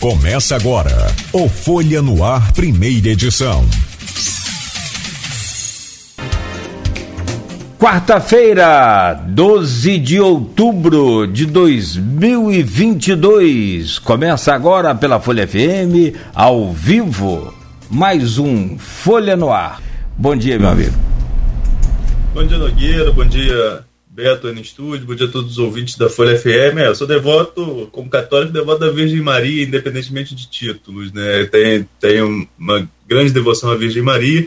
[0.00, 3.66] Começa agora o Folha no Ar, primeira edição.
[7.78, 13.98] Quarta-feira, 12 de outubro de 2022.
[13.98, 17.52] Começa agora pela Folha FM, ao vivo,
[17.90, 19.82] mais um Folha no Ar.
[20.16, 20.96] Bom dia, meu amigo.
[22.32, 23.12] Bom dia, Nogueira.
[23.12, 23.84] Bom dia,
[24.20, 25.06] Beto aí no estúdio.
[25.06, 26.76] Bom dia a todos os ouvintes da Folha FM.
[26.78, 31.10] É, eu sou devoto, como católico, devoto da Virgem Maria, independentemente de títulos.
[31.10, 31.44] Né?
[31.46, 34.46] Tenho, tenho uma grande devoção à Virgem Maria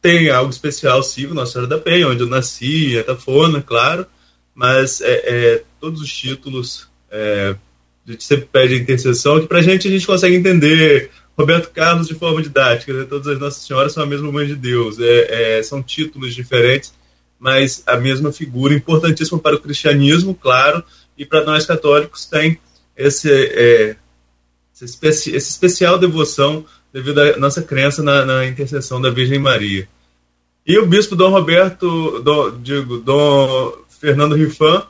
[0.00, 4.06] tem algo especial, sigo Nossa Senhora da Penha, onde eu nasci, Etafona, claro,
[4.54, 7.56] mas é, é, todos os títulos, é,
[8.06, 12.08] a gente sempre pede intercessão, que para a gente a gente consegue entender Roberto Carlos
[12.08, 13.04] de forma didática, né?
[13.04, 16.94] todas as Nossas Senhoras são a mesma Mãe de Deus, é, é, são títulos diferentes,
[17.38, 20.82] mas a mesma figura, importantíssima para o cristianismo, claro,
[21.16, 22.58] e para nós católicos tem
[22.96, 23.96] esse, é,
[24.74, 29.88] esse, especi esse especial devoção devido à nossa crença na, na intercessão da Virgem Maria.
[30.66, 34.86] E o bispo Dom Roberto, Dom, digo, Dom Fernando Rifan,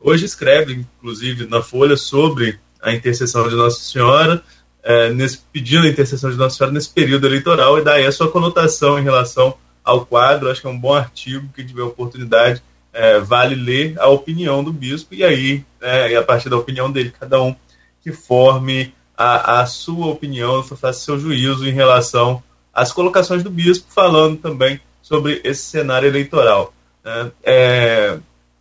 [0.00, 4.42] hoje escreve, inclusive, na Folha sobre a intercessão de Nossa Senhora,
[4.82, 8.30] é, nesse, pedindo a intercessão de Nossa Senhora nesse período eleitoral, e daí a sua
[8.30, 9.54] conotação em relação
[9.84, 10.50] ao quadro.
[10.50, 14.72] Acho que é um bom artigo, que tiver oportunidade, é, vale ler a opinião do
[14.72, 17.54] bispo, e aí, é, e a partir da opinião dele, cada um
[18.02, 23.86] que forme a, a sua opinião, faça seu juízo em relação às colocações do bispo,
[23.92, 26.72] falando também sobre esse cenário eleitoral.
[27.04, 27.32] Né?
[27.42, 28.18] É,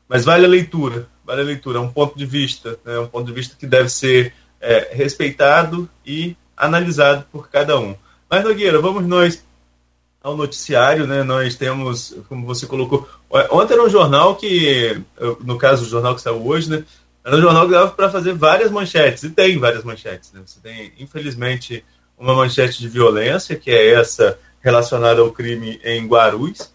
[0.07, 2.99] mas vale a leitura, vale a leitura, é um ponto de vista, né?
[2.99, 7.95] um ponto de vista que deve ser é, respeitado e analisado por cada um.
[8.29, 9.43] Mas, Nogueira, vamos nós
[10.23, 11.23] ao noticiário, né?
[11.23, 13.07] Nós temos, como você colocou,
[13.49, 15.01] ontem era um jornal que,
[15.43, 16.83] no caso, o jornal que saiu hoje, né?
[17.23, 20.31] Era um jornal que dava para fazer várias manchetes, e tem várias manchetes.
[20.31, 20.41] Né?
[20.45, 21.85] Você tem, infelizmente,
[22.17, 26.71] uma manchete de violência, que é essa relacionada ao crime em Guarulhos,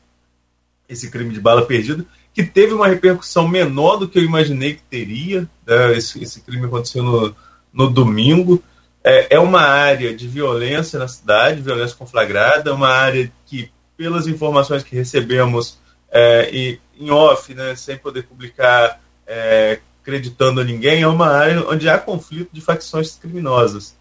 [0.88, 4.82] esse crime de bala perdida, que teve uma repercussão menor do que eu imaginei que
[4.82, 5.48] teria.
[5.66, 5.96] Né?
[5.96, 7.34] Esse, esse, crime aconteceu no,
[7.72, 8.62] no domingo.
[9.08, 14.82] É, é, uma área de violência na cidade, violência conflagrada, uma área que, pelas informações
[14.82, 15.78] que recebemos
[16.10, 21.64] é, e em off, né, sem poder publicar é, acreditando a ninguém, é uma área
[21.68, 23.96] onde há conflito de facções criminosas.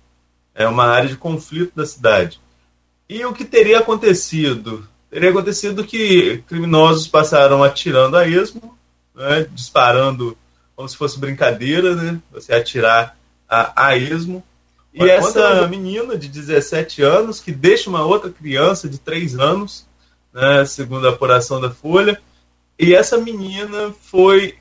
[0.55, 2.41] É uma área de conflito da cidade.
[3.07, 4.87] E o que teria acontecido?
[5.11, 8.75] Teria acontecido que criminosos passaram atirando a esmo,
[9.13, 10.35] né, disparando
[10.75, 13.15] como se fosse brincadeira, né, você atirar
[13.47, 14.43] a, a esmo.
[14.95, 19.85] E Mas essa menina de 17 anos, que deixa uma outra criança de 3 anos,
[20.33, 22.21] né, segundo a apuração da Folha,
[22.79, 24.55] e essa menina foi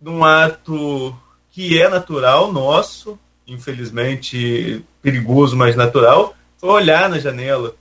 [0.00, 1.12] num ato
[1.50, 7.74] que é natural nosso, infelizmente perigoso, mas natural, foi olhar na janela.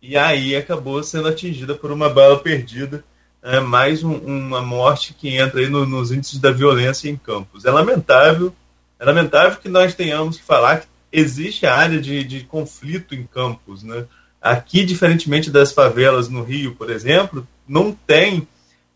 [0.00, 3.02] E aí acabou sendo atingida por uma bala perdida.
[3.42, 7.64] É mais um, uma morte que entra aí no, nos índices da violência em campos.
[7.64, 8.54] É lamentável,
[9.00, 13.24] é lamentável que nós tenhamos que falar que existe a área de, de conflito em
[13.24, 13.82] campos.
[13.82, 14.04] Né?
[14.40, 18.46] Aqui, diferentemente das favelas no Rio, por exemplo, não tem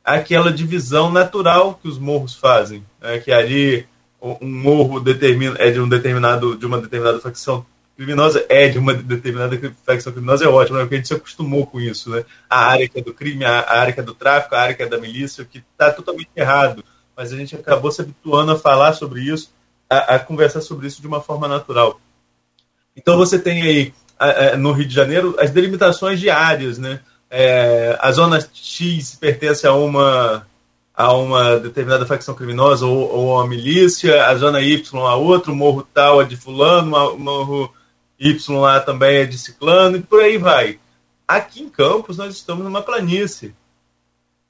[0.04, 3.19] aquela divisão natural que os morros fazem, né?
[3.19, 3.87] que ali
[4.20, 7.65] um morro determina, é de um determinado de uma determinada facção
[7.97, 10.84] criminosa é de uma determinada facção criminosa é ótimo, né?
[10.84, 12.25] porque a gente se acostumou com isso, né?
[12.50, 14.82] A área que é do crime, a, área que é do tráfico, a área que
[14.82, 16.84] é da milícia, o que está totalmente errado.
[17.16, 19.53] Mas a gente acabou se habituando a falar sobre isso,
[19.89, 22.00] a, a conversar sobre isso de uma forma natural.
[22.97, 23.95] Então você tem aí
[24.59, 27.00] no Rio de Janeiro as delimitações de áreas, né?
[27.37, 30.47] é, a zona X pertence a uma
[30.97, 35.56] a uma determinada facção criminosa ou, ou a milícia, a zona Y a outro, o
[35.56, 37.75] morro tal é de fulano, o morro
[38.16, 40.78] Y lá também é de ciclano, e por aí vai.
[41.27, 43.53] Aqui em Campos nós estamos numa planície.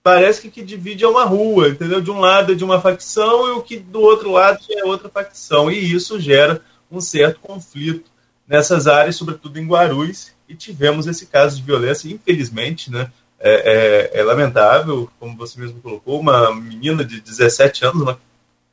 [0.05, 1.99] Parece que que divide é uma rua, entendeu?
[1.99, 5.09] De um lado é de uma facção e o que do outro lado é outra
[5.09, 5.71] facção.
[5.71, 6.61] E isso gera
[6.93, 8.11] um certo conflito
[8.47, 13.11] nessas áreas, sobretudo em Guarulhos, e tivemos esse caso de violência, infelizmente, né?
[13.41, 18.21] É, é, é, lamentável, como você mesmo colocou, uma menina de 17 anos, uma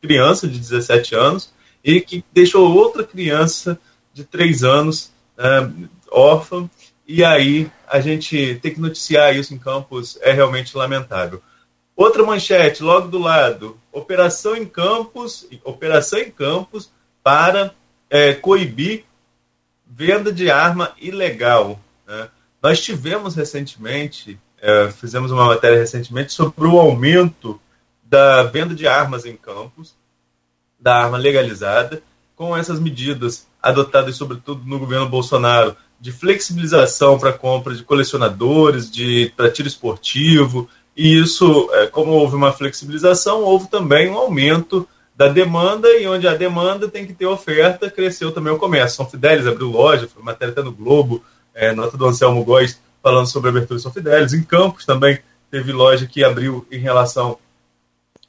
[0.02, 3.80] criança de 17 anos, e que deixou outra criança
[4.14, 5.72] de 3 anos né,
[6.12, 6.70] órfã,
[7.12, 11.42] e aí a gente tem que noticiar isso em Campos é realmente lamentável.
[11.94, 16.90] Outra manchete, logo do lado, operação em Campos, operação em Campos
[17.22, 17.74] para
[18.10, 19.04] é, coibir
[19.86, 21.78] venda de arma ilegal.
[22.08, 22.30] Né?
[22.64, 27.60] Nós tivemos recentemente, é, fizemos uma matéria recentemente sobre o aumento
[28.04, 29.96] da venda de armas em campos,
[30.80, 32.02] da arma legalizada,
[32.36, 39.32] com essas medidas adotadas, sobretudo no governo Bolsonaro, de flexibilização para compra de colecionadores, de
[39.38, 40.68] para tiro esportivo,
[40.98, 46.28] e isso, é, como houve uma flexibilização, houve também um aumento da demanda, e onde
[46.28, 48.98] a demanda tem que ter oferta, cresceu também o comércio.
[48.98, 53.28] São Fidélis abriu loja, foi matéria até no Globo, é, nota do Anselmo Góes falando
[53.28, 54.34] sobre a abertura de São Fidélis.
[54.34, 55.20] Em Campos também
[55.52, 57.38] teve loja que abriu em relação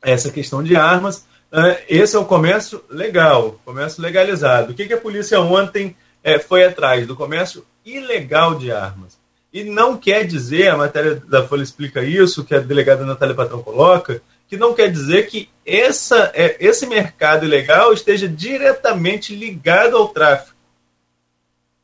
[0.02, 1.26] a essa questão de armas.
[1.50, 4.72] É, esse é o comércio legal, comércio legalizado.
[4.72, 7.06] O que, que a polícia ontem é, foi atrás?
[7.06, 9.19] Do comércio ilegal de armas.
[9.52, 13.62] E não quer dizer, a matéria da Folha explica isso, que a delegada Natália Patrão
[13.62, 20.08] coloca, que não quer dizer que essa, é, esse mercado ilegal esteja diretamente ligado ao
[20.08, 20.56] tráfico.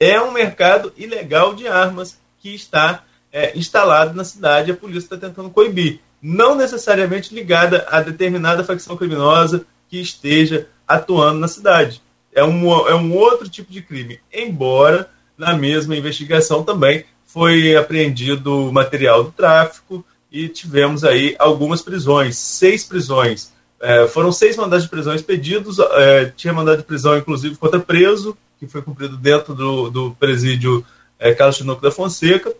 [0.00, 5.06] É um mercado ilegal de armas que está é, instalado na cidade e a polícia
[5.06, 6.00] está tentando coibir.
[6.22, 12.02] Não necessariamente ligada a determinada facção criminosa que esteja atuando na cidade.
[12.32, 18.72] É um, é um outro tipo de crime, embora na mesma investigação também foi apreendido
[18.72, 23.52] material do tráfico e tivemos aí algumas prisões, seis prisões.
[23.80, 28.36] É, foram seis mandados de prisão expedidos, é, tinha mandado de prisão, inclusive, contra preso,
[28.58, 30.84] que foi cumprido dentro do, do presídio
[31.18, 32.52] é, Carlos Chinoco da Fonseca,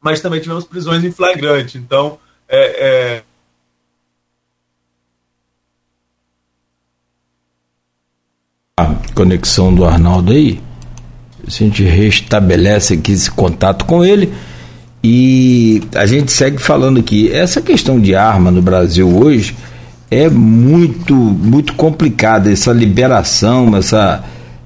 [0.00, 1.78] mas também tivemos prisões em flagrante.
[1.78, 2.18] Então,
[2.48, 3.22] é,
[8.78, 10.60] A conexão do Arnaldo aí,
[11.46, 14.34] a gente restabelece aqui esse contato com ele
[15.02, 17.32] e a gente segue falando aqui.
[17.32, 19.56] Essa questão de arma no Brasil hoje
[20.10, 24.22] é muito, muito complicada, essa liberação, essa.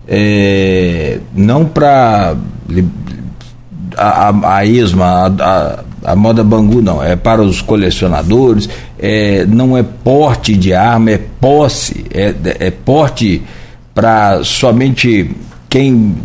[0.08, 2.34] É, não para
[3.96, 8.68] a, a, a ESMA, a, a, a, moda Bangu não, é para os colecionadores,
[8.98, 13.40] é, não é porte de arma, é posse, é, é porte
[14.00, 15.30] para somente
[15.68, 16.16] quem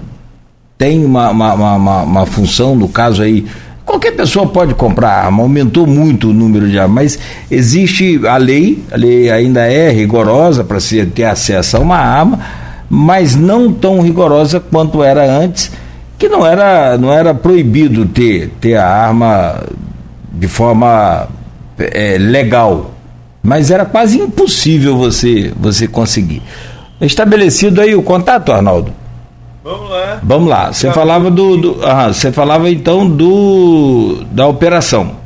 [0.77, 3.45] tem uma, uma, uma, uma, função, no caso aí,
[3.85, 7.19] qualquer pessoa pode comprar arma, aumentou muito o número de armas, mas
[7.51, 12.39] existe a lei, a lei ainda é rigorosa para se ter acesso a uma arma,
[12.89, 15.69] mas não tão rigorosa quanto era antes,
[16.17, 19.65] que não era, não era proibido ter, ter a arma
[20.31, 21.27] de forma
[21.77, 22.91] é, legal,
[23.43, 26.41] mas era quase impossível você, você conseguir.
[27.01, 28.93] Estabelecido aí o contato, Arnaldo?
[29.63, 30.19] Vamos lá.
[30.21, 30.73] Vamos lá.
[30.73, 35.25] Você falava do, do ah, você falava então do da operação.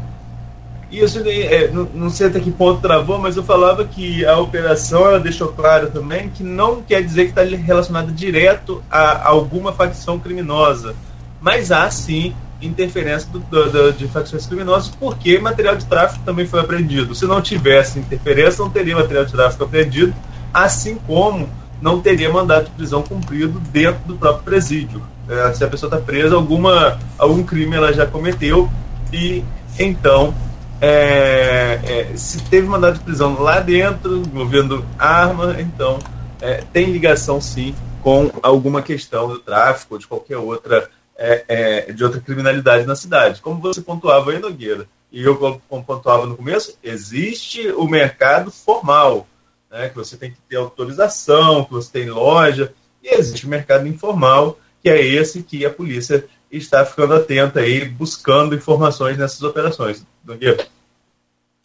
[0.91, 5.05] Isso, é, não, não, sei até que ponto travou, mas eu falava que a operação
[5.05, 10.17] ela deixou claro também que não quer dizer que está relacionada direto a alguma facção
[10.17, 10.95] criminosa,
[11.39, 16.47] mas há sim interferência do, do, do, de facções criminosas, porque material de tráfico também
[16.47, 17.13] foi apreendido.
[17.13, 20.13] Se não tivesse interferência, não teria material de tráfico apreendido,
[20.51, 21.47] assim como
[21.81, 25.01] não teria mandato de prisão cumprido dentro do próprio presídio.
[25.27, 28.69] É, se a pessoa está presa, alguma, algum crime ela já cometeu
[29.13, 29.43] e
[29.77, 30.33] então
[30.81, 35.99] é, é, se teve mandado de prisão lá dentro, envolvendo arma, então
[36.41, 41.91] é, tem ligação sim com alguma questão do tráfico ou de qualquer outra é, é,
[41.91, 43.41] de outra criminalidade na cidade.
[43.41, 45.35] Como você pontuava aí, Nogueira, e eu
[45.67, 49.27] como pontuava no começo, existe o mercado formal,
[49.71, 53.87] né, que você tem que ter autorização, que você tem loja, e existe o mercado
[53.87, 60.03] informal, que é esse que a polícia está ficando atenta aí, buscando informações nessas operações.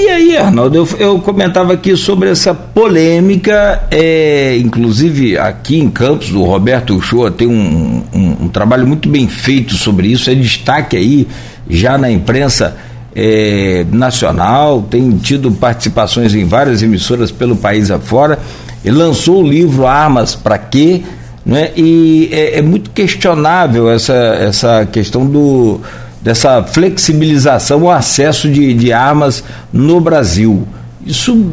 [0.00, 6.33] E aí, Arnaldo, eu, eu, comentava aqui sobre essa polêmica, é, inclusive aqui em Campos,
[6.33, 10.97] o Roberto Uchoa tem um, um, um, trabalho muito bem feito sobre isso, é destaque
[10.97, 11.29] aí
[11.71, 12.76] já na imprensa
[13.14, 18.38] é, nacional, tem tido participações em várias emissoras pelo país afora,
[18.85, 21.02] ele lançou o livro Armas para Quê?
[21.44, 21.71] Né?
[21.76, 25.80] E é, é, muito questionável essa, essa questão do,
[26.23, 30.66] dessa flexibilização, o acesso de, de armas no Brasil.
[31.06, 31.50] Isso,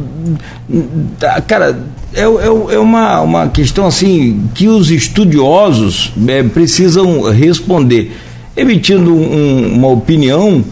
[1.46, 1.78] cara,
[2.14, 8.12] é, é, é uma, uma questão assim que os estudiosos é, precisam responder.
[8.56, 10.64] Emitindo um, uma opinião,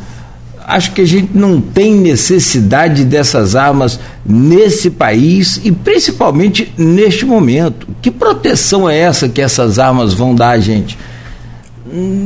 [0.71, 7.89] acho que a gente não tem necessidade dessas armas nesse país e principalmente neste momento.
[8.01, 10.97] Que proteção é essa que essas armas vão dar a gente?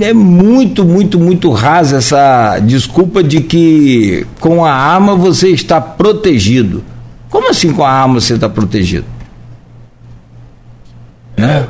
[0.00, 6.84] É muito, muito, muito rasa essa desculpa de que com a arma você está protegido.
[7.30, 9.06] Como assim com a arma você está protegido?
[11.36, 11.66] Né?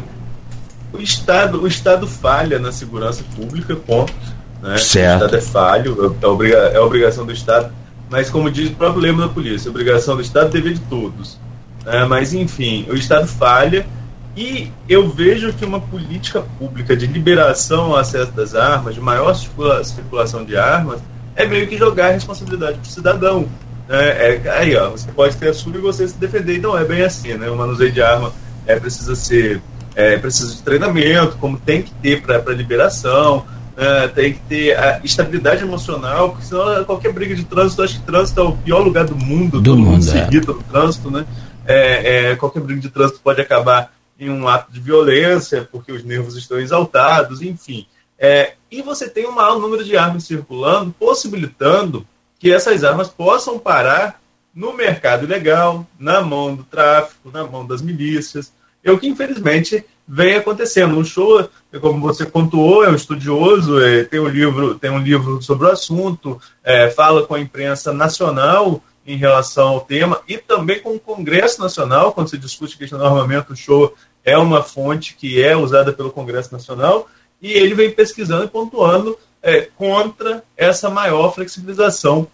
[0.92, 4.33] O Estado, o Estado falha na segurança pública, ponto
[4.64, 4.78] né?
[4.78, 5.22] Certo.
[5.22, 7.70] O Estado é falho, é, obriga é obrigação do Estado,
[8.08, 11.38] mas como diz o próprio lema da polícia, obrigação do Estado é dever de todos.
[11.84, 12.04] Né?
[12.06, 13.86] Mas enfim, o Estado falha
[14.34, 19.34] E eu vejo que uma política pública de liberação ao acesso das armas, de maior
[19.34, 21.00] circulação de armas,
[21.36, 23.48] é meio que jogar a responsabilidade para o cidadão.
[23.88, 26.76] É, é, aí, ó, você pode ter a sua e você se defender, e não
[26.76, 27.48] é bem assim, né?
[27.50, 28.32] O manuseio de arma
[28.66, 29.60] é, precisa ser,
[29.94, 33.44] é, precisa de treinamento, como tem que ter para liberação,
[33.76, 38.06] é, tem que ter a estabilidade emocional, porque senão qualquer briga de trânsito, acho que
[38.06, 40.46] trânsito é o pior lugar do mundo, do mundo, mundo é.
[40.46, 41.26] no trânsito, né?
[41.66, 46.04] É, é, qualquer briga de trânsito pode acabar em um ato de violência, porque os
[46.04, 47.86] nervos estão exaltados, enfim.
[48.18, 52.06] É, e você tem um maior número de armas circulando, possibilitando
[52.38, 54.20] que essas armas possam parar
[54.54, 58.52] no mercado ilegal, na mão do tráfico, na mão das milícias.
[58.84, 60.98] É o que, infelizmente, vem acontecendo.
[60.98, 61.48] O show,
[61.80, 65.70] como você pontuou, é um estudioso, é, tem, um livro, tem um livro sobre o
[65.70, 71.00] assunto, é, fala com a imprensa nacional em relação ao tema e também com o
[71.00, 73.94] Congresso Nacional, quando se discute questão do armamento, o show
[74.24, 77.08] é uma fonte que é usada pelo Congresso Nacional
[77.40, 82.26] e ele vem pesquisando e pontuando é, contra essa maior flexibilização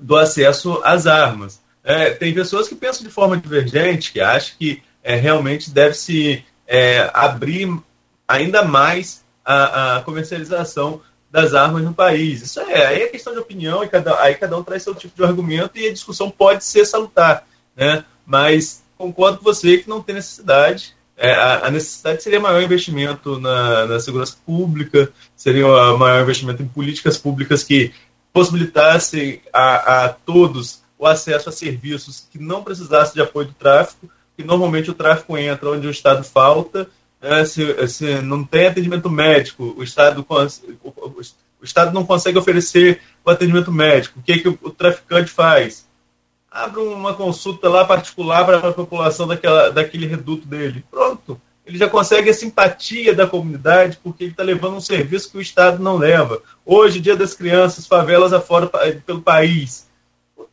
[0.00, 1.60] do acesso às armas.
[1.82, 6.42] É, tem pessoas que pensam de forma divergente, que acham que é, realmente deve se
[6.66, 7.68] é, abrir
[8.26, 12.42] ainda mais a, a, comercialização das armas no país.
[12.42, 15.16] Isso é, aí é questão de opinião, e cada, aí cada um traz seu tipo
[15.16, 17.46] de argumento e a discussão pode ser salutar.
[17.76, 18.04] Né?
[18.24, 20.96] Mas concordo com você que não tem necessidade.
[21.16, 25.66] É, a, necessidade seria maior investimento na, na segurança pública, seria
[25.96, 27.92] maior investimento em políticas públicas que
[28.32, 34.08] possibilitassem a, a todos o acesso a serviços que não precisassem de apoio do tráfico,
[34.36, 36.88] que normalmente o tráfico entra onde o Estado falta,
[37.20, 43.30] né, se, se não tem atendimento médico, o Estado, o Estado não consegue oferecer o
[43.30, 45.88] atendimento médico, o que, é que o, o traficante faz?
[46.50, 50.84] Abre uma consulta lá particular para a população daquela, daquele reduto dele.
[50.88, 51.40] Pronto.
[51.66, 55.40] Ele já consegue a simpatia da comunidade porque ele está levando um serviço que o
[55.40, 56.42] Estado não leva.
[56.64, 58.70] Hoje, Dia das Crianças, favelas afora
[59.06, 59.83] pelo país.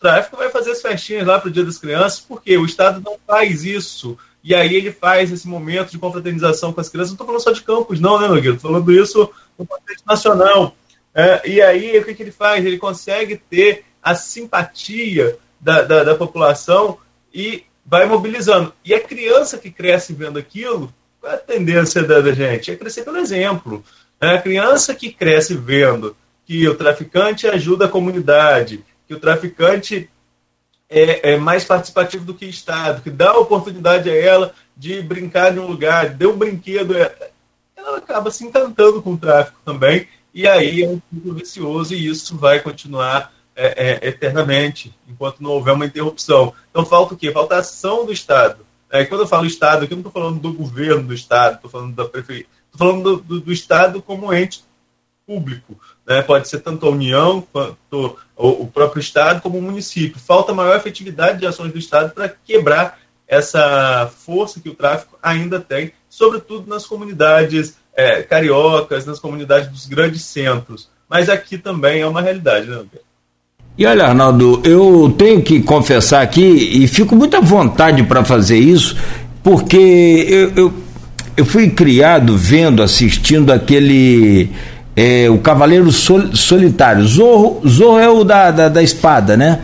[0.02, 3.18] Tráfico vai fazer as festinhas lá para o Dia das Crianças porque o Estado não
[3.26, 4.18] faz isso.
[4.44, 7.12] E aí ele faz esse momento de confraternização com as crianças.
[7.12, 8.56] Não estou falando só de campos, não, né, Nogueira?
[8.56, 10.76] Estou falando isso no contexto nacional.
[11.14, 12.66] É, e aí, o que, que ele faz?
[12.66, 16.98] Ele consegue ter a simpatia da, da, da população
[17.32, 18.74] e vai mobilizando.
[18.84, 22.72] E a criança que cresce vendo aquilo, qual é a tendência da, da gente?
[22.72, 23.84] É crescer pelo exemplo.
[24.20, 26.16] É a criança que cresce vendo
[26.46, 30.10] que o traficante ajuda a comunidade, que o traficante
[30.90, 35.54] é, é, mais participativo do que o Estado, que dá oportunidade a ela de brincar
[35.54, 36.96] em um lugar, deu um brinquedo,
[37.76, 42.08] ela acaba se encantando com o tráfico também, e aí é um ciclo vicioso e
[42.08, 46.54] isso vai continuar é, é, eternamente, enquanto não houver uma interrupção.
[46.70, 47.34] Então falta o quê?
[47.34, 48.66] Falta a ação do Estado.
[48.90, 51.70] É, quando eu falo Estado, aqui eu não estou falando do governo do Estado, estou
[51.70, 54.64] falando da prefeitura, estou falando do, do, do, Estado como ente
[55.28, 55.78] público.
[56.08, 56.22] Né?
[56.22, 60.20] Pode ser tanto a União quanto o, próprio Estado como o município.
[60.20, 65.60] Falta maior efetividade de ações do Estado para quebrar essa força que o tráfico ainda
[65.60, 70.90] tem, sobretudo nas comunidades é, cariocas, nas comunidades dos grandes centros.
[71.10, 73.12] Mas aqui também é uma realidade, né, Pedro?
[73.78, 78.58] E olha, Arnaldo, eu tenho que confessar aqui, e fico muito à vontade para fazer
[78.58, 78.98] isso,
[79.42, 79.78] porque
[80.30, 80.74] eu, eu,
[81.38, 84.50] eu, fui criado vendo, assistindo aquele.
[84.96, 87.06] É, o Cavaleiro Sol, Solitário.
[87.06, 89.60] Zorro, Zorro é o da, da, da, espada, né?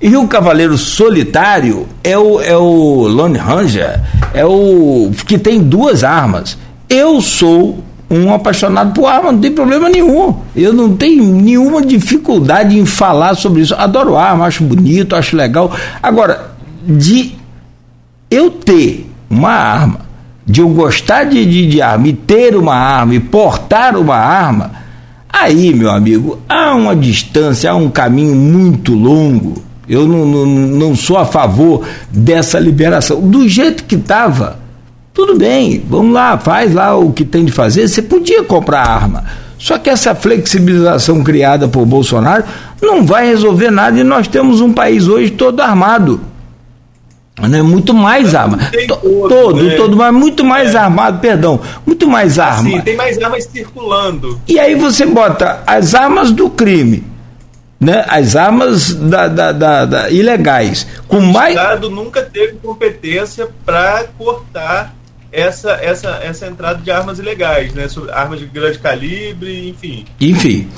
[0.00, 4.00] E o Cavaleiro Solitário é o, é o Lone Ranger,
[4.32, 6.56] é o que tem duas armas.
[6.88, 10.34] Eu sou um apaixonado por arma, não tem problema nenhum.
[10.56, 13.74] Eu não tenho nenhuma dificuldade em falar sobre isso.
[13.74, 15.70] Adoro arma, acho bonito, acho legal.
[16.02, 16.50] Agora,
[16.82, 17.36] de
[18.30, 20.00] eu ter uma arma,
[20.50, 24.72] de eu gostar de, de, de arma e ter uma arma e portar uma arma,
[25.32, 29.62] aí, meu amigo, há uma distância, há um caminho muito longo.
[29.88, 33.20] Eu não, não, não sou a favor dessa liberação.
[33.20, 34.58] Do jeito que estava,
[35.14, 37.86] tudo bem, vamos lá, faz lá o que tem de fazer.
[37.86, 39.24] Você podia comprar arma.
[39.56, 42.44] Só que essa flexibilização criada por Bolsonaro
[42.82, 46.20] não vai resolver nada e nós temos um país hoje todo armado.
[47.48, 47.62] Né?
[47.62, 48.58] Muito mais arma.
[48.86, 49.76] Todo, todo, né?
[49.76, 50.78] todo, mas muito mais é.
[50.78, 51.60] armado, perdão.
[51.86, 52.70] Muito mais arma.
[52.70, 54.40] Sim, tem mais armas circulando.
[54.46, 57.04] E aí você bota as armas do crime,
[57.78, 58.04] né?
[58.08, 60.86] as armas da, da, da, da ilegais.
[61.08, 61.54] Com o mais...
[61.54, 64.94] Estado nunca teve competência para cortar
[65.32, 67.86] essa, essa, essa entrada de armas ilegais, né?
[68.12, 70.04] Armas de grande calibre, enfim.
[70.20, 70.68] Enfim.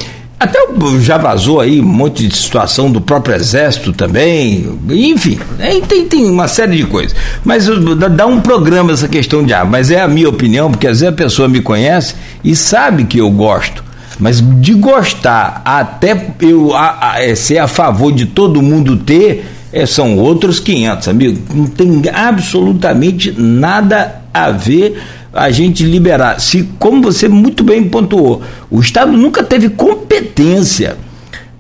[0.43, 0.59] Até
[0.99, 5.39] já vazou aí um monte de situação do próprio Exército também, enfim,
[5.87, 7.15] tem, tem uma série de coisas.
[7.45, 7.69] Mas
[8.11, 11.17] dá um programa essa questão de mas é a minha opinião, porque às vezes a
[11.17, 13.85] pessoa me conhece e sabe que eu gosto.
[14.19, 19.45] Mas de gostar até eu a, a, é, ser a favor de todo mundo ter,
[19.73, 21.55] é, são outros 500, amigo.
[21.55, 25.01] Não tem absolutamente nada a ver
[25.33, 26.41] a gente liberar.
[26.41, 30.97] Se, como você muito bem pontuou, o Estado nunca teve competência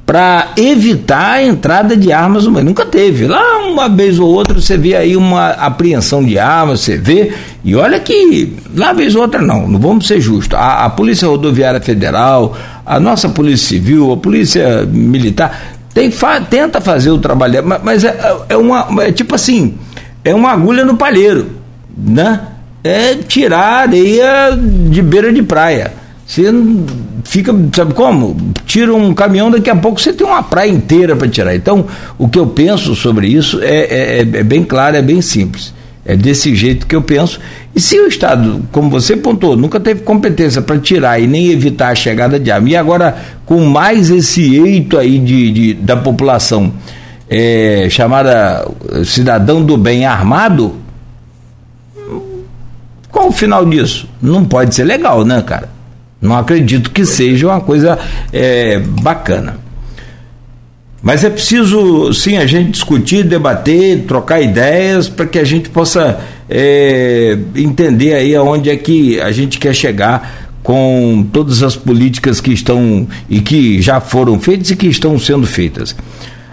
[0.04, 2.66] para evitar a entrada de armas humanas.
[2.66, 3.26] Nunca teve.
[3.26, 7.32] Lá uma vez ou outra você vê aí uma apreensão de armas, você vê,
[7.64, 10.58] e olha que lá vez ou outra não, não vamos ser justos.
[10.58, 16.80] A, a Polícia Rodoviária Federal, a nossa Polícia Civil, a Polícia Militar, tem, fa, tenta
[16.80, 18.86] fazer o trabalho, mas, mas é, é, uma.
[19.02, 19.74] É tipo assim,
[20.24, 21.46] é uma agulha no palheiro,
[21.96, 22.40] né?
[22.84, 25.92] É tirar areia de beira de praia.
[26.26, 26.44] Você
[27.24, 28.36] fica, sabe como?
[28.64, 31.54] Tira um caminhão, daqui a pouco você tem uma praia inteira para tirar.
[31.54, 31.86] Então,
[32.18, 35.74] o que eu penso sobre isso é, é, é, é, bem claro, é bem simples.
[36.04, 37.38] É desse jeito que eu penso.
[37.74, 41.90] E se o Estado, como você pontuou, nunca teve competência para tirar e nem evitar
[41.90, 46.72] a chegada de arma, e agora com mais esse eito aí de, de da população
[47.30, 48.66] é, chamada
[49.04, 50.76] cidadão do bem armado,
[53.22, 54.08] qual o final disso?
[54.20, 55.68] Não pode ser legal, né, cara?
[56.20, 57.96] Não acredito que seja uma coisa
[58.32, 59.58] é, bacana.
[61.00, 66.20] Mas é preciso, sim, a gente discutir, debater, trocar ideias para que a gente possa
[66.48, 72.52] é, entender aí aonde é que a gente quer chegar com todas as políticas que
[72.52, 75.94] estão e que já foram feitas e que estão sendo feitas.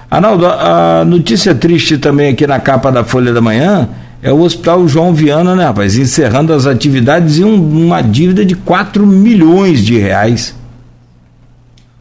[0.10, 3.88] Arnaldo, a notícia triste também aqui na capa da Folha da Manhã
[4.22, 5.98] é o Hospital João Viana, né, rapaz?
[5.98, 10.56] Encerrando as atividades e um, uma dívida de 4 milhões de reais.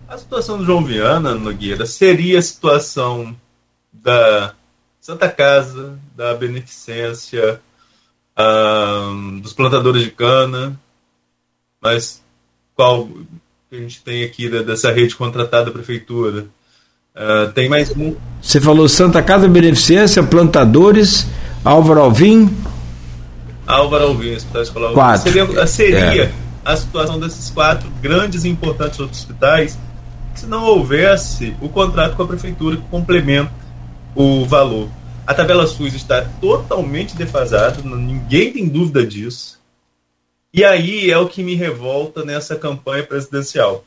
[0.08, 3.36] A situação do João Viana, Nogueira, seria a situação
[3.92, 4.52] da
[5.00, 7.60] Santa Casa, da Beneficência,
[9.42, 10.78] dos plantadores de cana,
[11.80, 12.22] mas
[12.74, 13.08] qual
[13.68, 16.46] que a gente tem aqui dessa rede contratada da prefeitura?
[17.14, 18.14] Uh, tem mais um.
[18.40, 21.26] Você falou Santa Casa Beneficência, plantadores
[21.68, 22.48] Álvaro Alvim.
[23.66, 25.30] Álvaro Alvim, Hospital Escolar quatro.
[25.30, 26.32] Seria, seria é.
[26.64, 29.78] a situação desses quatro grandes e importantes hospitais
[30.34, 33.52] se não houvesse o contrato com a prefeitura que complementa
[34.14, 34.88] o valor.
[35.26, 39.60] A tabela SUS está totalmente defasada, ninguém tem dúvida disso.
[40.54, 43.84] E aí é o que me revolta nessa campanha presidencial.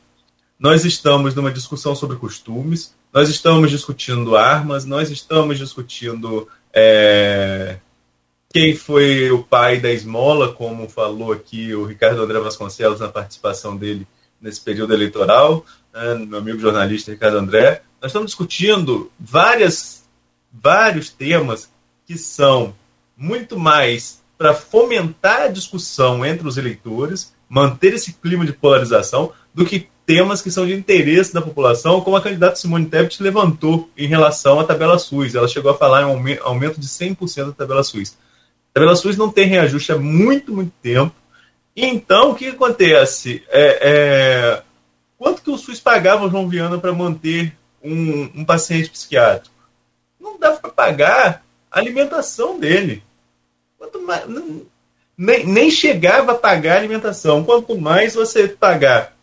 [0.60, 7.78] Nós estamos numa discussão sobre costumes, nós estamos discutindo armas, nós estamos discutindo é,
[8.50, 13.78] quem foi o pai da esmola, como falou aqui o Ricardo André Vasconcelos na participação
[13.78, 14.08] dele
[14.42, 17.82] nesse período eleitoral, né, meu amigo jornalista Ricardo André.
[18.02, 20.04] Nós estamos discutindo várias,
[20.52, 21.72] vários temas
[22.06, 22.76] que são
[23.16, 29.66] muito mais para fomentar a discussão entre os eleitores, manter esse clima de polarização, do
[29.66, 34.08] que temas que são de interesse da população, como a candidata Simone Tebet levantou em
[34.08, 35.36] relação à tabela SUS.
[35.36, 38.18] Ela chegou a falar em aumento de 100% da tabela SUS.
[38.72, 41.14] A tabela SUS não tem reajuste há muito, muito tempo.
[41.76, 43.44] Então, o que acontece?
[43.50, 44.64] É, é,
[45.18, 49.56] quanto que o SUS pagava João Viana para manter um, um, paciente psiquiátrico?
[50.20, 53.04] Não dava para pagar a alimentação dele.
[53.78, 54.26] Quanto mais,
[55.18, 57.44] nem, nem chegava a pagar a alimentação.
[57.44, 59.16] Quanto mais você pagar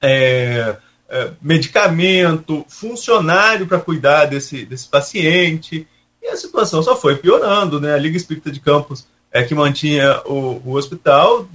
[0.00, 0.76] é,
[1.08, 5.86] é, medicamento, funcionário para cuidar desse, desse paciente.
[6.22, 7.80] E a situação só foi piorando.
[7.80, 7.94] Né?
[7.94, 11.48] A Liga Espírita de Campos é que mantinha o, o hospital,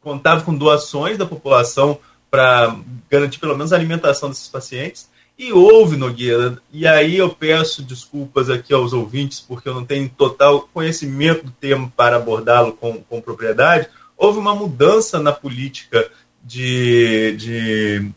[0.00, 1.98] contava com doações da população
[2.30, 2.76] para
[3.10, 5.10] garantir pelo menos a alimentação desses pacientes.
[5.38, 10.08] E houve, Nogueira, e aí eu peço desculpas aqui aos ouvintes, porque eu não tenho
[10.08, 13.88] total conhecimento do tema para abordá-lo com, com propriedade.
[14.16, 16.10] Houve uma mudança na política
[16.42, 18.10] de, de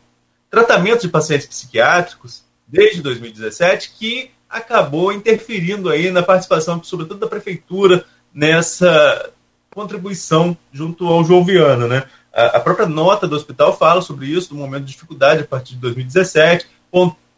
[0.49, 8.05] tratamento de pacientes psiquiátricos desde 2017 que acabou interferindo aí na participação, sobretudo da prefeitura,
[8.33, 9.31] nessa
[9.73, 12.03] contribuição junto ao João Viana, né?
[12.33, 15.79] A, própria nota do hospital fala sobre isso, do momento de dificuldade a partir de
[15.79, 16.67] 2017,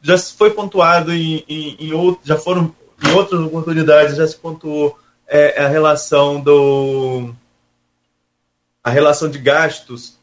[0.02, 2.74] já foi pontuado em, em, em outro, já foram
[3.04, 4.98] em outras oportunidades, já se pontuou
[5.28, 7.34] é, a relação do
[8.84, 10.17] a relação de gastos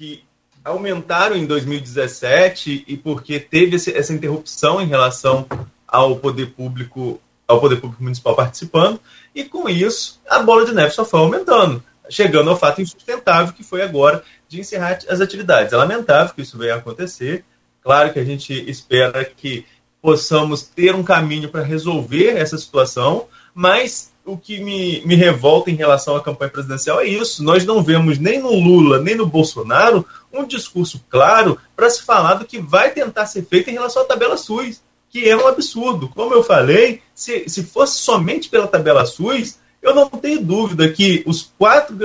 [0.00, 0.24] que
[0.64, 5.46] aumentaram em 2017 e porque teve esse, essa interrupção em relação
[5.86, 8.98] ao poder público ao poder público municipal participando
[9.34, 13.62] e com isso a bola de neve só foi aumentando chegando ao fato insustentável que
[13.62, 15.72] foi agora de encerrar as atividades.
[15.72, 17.44] É lamentável que isso venha a acontecer.
[17.82, 19.64] Claro que a gente espera que
[20.02, 25.74] possamos ter um caminho para resolver essa situação, mas o que me, me revolta em
[25.74, 27.42] relação à campanha presidencial é isso.
[27.42, 32.34] Nós não vemos nem no Lula, nem no Bolsonaro um discurso claro para se falar
[32.34, 36.08] do que vai tentar ser feito em relação à tabela SUS, que é um absurdo.
[36.08, 41.22] Como eu falei, se, se fosse somente pela tabela SUS, eu não tenho dúvida que
[41.26, 41.96] os quatro,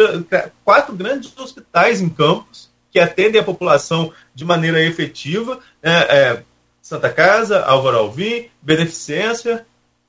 [0.63, 6.43] quatro grandes hospitais em Campos, que atendem a população de maneira efetiva, é, é,
[6.81, 9.65] Santa Casa, Álvaro Alvim, Beneficência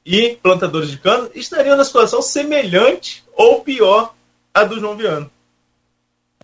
[0.07, 4.15] e Plantadores de Cana, estariam na situação semelhante ou pior
[4.55, 5.29] à do João Viana.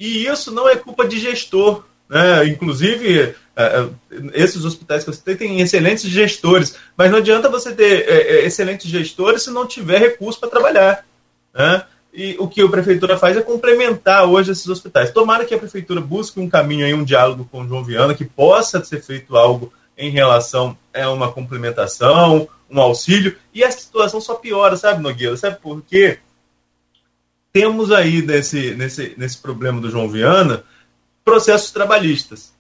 [0.01, 1.85] E isso não é culpa de gestor.
[2.09, 2.49] Né?
[2.49, 3.89] Inclusive, é, é,
[4.35, 8.91] esses hospitais que você tem têm excelentes gestores, mas não adianta você ter é, excelentes
[8.91, 11.07] gestores se não tiver recurso para trabalhar.
[11.55, 11.85] Né?
[12.13, 15.13] E o que a prefeitura faz é complementar hoje esses hospitais.
[15.13, 18.25] Tomara que a prefeitura busque um caminho aí, um diálogo com o João Viana, que
[18.25, 24.35] possa ser feito algo em relação a uma complementação, um auxílio, e a situação só
[24.35, 25.37] piora, sabe, Nogueira?
[25.37, 26.19] Sabe por quê?
[27.53, 30.65] Temos aí nesse, nesse, nesse problema do João Viana
[31.23, 32.53] processos trabalhistas.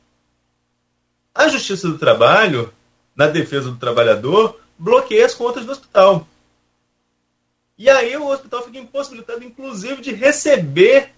[1.35, 2.73] A Justiça do Trabalho,
[3.17, 6.29] na defesa do trabalhador, bloqueia as contas do hospital.
[7.79, 11.11] E aí o hospital fica impossibilitado, inclusive, de receber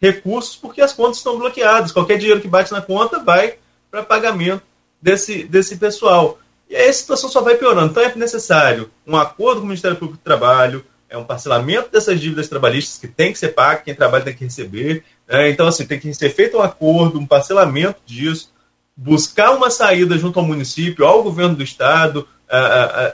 [0.00, 1.92] recursos porque as contas estão bloqueadas.
[1.92, 3.58] Qualquer dinheiro que bate na conta vai
[3.90, 4.62] para pagamento
[5.02, 6.38] desse, desse pessoal.
[6.70, 7.90] E aí a situação só vai piorando.
[7.90, 12.20] Então é necessário um acordo com o Ministério Público do Trabalho, é um parcelamento dessas
[12.20, 15.02] dívidas trabalhistas que tem que ser pago, quem trabalha tem que receber.
[15.28, 15.50] Né?
[15.50, 18.52] Então, assim, tem que ser feito um acordo, um parcelamento disso,
[18.96, 22.28] buscar uma saída junto ao município, ao governo do estado,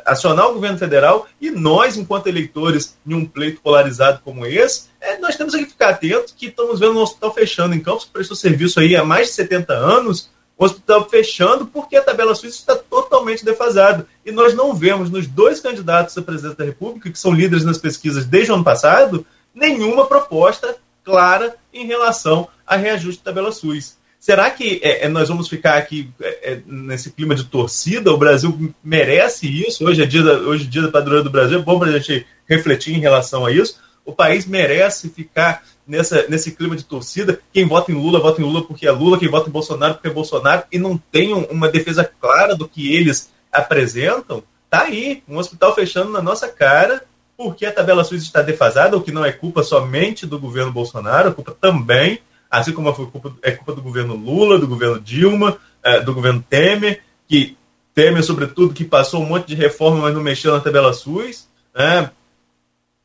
[0.05, 5.19] acionar o governo federal e nós, enquanto eleitores, em um pleito polarizado como esse, é,
[5.19, 8.81] nós temos que ficar atentos que estamos vendo um hospital fechando em Campos, prestou serviço
[8.81, 13.45] aí há mais de 70 anos, o hospital fechando porque a tabela suíça está totalmente
[13.45, 14.07] defasada.
[14.25, 17.79] E nós não vemos nos dois candidatos a presidente da República, que são líderes nas
[17.79, 23.97] pesquisas desde o ano passado, nenhuma proposta clara em relação a reajuste da tabela SUS.
[24.19, 28.13] Será que é, é, nós vamos ficar aqui é, é, nesse clima de torcida?
[28.13, 29.87] O Brasil merece isso?
[29.87, 31.99] Hoje é dia da, hoje é dia da padroeira do Brasil, é bom para a
[31.99, 33.79] gente refletir em relação a isso.
[34.05, 37.41] O país merece ficar nessa, nesse clima de torcida.
[37.53, 40.09] Quem vota em Lula, vota em Lula porque é Lula, quem vota em Bolsonaro porque
[40.09, 44.43] é Bolsonaro, e não tem uma defesa clara do que eles apresentam.
[44.69, 47.05] Tá aí, um hospital fechando na nossa cara,
[47.37, 51.29] porque a tabela SUS está defasada, o que não é culpa somente do governo Bolsonaro,
[51.29, 52.21] é culpa também
[52.51, 56.45] assim como foi culpa, é culpa do governo Lula, do governo Dilma, é, do governo
[56.49, 57.57] Temer, que
[57.95, 61.49] Temer, sobretudo, que passou um monte de reforma, mas não mexeu na tabela SUS.
[61.75, 62.11] Né?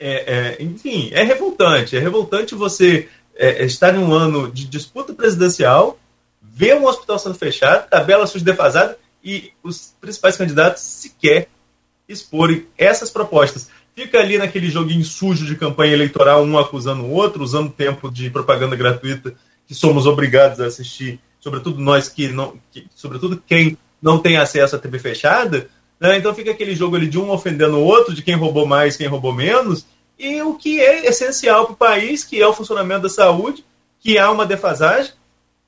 [0.04, 1.96] É, é, enfim, é revoltante.
[1.96, 6.00] É revoltante você é, estar em um ano de disputa presidencial,
[6.42, 11.48] ver um hospital sendo fechado, tabela SUS defasada e os principais candidatos sequer
[12.10, 17.44] exporem essas propostas fica ali naquele joguinho sujo de campanha eleitoral, um acusando o outro,
[17.44, 19.34] usando tempo de propaganda gratuita
[19.68, 24.76] que somos obrigados a assistir, sobretudo nós que não, que, sobretudo quem não tem acesso
[24.76, 25.70] à TV fechada,
[26.02, 26.18] né?
[26.18, 29.08] então fica aquele jogo ali de um ofendendo o outro, de quem roubou mais, quem
[29.08, 29.86] roubou menos,
[30.18, 33.64] e o que é essencial para o país, que é o funcionamento da saúde,
[34.00, 35.14] que há uma defasagem,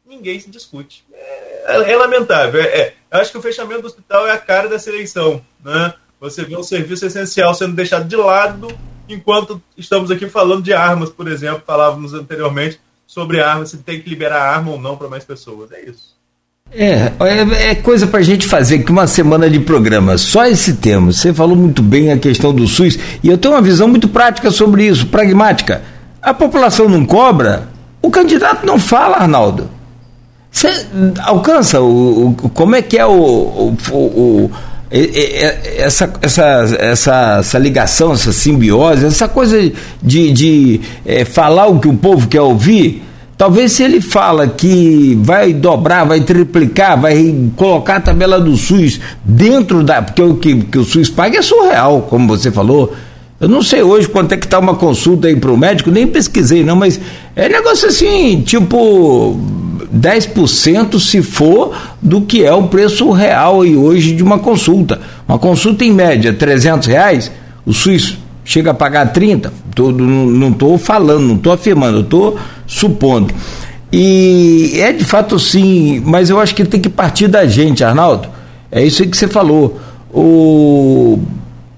[0.05, 1.05] ninguém se discute.
[1.13, 2.61] É, é lamentável.
[2.61, 5.43] É, é, acho que o fechamento do hospital é a cara dessa eleição.
[5.63, 5.93] Né?
[6.19, 8.67] Você vê um serviço essencial sendo deixado de lado,
[9.07, 14.09] enquanto estamos aqui falando de armas, por exemplo, falávamos anteriormente sobre armas, se tem que
[14.09, 15.71] liberar arma ou não para mais pessoas.
[15.71, 16.12] É isso.
[16.75, 20.73] É, é, é coisa para a gente fazer que uma semana de programa, só esse
[20.73, 21.11] tema.
[21.11, 24.49] Você falou muito bem a questão do SUS, e eu tenho uma visão muito prática
[24.49, 25.83] sobre isso, pragmática.
[26.21, 27.67] A população não cobra,
[28.01, 29.69] o candidato não fala, Arnaldo.
[30.51, 30.85] Você
[31.23, 34.51] alcança o, o como é que é o, o, o
[35.77, 36.43] essa, essa,
[36.79, 39.59] essa, essa ligação, essa simbiose, essa coisa
[40.01, 43.03] de, de é, falar o que o povo quer ouvir,
[43.37, 48.99] talvez se ele fala que vai dobrar, vai triplicar, vai colocar a tabela do SUS
[49.23, 50.01] dentro da.
[50.01, 52.93] Porque o que, que o SUS paga é surreal, como você falou.
[53.39, 56.07] Eu não sei hoje quanto é que está uma consulta aí para o médico, nem
[56.07, 56.99] pesquisei não, mas
[57.35, 59.37] é negócio assim, tipo
[59.93, 65.01] 10% se for do que é o preço real e hoje de uma consulta.
[65.27, 67.31] Uma consulta em média 300 reais,
[67.65, 69.51] o SUS chega a pagar 30.
[69.75, 73.33] Tô, não estou falando, não estou afirmando, estou supondo.
[73.91, 78.27] E é de fato sim, mas eu acho que tem que partir da gente, Arnaldo.
[78.71, 79.79] É isso que você falou.
[80.11, 81.19] O,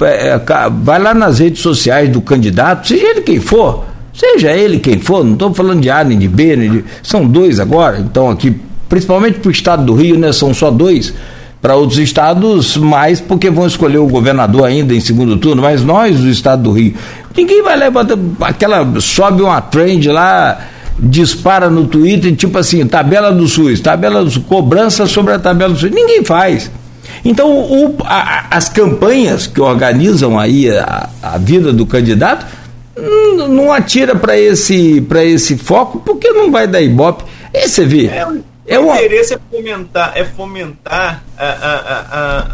[0.02, 0.40] é,
[0.82, 5.26] vai lá nas redes sociais do candidato, seja ele quem for, Seja ele quem for,
[5.26, 8.56] não estou falando de A nem de B, nem de, são dois agora, então aqui
[8.88, 10.32] principalmente para o estado do Rio, né?
[10.32, 11.14] São só dois.
[11.66, 16.20] Para outros estados, mais porque vão escolher o governador ainda em segundo turno, mas nós,
[16.20, 16.94] do estado do Rio,
[17.36, 18.06] ninguém vai levar
[18.42, 19.02] aquela.
[19.02, 20.60] sobe uma trend lá,
[21.00, 25.74] dispara no Twitter, tipo assim, tabela do SUS, tabela do SUS, cobrança sobre a tabela
[25.74, 25.90] do SUS.
[25.90, 26.70] Ninguém faz.
[27.26, 32.46] Então, o, a, as campanhas que organizam aí a, a vida do candidato
[32.96, 37.24] não, atira para esse, esse foco, porque não vai dar ibope.
[37.52, 38.06] Aí você vê.
[38.06, 38.28] É,
[38.68, 42.00] é o interesse é fomentar, é fomentar a, a,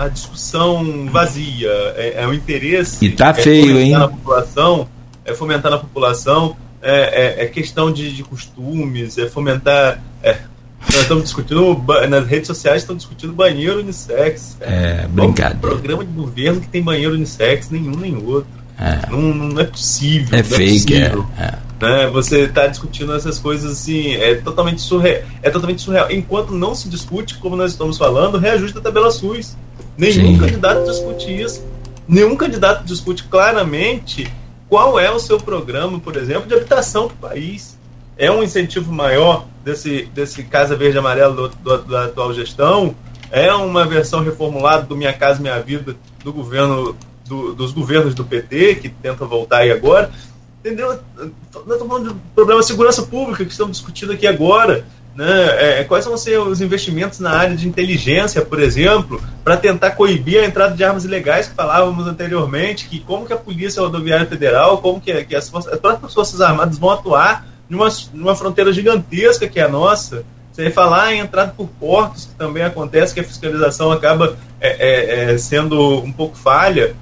[0.01, 1.69] a, a discussão vazia.
[1.95, 3.03] É, é, o interesse.
[3.03, 3.91] E tá é feio, hein?
[3.91, 4.89] Na população,
[5.23, 10.01] é fomentar na população, é, é, é questão de, de, costumes, é fomentar.
[10.21, 10.37] É,
[10.81, 14.57] nós estamos discutindo, nas redes sociais estão discutindo banheiro unissex.
[14.59, 15.55] É, brincadeira.
[15.55, 18.60] Um programa de governo que tem banheiro unissex, nenhum nem outro.
[18.81, 19.11] É.
[19.11, 20.37] Não, não é possível.
[20.37, 21.57] É fake, é, é.
[21.79, 22.07] Né?
[22.07, 26.11] Você está discutindo essas coisas assim, é totalmente, surreal, é totalmente surreal.
[26.11, 29.55] Enquanto não se discute, como nós estamos falando, reajuste a tabela SUS.
[29.95, 30.37] Nenhum Sim.
[30.39, 31.63] candidato discute isso.
[32.07, 34.31] Nenhum candidato discute claramente
[34.67, 37.77] qual é o seu programa, por exemplo, de habitação para o país.
[38.17, 42.95] É um incentivo maior desse, desse Casa Verde Amarelo do, do, da atual gestão?
[43.29, 46.95] É uma versão reformulada do Minha Casa Minha Vida do governo
[47.31, 50.11] do, dos governos do PT, que tentam voltar aí agora.
[50.59, 50.99] Entendeu?
[51.15, 54.85] Nós estamos falando de problema de segurança pública que estamos discutindo aqui agora.
[55.15, 55.79] Né?
[55.79, 60.41] É, quais vão ser os investimentos na área de inteligência, por exemplo, para tentar coibir
[60.41, 64.77] a entrada de armas ilegais que falávamos anteriormente, que como que a Polícia Rodoviária Federal,
[64.79, 69.59] como que, que as, as próprias Forças Armadas vão atuar numa, numa fronteira gigantesca que
[69.59, 70.25] é a nossa.
[70.51, 75.33] Você falar em entrada por portos, que também acontece, que a fiscalização acaba é, é,
[75.33, 76.93] é sendo um pouco falha,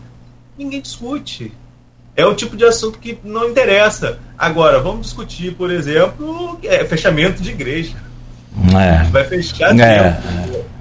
[0.60, 1.54] ninguém discute.
[2.16, 4.20] É o tipo de assunto que não interessa.
[4.38, 7.96] Agora, vamos discutir, por exemplo, é, fechamento de igreja.
[8.74, 8.90] É.
[8.90, 10.22] A gente vai fechar é.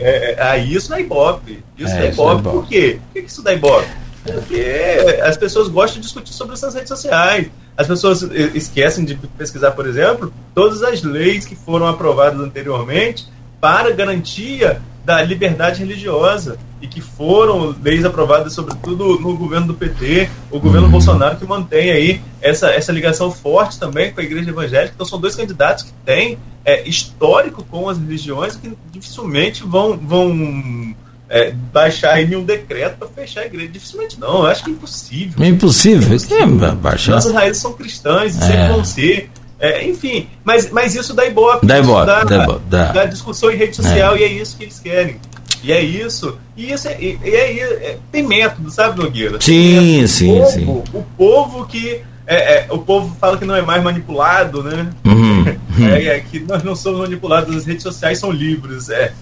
[0.00, 1.62] É, é, aí isso dá ibope.
[1.78, 2.42] Isso é, dá ibope.
[2.42, 3.00] Por quê?
[3.12, 3.88] Por que isso dá ibope?
[4.24, 7.48] Porque as pessoas gostam de discutir sobre essas redes sociais.
[7.76, 13.28] As pessoas esquecem de pesquisar, por exemplo, todas as leis que foram aprovadas anteriormente
[13.60, 20.28] para garantia da liberdade religiosa e que foram leis aprovadas, sobretudo no governo do PT,
[20.50, 20.92] o governo uhum.
[20.92, 24.92] Bolsonaro, que mantém aí essa, essa ligação forte também com a igreja evangélica.
[24.94, 30.94] Então, são dois candidatos que têm é, histórico com as religiões que dificilmente vão, vão
[31.28, 33.68] é, baixar aí um decreto para fechar a igreja.
[33.68, 35.44] Dificilmente não, eu acho que é impossível.
[35.44, 36.18] É impossível.
[36.38, 37.12] É, baixar.
[37.12, 38.46] Nossas raízes são cristãs e é.
[38.46, 39.30] sempre vão ser.
[39.60, 41.66] É, enfim, mas, mas isso dá ibope.
[41.66, 42.92] Dá ibope, dá, dá, dá.
[42.92, 44.20] dá discussão em rede social é.
[44.20, 45.16] e é isso que eles querem.
[45.62, 46.38] E é isso.
[46.56, 49.40] E isso é, e, e é, é, tem método, sabe, Nogueira?
[49.40, 50.82] Sim, sim, o povo, sim.
[50.94, 52.00] O povo que.
[52.26, 54.90] É, é, o povo fala que não é mais manipulado, né?
[55.04, 55.44] Uhum.
[55.80, 58.90] É, é, que nós não somos manipulados, as redes sociais são livres.
[58.90, 59.12] É.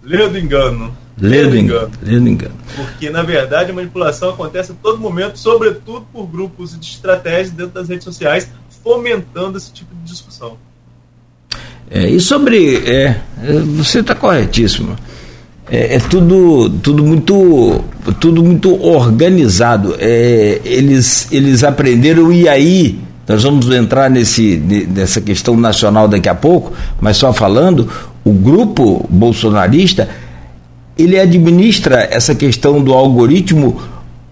[0.00, 0.96] Lê do engano.
[1.18, 1.90] Lê do engano.
[2.00, 2.54] Lê do engano.
[2.76, 7.72] Porque, na verdade, a manipulação acontece a todo momento, sobretudo por grupos de estratégias dentro
[7.72, 8.48] das redes sociais,
[8.82, 10.56] fomentando esse tipo de discussão.
[11.90, 12.76] É, e sobre.
[12.88, 13.20] É,
[13.76, 14.96] você está corretíssimo
[15.72, 17.82] é, é, tudo, tudo muito
[18.20, 19.96] tudo muito organizado.
[19.98, 24.56] É, eles, eles aprenderam e aí nós vamos entrar nesse,
[24.94, 27.88] nessa questão nacional daqui a pouco, mas só falando,
[28.22, 30.10] o grupo bolsonarista
[30.98, 33.80] ele administra essa questão do algoritmo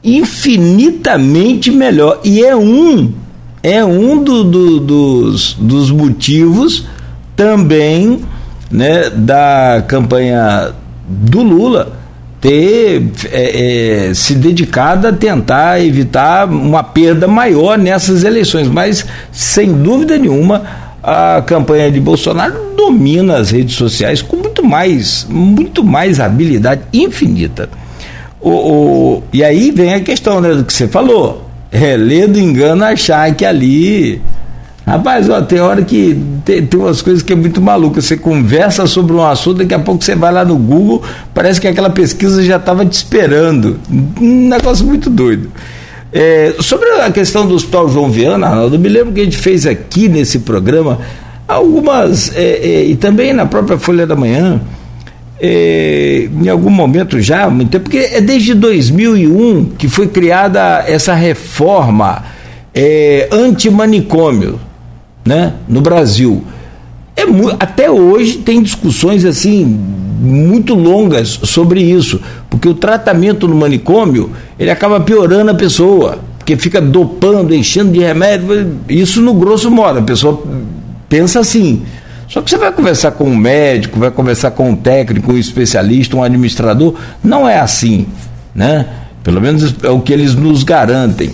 [0.05, 3.13] infinitamente melhor e é um
[3.63, 6.87] é um do, do, dos, dos motivos
[7.37, 8.21] também
[8.71, 10.73] né, da campanha
[11.07, 12.01] do Lula
[12.41, 18.67] ter é, é, se dedicado a tentar evitar uma perda maior nessas eleições.
[18.67, 20.63] Mas, sem dúvida nenhuma,
[21.03, 27.69] a campanha de Bolsonaro domina as redes sociais com muito mais, muito mais habilidade infinita.
[28.41, 31.50] O, o e aí vem a questão né, do que você falou.
[31.71, 34.21] É, ler do engano achar que ali
[34.91, 38.01] Rapaz, ó, tem hora que tem, tem umas coisas que é muito maluca.
[38.01, 41.01] Você conversa sobre um assunto, daqui a pouco você vai lá no Google,
[41.33, 43.79] parece que aquela pesquisa já estava te esperando.
[44.21, 45.49] Um negócio muito doido.
[46.13, 49.37] É, sobre a questão do Hospital João Viana, Arnaldo, eu me lembro que a gente
[49.37, 50.99] fez aqui nesse programa
[51.47, 54.61] algumas, é, é, e também na própria Folha da Manhã,
[55.41, 57.51] é, em algum momento já,
[57.83, 62.23] porque é desde 2001 que foi criada essa reforma
[62.75, 64.61] é, anti-manicômio
[65.25, 66.45] né, no Brasil.
[67.17, 67.23] É,
[67.59, 69.65] até hoje tem discussões assim
[70.21, 76.57] muito longas sobre isso, porque o tratamento no manicômio ele acaba piorando a pessoa, porque
[76.57, 80.43] fica dopando, enchendo de remédio, isso no grosso modo, a pessoa
[81.09, 81.83] pensa assim.
[82.31, 86.17] Só que você vai conversar com um médico, vai conversar com um técnico, um especialista,
[86.17, 88.07] um administrador, não é assim,
[88.55, 88.87] né?
[89.25, 91.33] Pelo menos é o que eles nos garantem.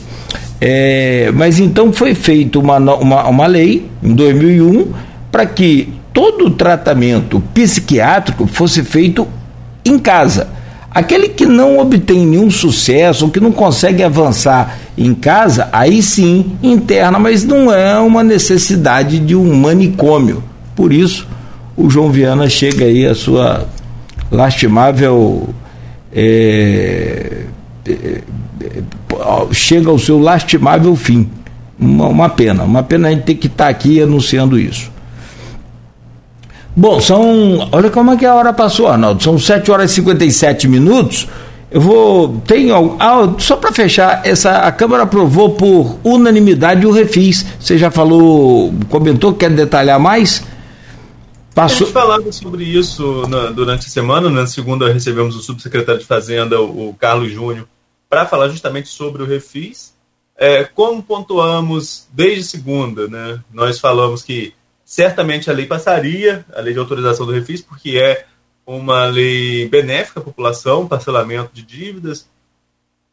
[0.59, 4.91] É, mas então foi feita uma, uma, uma lei em 2001
[5.31, 9.29] para que todo o tratamento psiquiátrico fosse feito
[9.85, 10.49] em casa.
[10.91, 16.57] Aquele que não obtém nenhum sucesso, ou que não consegue avançar em casa, aí sim
[16.63, 20.43] interna, mas não é uma necessidade de um manicômio.
[20.77, 21.27] Por isso,
[21.77, 23.67] o João Viana chega aí a sua
[24.31, 25.49] lastimável.
[26.13, 27.43] É,
[27.89, 28.23] é, é,
[29.53, 31.29] chega ao seu lastimável fim.
[31.79, 34.91] Uma, uma, pena, uma pena a gente ter que estar tá aqui anunciando isso.
[36.75, 37.69] Bom, são.
[37.73, 39.23] Olha como é que a hora passou, Arnaldo.
[39.23, 41.27] São 7 horas e 57 minutos.
[41.71, 42.41] Eu vou.
[42.47, 47.47] Tem ah, só para fechar, essa, a Câmara aprovou por unanimidade o refis.
[47.59, 50.43] Você já falou, comentou, quer detalhar mais?
[51.57, 51.77] Passou...
[51.77, 54.29] A gente falava sobre isso na, durante a semana.
[54.29, 57.67] Na segunda recebemos o subsecretário de Fazenda, o, o Carlos Júnior,
[58.11, 59.95] para falar justamente sobre o refis.
[60.37, 63.43] É, como pontuamos desde segunda, né?
[63.51, 64.53] Nós falamos que
[64.85, 68.27] certamente a lei passaria, a lei de autorização do refis, porque é
[68.67, 72.29] uma lei benéfica à população, parcelamento de dívidas,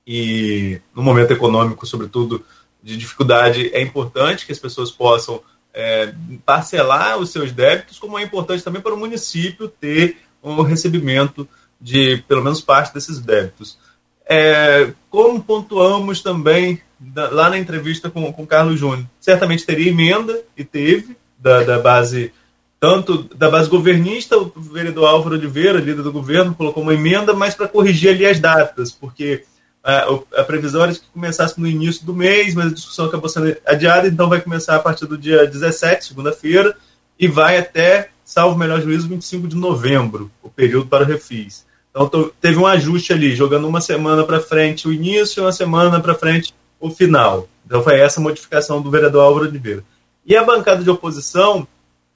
[0.06, 2.44] e no momento econômico, sobretudo,
[2.84, 5.42] de dificuldade, é importante que as pessoas possam
[5.74, 6.14] é,
[6.46, 11.48] parcelar os seus débitos, como é importante também para o município ter o recebimento
[11.80, 13.78] de pelo menos parte desses débitos.
[14.26, 20.42] É, como pontuamos também da, lá na entrevista com o Carlos Júnior, certamente teria emenda,
[20.56, 22.32] e teve, da, da base
[22.80, 27.56] tanto da base governista, o vereador Álvaro Oliveira, líder do governo, colocou uma emenda, mas
[27.56, 29.46] para corrigir ali as datas, porque
[29.84, 30.06] a,
[30.40, 34.08] a, previsão era que começasse no início do mês, mas a discussão acabou sendo adiada,
[34.08, 36.76] então vai começar a partir do dia 17, segunda-feira,
[37.20, 41.66] e vai até, salvo melhor juízo, 25 de novembro, o período para o refis.
[41.92, 45.52] Então tô, teve um ajuste ali, jogando uma semana para frente o início e uma
[45.52, 47.48] semana para frente o final.
[47.66, 49.84] Então foi essa modificação do vereador Álvaro Oliveira.
[50.26, 51.68] E a bancada de oposição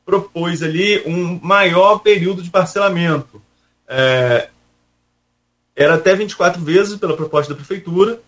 [0.05, 3.41] propôs ali um maior período de parcelamento.
[3.87, 4.49] É,
[5.77, 8.19] era até 24 vezes pela proposta da prefeitura,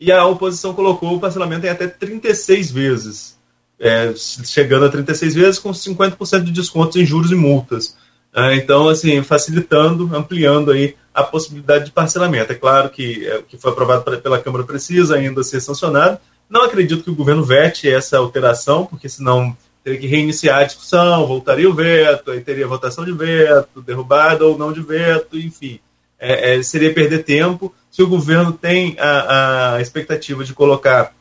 [0.00, 3.38] e a oposição colocou o parcelamento em até 36 vezes,
[3.78, 7.94] é, chegando a 36 vezes com 50% de descontos em juros e multas.
[8.34, 12.52] É, então, assim, facilitando, ampliando aí a possibilidade de parcelamento.
[12.52, 16.64] É claro que é, o que foi aprovado pela Câmara precisa ainda ser sancionado, não
[16.64, 21.68] acredito que o governo vete essa alteração, porque senão teria que reiniciar a discussão, voltaria
[21.68, 25.78] o veto, aí teria votação de veto, derrubada ou não de veto, enfim.
[26.24, 27.74] É, é, seria perder tempo.
[27.90, 31.12] Se o governo tem a, a expectativa de colocar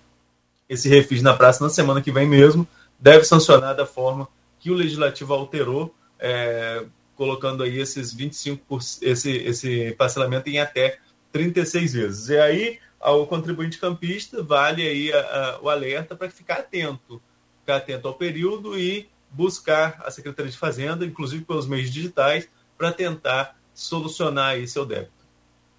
[0.70, 2.68] esse refis na praça na semana que vem mesmo,
[3.00, 4.28] deve sancionar da forma
[4.60, 6.84] que o legislativo alterou, é,
[7.16, 11.00] colocando aí esses 25%, esse, esse parcelamento em até
[11.32, 12.30] 36 vezes.
[12.30, 17.20] E aí ao contribuinte campista, vale aí a, a, o alerta para ficar atento,
[17.62, 22.92] ficar atento ao período e buscar a Secretaria de Fazenda, inclusive pelos meios digitais, para
[22.92, 25.10] tentar solucionar aí seu débito.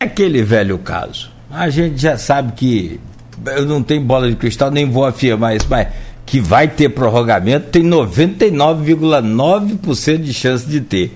[0.01, 1.31] É aquele velho caso.
[1.51, 3.01] A gente já sabe que
[3.47, 5.88] eu não tenho bola de cristal, nem vou afirmar isso, mas
[6.27, 11.12] que vai ter prorrogamento, tem 99,9% de chance de ter.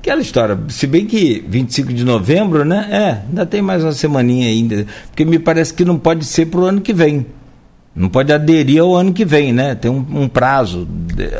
[0.00, 2.86] Aquela história, se bem que 25 de novembro, né?
[2.90, 4.86] É, ainda tem mais uma semaninha ainda.
[5.06, 7.26] Porque me parece que não pode ser para o ano que vem.
[7.94, 9.74] Não pode aderir ao ano que vem, né?
[9.74, 10.86] Tem um, um prazo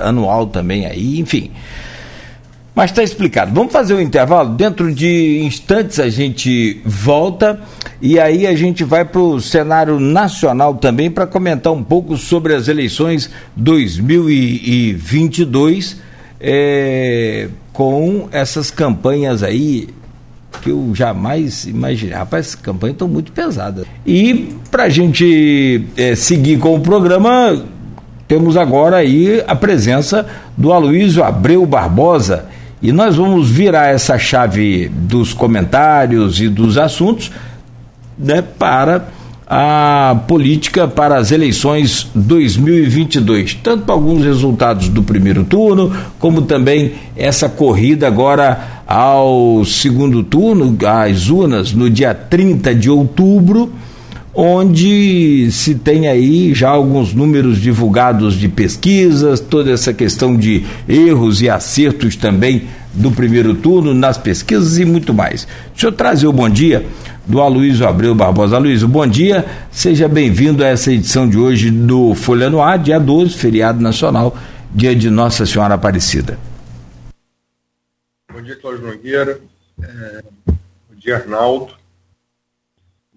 [0.03, 1.51] anual também aí, enfim.
[2.75, 3.55] Mas está explicado.
[3.55, 4.51] Vamos fazer um intervalo.
[4.51, 7.61] Dentro de instantes a gente volta
[8.03, 12.53] e aí a gente vai para o cenário nacional também para comentar um pouco sobre
[12.53, 16.03] as eleições 2022
[16.41, 19.89] é, com essas campanhas aí
[20.61, 22.15] que eu jamais imaginei.
[22.15, 23.87] Rapaz, essas campanhas estão muito pesadas.
[24.05, 27.65] E para a gente é, seguir com o programa,
[28.27, 32.47] temos agora aí a presença do Aloysio Abreu Barbosa.
[32.83, 37.31] E nós vamos virar essa chave dos comentários e dos assuntos
[38.19, 39.09] né, para
[39.47, 46.95] a política para as eleições 2022, tanto para alguns resultados do primeiro turno, como também
[47.15, 53.71] essa corrida agora ao segundo turno, às urnas, no dia 30 de outubro,
[54.35, 61.41] onde se tem aí já alguns números divulgados de pesquisas, toda essa questão de erros
[61.41, 65.47] e acertos também do primeiro turno nas pesquisas e muito mais.
[65.73, 66.85] Deixa eu trazer o bom dia
[67.27, 68.57] do Aloysio Abreu Barbosa.
[68.57, 72.99] Aloysio, bom dia, seja bem-vindo a essa edição de hoje do Folha no Ar, dia
[72.99, 74.37] 12, feriado nacional,
[74.75, 76.39] dia de Nossa Senhora Aparecida.
[78.33, 79.41] Bom dia, Cláudio Nogueira.
[79.81, 81.84] É, bom dia, Arnaldo.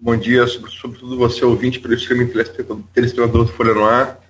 [0.00, 4.20] Bom dia, sobretudo você, ouvinte, pelo streaming telespectador do Folha no Ar.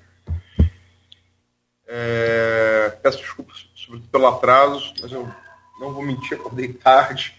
[1.87, 5.31] É, peço desculpas, sobretudo pelo atraso, mas eu
[5.79, 7.35] não vou mentir, acordei tarde.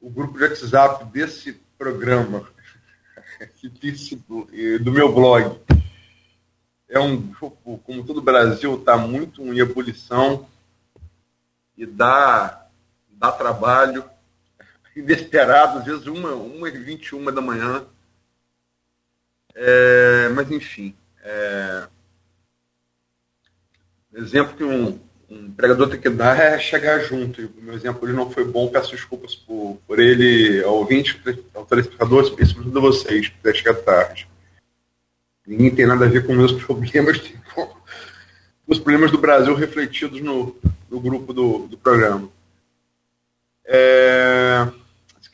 [0.00, 2.48] O grupo de WhatsApp desse programa,
[4.80, 5.58] do meu blog,
[6.88, 10.46] é um grupo, como todo o Brasil, está muito em ebulição
[11.76, 12.68] e dá,
[13.10, 14.13] dá trabalho
[14.96, 17.86] inesperado, às vezes uma, uma e 21 da manhã.
[19.54, 21.86] É, mas enfim, é,
[24.14, 27.40] exemplo que um, um pregador tem que dar é chegar junto.
[27.40, 31.20] E o meu exemplo ele não foi bom, peço desculpas por, por ele, ao ouvinte,
[31.54, 34.28] ao telespectador, e sobretudo a vocês, ter chegado tarde.
[35.46, 37.18] Ninguém tem nada a ver com meus problemas,
[37.54, 37.68] com
[38.66, 40.56] os problemas do Brasil refletidos no,
[40.90, 42.28] no grupo do, do programa.
[43.66, 44.66] É,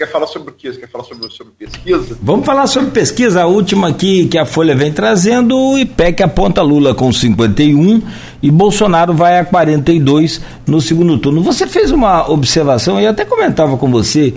[0.01, 0.55] quer falar sobre o?
[0.59, 2.17] Você quer falar sobre, sobre pesquisa?
[2.23, 3.43] Vamos falar sobre pesquisa.
[3.43, 8.03] A última aqui que a Folha vem trazendo, o IPEC aponta Lula com 51
[8.43, 11.43] e Bolsonaro vai a 42 no segundo turno.
[11.43, 14.33] Você fez uma observação, eu até comentava com você,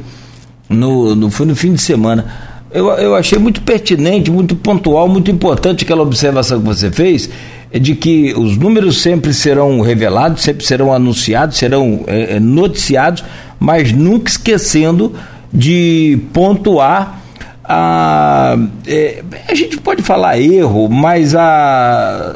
[0.67, 5.29] no, no, foi no fim de semana eu, eu achei muito pertinente, muito pontual, muito
[5.29, 7.29] importante aquela observação que você fez,
[7.71, 13.23] é de que os números sempre serão revelados, sempre serão anunciados, serão é, é noticiados,
[13.59, 15.13] mas nunca esquecendo
[15.53, 17.21] de pontuar
[17.63, 18.57] a.
[18.87, 22.35] É, a gente pode falar erro, mas a.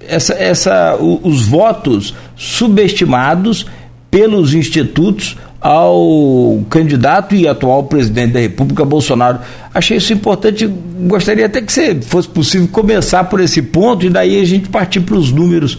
[0.00, 3.66] Essa, essa, os votos subestimados
[4.10, 9.40] pelos institutos ao candidato e atual presidente da República, Bolsonaro.
[9.74, 10.66] Achei isso importante,
[11.00, 15.00] gostaria até que se fosse possível começar por esse ponto e daí a gente partir
[15.00, 15.78] para os números.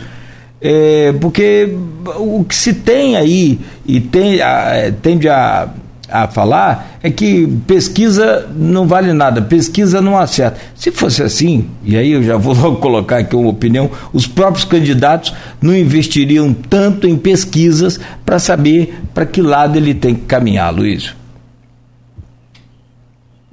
[0.62, 1.74] É, porque
[2.18, 5.70] o que se tem aí e tem, a, tende a
[6.12, 10.60] a falar é que pesquisa não vale nada, pesquisa não acerta.
[10.76, 14.66] Se fosse assim, e aí eu já vou logo colocar aqui uma opinião, os próprios
[14.66, 20.74] candidatos não investiriam tanto em pesquisas para saber para que lado ele tem que caminhar,
[20.74, 21.16] Luiz.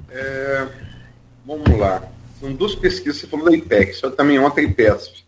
[0.09, 0.67] É,
[1.45, 2.03] vamos lá.
[2.39, 5.23] São duas pesquisas, você falou da IPEC, só também ontem IPESP.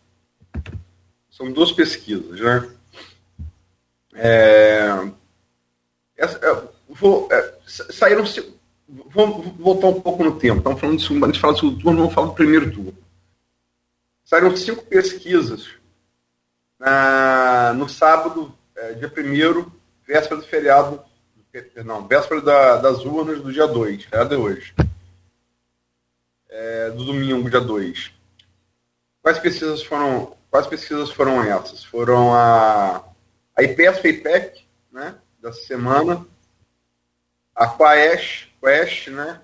[1.30, 2.68] São duas pesquisas, né?
[4.14, 5.08] É,
[6.18, 8.26] essa, é, vou, é, saíram.
[8.88, 10.58] Vou voltar um pouco no tempo.
[10.58, 12.98] Estamos falando de segundo, antes de falar do segundo turno, vamos falar do primeiro turno.
[14.26, 15.70] Saíram cinco pesquisas
[16.80, 19.72] na, no sábado, é, dia 1
[20.08, 21.04] véspera do feriado,
[21.86, 24.74] não, véspera da, das urnas do dia 2, feriado é hoje.
[26.50, 28.12] É, do domingo, dia 2.
[29.22, 31.84] Quais pesquisas foram, quais pesquisas foram essas?
[31.84, 33.04] Foram a,
[33.56, 36.26] a IPES FEIPEC, né, dessa semana,
[37.60, 38.48] a Quest,
[39.10, 39.42] né?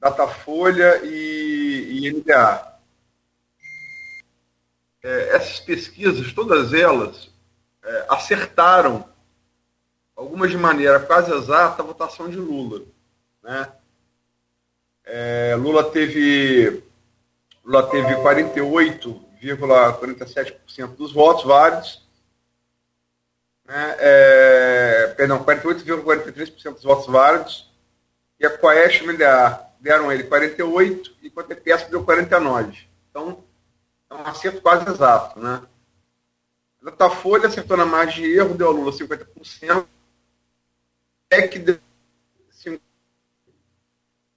[0.00, 2.72] Datafolha e, e NDA.
[5.02, 7.30] É, essas pesquisas, todas elas,
[7.84, 9.06] é, acertaram,
[10.16, 12.86] algumas de maneira quase exata, a votação de Lula.
[13.42, 13.70] Né?
[15.04, 16.82] É, Lula teve
[17.64, 22.01] Lula teve 48,47% dos votos válidos
[23.66, 27.70] né, é, perdão, 48,43% dos votos válidos,
[28.38, 32.86] e a Coeste MDA deram ele 48, enquanto a EPS deu 49.
[33.10, 33.44] Então,
[34.10, 35.38] é um acerto quase exato.
[35.38, 35.62] Né?
[36.80, 39.86] A Datafolha acertou na margem de erro, deu a Lula 50%,
[41.30, 41.78] é que deu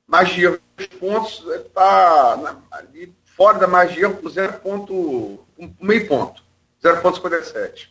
[0.07, 4.93] margem de erro dos pontos está ali fora da margem de erro por 0 ponto,
[5.57, 6.43] um, meio ponto,
[6.81, 7.89] 0,57.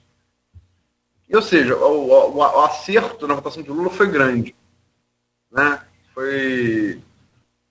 [1.32, 4.54] Ou seja, o, o, o, acerto na votação de Lula foi grande.
[5.50, 5.80] Né?
[6.12, 7.00] Foi.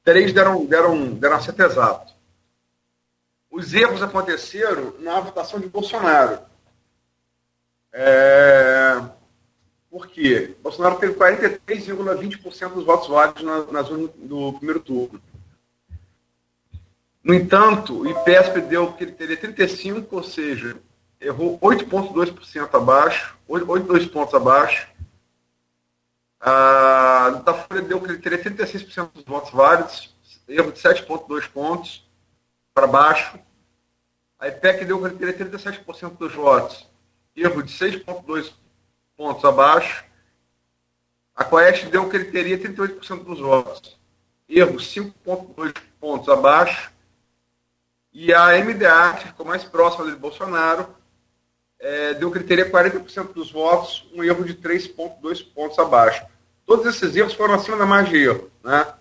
[0.04, 2.14] Três deram, deram, deram acerto exato.
[3.50, 6.40] Os erros aconteceram na votação de Bolsonaro.
[7.94, 9.00] É...
[9.90, 10.56] Por quê?
[10.64, 15.22] Bolsonaro teve 43,20% dos votos válidos na, nas urnas do primeiro turno.
[17.24, 20.76] No entanto, o IPESP deu que ele teria 35, ou seja,
[21.22, 24.88] errou 8,2% abaixo, 8,2 pontos abaixo.
[26.40, 30.16] A Datafolha deu que ele teria 36% dos votos válidos,
[30.48, 32.10] erro de 7,2 pontos
[32.74, 33.40] para baixo.
[34.40, 36.90] A IPEC deu que ele teria 37% dos votos,
[37.36, 38.52] erro de 6,2
[39.16, 40.04] pontos abaixo.
[41.36, 44.00] A Coeste deu que ele teria 38% dos votos,
[44.50, 46.92] erro 5,2 pontos abaixo.
[48.12, 50.96] E a MDA, que ficou mais próxima de Bolsonaro,
[51.84, 52.14] é,
[52.48, 56.26] teria 40% dos votos, um erro de 3,2 pontos abaixo.
[56.66, 58.50] Todos esses erros foram acima da margem de erro.
[58.64, 58.94] Né?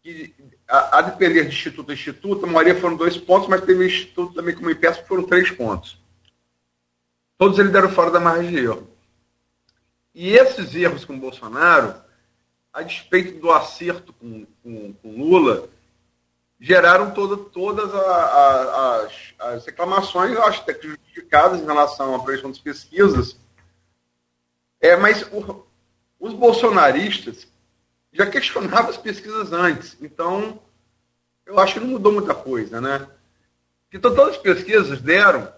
[0.00, 0.32] Que,
[0.68, 4.34] a, a, depender de instituto a instituto, a maioria foram dois pontos, mas teve instituto
[4.34, 6.00] também como IPES que foram três pontos.
[7.36, 8.88] Todos eles deram fora da margem de erro.
[10.14, 12.00] E esses erros com Bolsonaro,
[12.72, 15.68] a despeito do acerto com, com, com Lula,
[16.58, 22.18] geraram toda, todas a, a, as, as, reclamações, acho até que justificadas em relação à
[22.18, 23.38] pressão das pesquisas.
[24.80, 25.64] É, mas o,
[26.18, 27.46] os bolsonaristas
[28.12, 30.60] já questionavam as pesquisas antes, então
[31.44, 33.06] eu acho que não mudou muita coisa, né?
[33.92, 35.52] Então todas as pesquisas deram,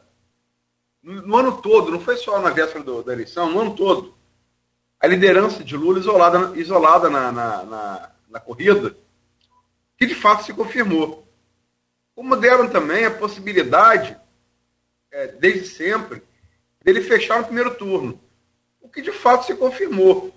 [1.03, 4.14] no, no ano todo, não foi só na véspera do, da eleição, no ano todo,
[5.01, 8.96] a liderança de Lula isolada, isolada na, na, na, na corrida,
[9.99, 11.26] que de fato se confirmou.
[12.14, 14.16] Como deram também a possibilidade,
[15.11, 16.22] é, desde sempre,
[16.82, 18.20] dele fechar no primeiro turno.
[18.80, 20.32] O que de fato se confirmou.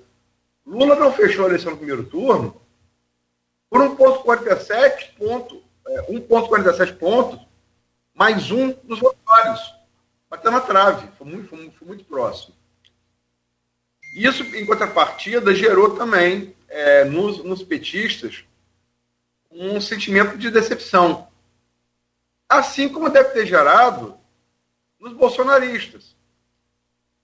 [0.65, 2.59] Lula não fechou a eleição no primeiro turno
[3.69, 7.39] por 1,47 ponto, é, 1,47 pontos,
[8.13, 9.61] mais um dos votários.
[10.29, 12.55] Bateu na trave, foi muito, foi, foi muito próximo.
[14.15, 18.43] Isso, em contrapartida, gerou também é, nos, nos petistas
[19.51, 21.27] um sentimento de decepção.
[22.47, 24.17] Assim como deve ter gerado
[24.99, 26.15] nos bolsonaristas.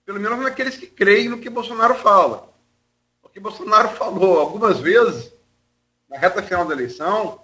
[0.06, 2.54] Pelo menos naqueles que creem no que Bolsonaro fala.
[3.22, 5.34] Porque Bolsonaro falou algumas vezes,
[6.10, 7.44] na reta final da eleição,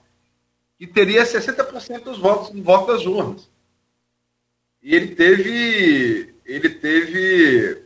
[0.78, 3.50] que teria 60% dos votos no voto das urnas.
[4.82, 6.36] E ele teve.
[6.46, 7.84] Ele teve.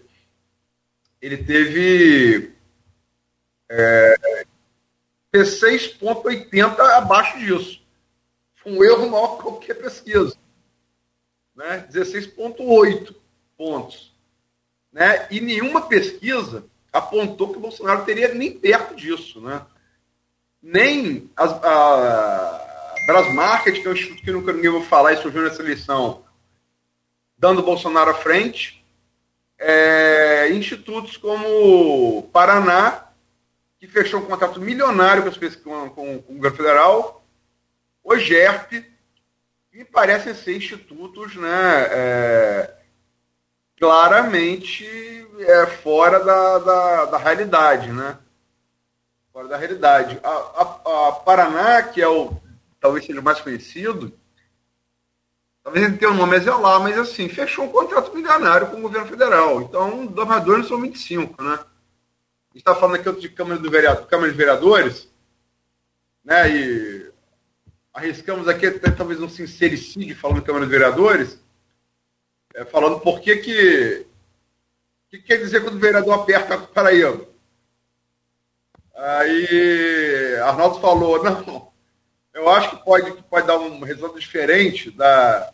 [1.21, 2.53] Ele teve.
[3.69, 4.46] É,
[5.33, 7.81] 6,80 abaixo disso.
[8.55, 10.35] Foi um erro maior que qualquer pesquisa.
[11.55, 11.87] Né?
[11.91, 13.15] 16,8
[13.57, 14.13] pontos.
[14.91, 15.27] Né?
[15.29, 19.41] E nenhuma pesquisa apontou que o Bolsonaro teria nem perto disso.
[19.41, 19.61] Né?
[20.61, 25.41] Nem as, a Brasmarket, que é um instituto que nunca ninguém vou falar e surgiu
[25.41, 26.23] nessa eleição,
[27.37, 28.83] dando Bolsonaro à frente.
[29.59, 33.06] É, institutos como Paraná,
[33.79, 35.23] que fechou um contrato milionário
[35.63, 37.25] com, com, com o governo federal,
[38.03, 38.83] o GERP,
[39.71, 42.75] que parecem ser institutos né, é,
[43.77, 44.85] claramente
[45.39, 47.91] é, fora da, da, da, realidade.
[47.91, 48.17] Né?
[49.31, 50.19] Fora da realidade.
[50.23, 52.35] A, a, a, Paraná, que é o
[52.79, 54.13] talvez seja o mais conhecido,
[55.63, 59.07] talvez ele tenha um nome lá, mas assim, fechou um contrato milionário com o governo
[59.07, 59.61] federal.
[59.61, 61.59] Então, dois são 25, né?
[62.55, 65.09] Está falando aqui de Câmara, do Vereador, Câmara de Vereadores,
[66.23, 66.49] né?
[66.49, 67.11] E
[67.93, 71.39] arriscamos aqui até talvez um sincericídio falando Câmara de Vereadores,
[72.53, 74.05] é, falando por que que.
[75.05, 77.25] O que quer dizer quando o vereador aperta a Paraíba?
[78.93, 81.71] Aí Arnaldo falou, não,
[82.33, 85.53] eu acho que pode, que pode dar um resultado diferente da,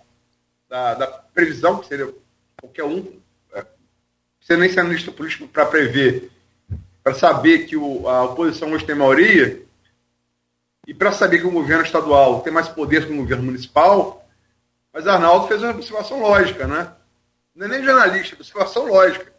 [0.67, 2.13] da, da previsão, que seria
[2.59, 3.21] qualquer um,
[3.53, 3.65] é,
[4.39, 6.32] você nem ser analista político para prever
[7.03, 9.61] para saber que o, a oposição hoje tem maioria
[10.87, 14.25] e para saber que o governo estadual tem mais poder que o governo municipal,
[14.91, 16.93] mas Arnaldo fez uma observação lógica, né?
[17.53, 19.31] Não é nem jornalista, é observação lógica.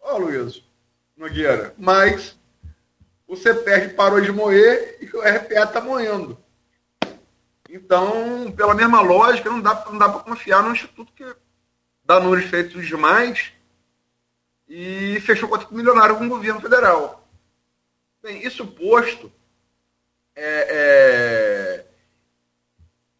[0.00, 0.62] Ó, oh, Luiz
[1.16, 2.38] Nogueira, mas
[3.26, 6.38] o CPR parou de moer e o RPA está moendo.
[7.68, 11.24] Então, pela mesma lógica, não dá, não dá para confiar num instituto que
[12.04, 13.52] dá números feitos demais
[14.70, 17.28] e fechou contrato milionário com o governo federal.
[18.22, 19.32] Bem, isso posto,
[20.36, 21.86] é, é,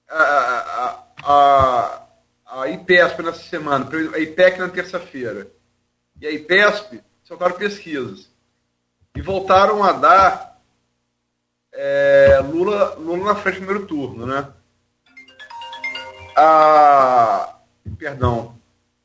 [0.08, 2.02] a, a,
[2.46, 5.50] a, IPESP nessa semana, a IPEC na terça-feira,
[6.20, 8.30] e a IPESP soltaram pesquisas
[9.16, 10.60] e voltaram a dar
[11.72, 14.52] é, Lula, Lula na frente do primeiro turno, né?
[16.36, 17.56] A,
[17.98, 18.56] perdão,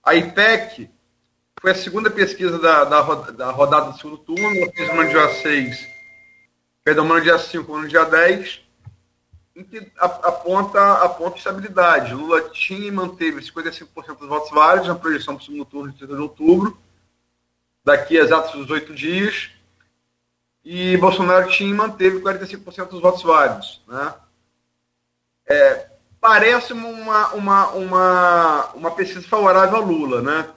[0.04, 0.92] a IPEC
[1.66, 4.56] foi a segunda pesquisa da, da, da rodada do segundo turno.
[4.56, 5.88] Ela fez uma no dia 6,
[6.84, 8.62] perdão, uma no dia 5, uma no dia 10,
[9.56, 12.14] em que aponta, aponta estabilidade.
[12.14, 15.98] Lula tinha e manteve 55% dos votos válidos na projeção para o segundo turno de
[15.98, 16.78] 30 de outubro,
[17.84, 19.50] daqui a exatos oito dias.
[20.64, 23.82] E Bolsonaro tinha e manteve 45% dos votos válidos.
[23.88, 24.14] Né?
[25.48, 25.90] É,
[26.22, 30.54] parece uma, uma, uma, uma pesquisa favorável a Lula, né?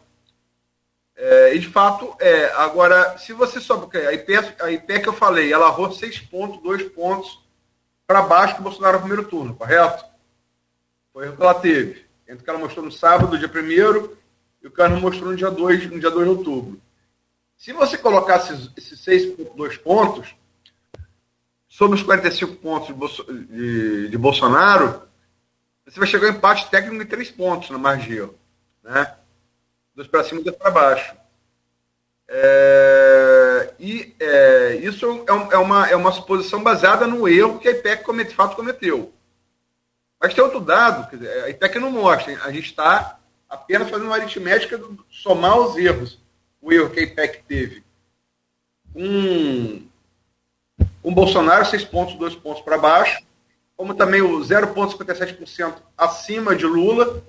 [1.20, 2.46] É, e de fato é.
[2.52, 6.62] Agora, se você sobe a IP, a IP que eu falei, ela arrou seis pontos,
[6.62, 7.40] dois pontos
[8.06, 10.04] para baixo do Bolsonaro no primeiro turno, correto?
[11.12, 12.06] Foi o que ela teve.
[12.28, 14.16] Entre o que ela mostrou no sábado, dia 1
[14.62, 16.80] e o que o mostrou no dia 2, no dia 2 de outubro.
[17.56, 20.34] Se você colocasse esses 6,2 pontos,
[21.68, 25.02] sobre os 45 pontos de, de, de, Bolsonaro,
[25.84, 28.30] você vai chegar ao empate técnico de 3 pontos na margem.
[28.84, 29.17] Né?
[29.98, 31.12] Dois para cima e dois para baixo.
[32.28, 37.72] É, e é, isso é, é, uma, é uma suposição baseada no erro que a
[37.72, 39.12] IPEC de fato cometeu.
[40.20, 43.18] Mas tem outro dado, dizer, a IPEC não mostra, a gente está
[43.48, 46.20] apenas fazendo uma aritmética de somar os erros.
[46.62, 47.84] O erro que a IPEC teve
[48.92, 49.82] com,
[51.02, 53.20] com Bolsonaro, seis pontos, dois pontos para baixo,
[53.76, 57.20] como também o 0,57% acima de Lula,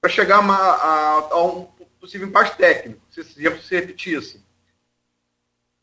[0.00, 4.42] para chegar a, a, a um possível empate técnico, se esse erro se repetisse.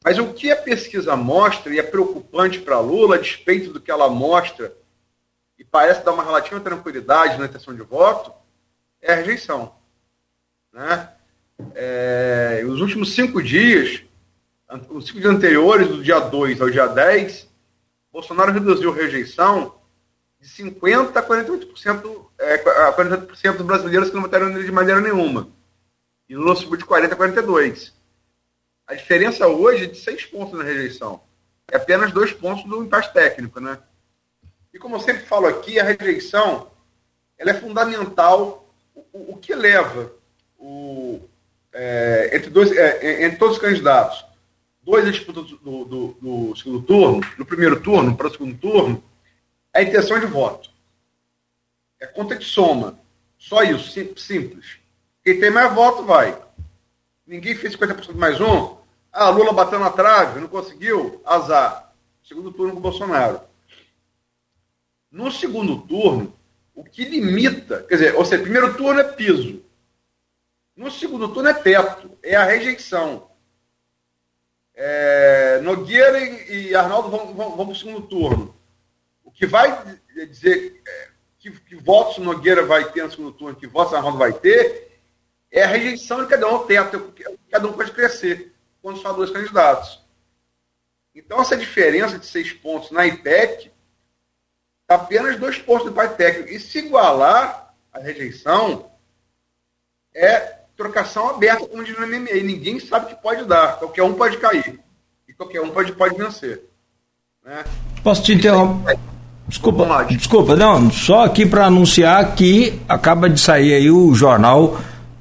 [0.03, 3.91] Mas o que a pesquisa mostra, e é preocupante para Lula, a despeito do que
[3.91, 4.75] ela mostra,
[5.57, 8.31] e parece dar uma relativa tranquilidade na intenção de voto,
[9.01, 9.75] é a rejeição.
[10.71, 11.09] Né?
[11.73, 14.03] É, os últimos cinco dias,
[14.89, 17.47] os cinco dias anteriores, do dia 2 ao dia 10,
[18.11, 19.75] Bolsonaro reduziu a rejeição
[20.39, 22.53] de 50% a 48%, é,
[22.87, 25.49] a 48% dos brasileiros que não votaram nele de maneira nenhuma.
[26.29, 27.93] E Lula subiu de 40% a 42%.
[28.85, 31.21] A diferença hoje é de 6 pontos na rejeição.
[31.69, 33.77] É apenas dois pontos do empate técnico, né?
[34.73, 36.71] E como eu sempre falo aqui, a rejeição
[37.37, 38.65] ela é fundamental.
[39.13, 40.11] O, o que leva
[40.57, 41.21] o,
[41.73, 44.25] é, entre, dois, é, entre todos os candidatos,
[44.81, 49.03] dois disputas do, do, do, segundo turno, no primeiro turno para o segundo turno,
[49.73, 50.69] é a intenção de voto.
[51.99, 52.99] É conta de soma.
[53.37, 54.76] Só isso, simples.
[55.27, 56.41] Quem tem mais voto vai.
[57.25, 58.77] Ninguém fez 50% mais um.
[59.11, 61.21] Ah, Lula bateu na trave, não conseguiu.
[61.25, 61.93] Azar.
[62.23, 63.41] Segundo turno com o Bolsonaro.
[65.11, 66.33] No segundo turno,
[66.73, 69.61] o que limita, quer dizer, ou seja, primeiro turno é piso.
[70.73, 73.29] No segundo turno é teto, é a rejeição.
[74.73, 78.55] É, Nogueira e, Arnaldo vão, vão, vão para o segundo turno.
[79.25, 83.67] O que vai dizer é, que, que, votos Nogueira vai ter no segundo turno, que
[83.67, 84.86] votos Arnaldo vai ter,
[85.51, 87.13] é a rejeição de cada um, o teto,
[87.49, 90.05] cada um pode crescer quando só dois candidatos.
[91.15, 93.71] Então, essa diferença de seis pontos na IPEC,
[94.87, 96.49] apenas dois pontos do pai técnico.
[96.49, 98.91] E se igualar a rejeição,
[100.13, 102.43] é trocação aberta, como diz no MMA.
[102.43, 103.79] Ninguém sabe que pode dar.
[103.79, 104.79] Qualquer um pode cair.
[105.27, 106.63] E qualquer um pode, pode vencer.
[107.43, 107.63] Né?
[108.03, 108.97] Posso te interromper?
[109.47, 114.77] Desculpa, desculpa, não, só aqui para anunciar que acaba de sair aí o jornal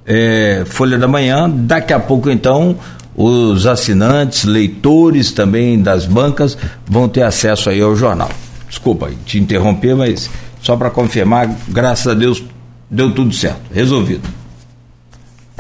[0.07, 1.51] é, Folha da Manhã.
[1.51, 2.79] Daqui a pouco, então,
[3.15, 8.31] os assinantes, leitores também das bancas vão ter acesso aí ao jornal.
[8.69, 10.31] Desculpa te interromper, mas
[10.63, 12.43] só para confirmar, graças a Deus
[12.91, 14.29] deu tudo certo, resolvido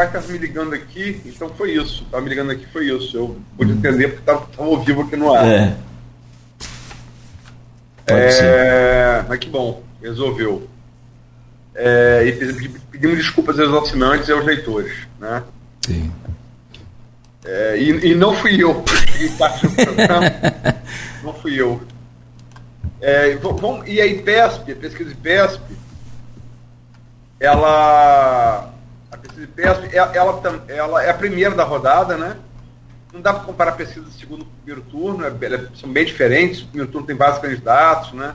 [0.05, 2.03] estava me ligando aqui, então foi isso.
[2.05, 3.17] Estava me ligando aqui, foi isso.
[3.17, 5.47] Eu pude entender porque estava ao vivo aqui no ar.
[5.47, 5.77] É.
[8.09, 10.69] é mas que bom, resolveu.
[11.77, 14.93] É, e pedimos desculpas aos assinantes e aos leitores.
[15.21, 15.43] Né?
[15.83, 16.13] Sim.
[17.45, 18.83] É, e, e, não fui eu
[19.17, 20.27] que parte do programa.
[21.23, 21.81] não fui eu.
[23.01, 25.63] É, vamos, e a IPESP, a pesquisa IPESP,
[27.39, 28.73] ela
[29.11, 32.37] a pesquisa de pesca, ela, ela, ela, é a primeira da rodada, né?
[33.13, 36.05] Não dá para comparar a pesquisa do segundo e primeiro turno, é, é, são bem
[36.05, 36.63] diferentes.
[36.63, 38.35] O primeiro turno tem vários candidatos, né?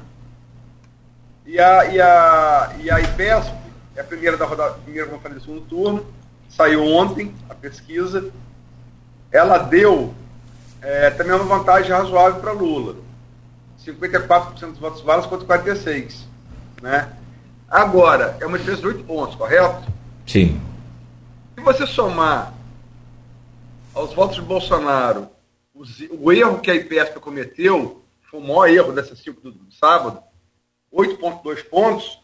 [1.51, 3.53] E a, e a, e a IPESP
[3.97, 6.05] é a primeira da rodada, primeira, como eu falei, do segundo turno.
[6.47, 8.31] Saiu ontem a pesquisa.
[9.29, 10.13] Ela deu
[10.81, 12.95] é, também uma vantagem razoável para Lula.
[13.85, 16.21] 54% dos votos válidos contra 46%.
[16.81, 17.11] Né?
[17.67, 19.91] Agora, é uma diferença de 8 pontos, correto?
[20.25, 20.61] Sim.
[21.53, 22.53] Se você somar
[23.93, 25.27] aos votos de Bolsonaro
[25.75, 29.69] os, o erro que a IPESP cometeu, foi o maior erro dessa cinco do, do
[29.73, 30.30] sábado,
[30.93, 32.21] 8,2 pontos,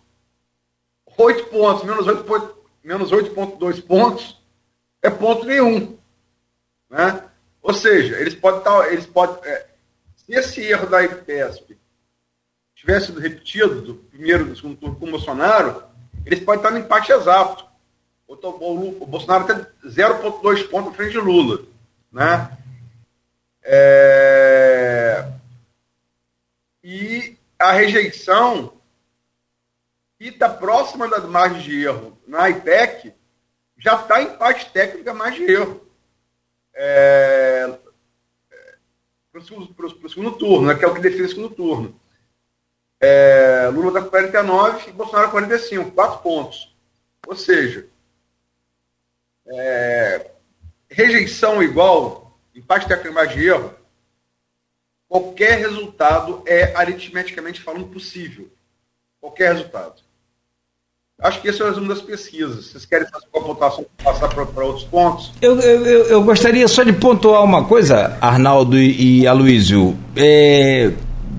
[1.18, 3.32] 8 pontos menos 8,2 menos 8
[3.86, 4.41] pontos
[5.01, 5.97] é ponto nenhum.
[6.89, 7.24] Né?
[7.61, 8.82] Ou seja, eles podem estar.
[8.82, 9.68] Tá, eles podem, é,
[10.15, 11.78] se esse erro da IPESP
[12.76, 15.84] tivesse sido repetido do primeiro do segundo turno com o Bolsonaro,
[16.26, 17.68] eles podem estar no empate exato
[18.28, 19.55] o, Bolsonaro tem
[19.89, 21.63] 0,2 pontos à frente de Lula.
[22.11, 22.57] Né?
[23.63, 25.32] É...
[26.84, 28.74] E a rejeição,
[30.18, 33.14] que está próxima das margens de erro na IPEC,
[33.78, 35.88] já está em parte técnica mais de erro.
[36.74, 37.78] É...
[39.32, 41.99] Para o segundo turno, né, que é o que define o segundo turno.
[42.99, 43.70] É...
[43.72, 46.76] Lula está com 49 e Bolsonaro 45, 4 pontos.
[47.28, 47.88] Ou seja,
[49.49, 50.32] é,
[50.89, 53.74] rejeição igual, empate técnico mais de erro,
[55.08, 58.49] qualquer resultado é aritmeticamente falando possível.
[59.20, 60.08] Qualquer resultado.
[61.20, 62.68] Acho que esse é o resumo das pesquisas.
[62.68, 65.34] Vocês querem fazer uma pontuação para passar para outros pontos?
[65.41, 70.91] Eu, eu, eu, gostaria só de pontuar uma coisa, Arnaldo e, e Aloysio, é,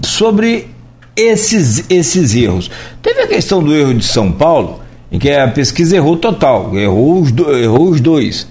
[0.05, 0.69] sobre
[1.14, 2.69] esses, esses erros.
[3.01, 4.81] Teve a questão do erro de São Paulo,
[5.12, 8.49] em que a pesquisa errou total, errou os, do, errou os dois.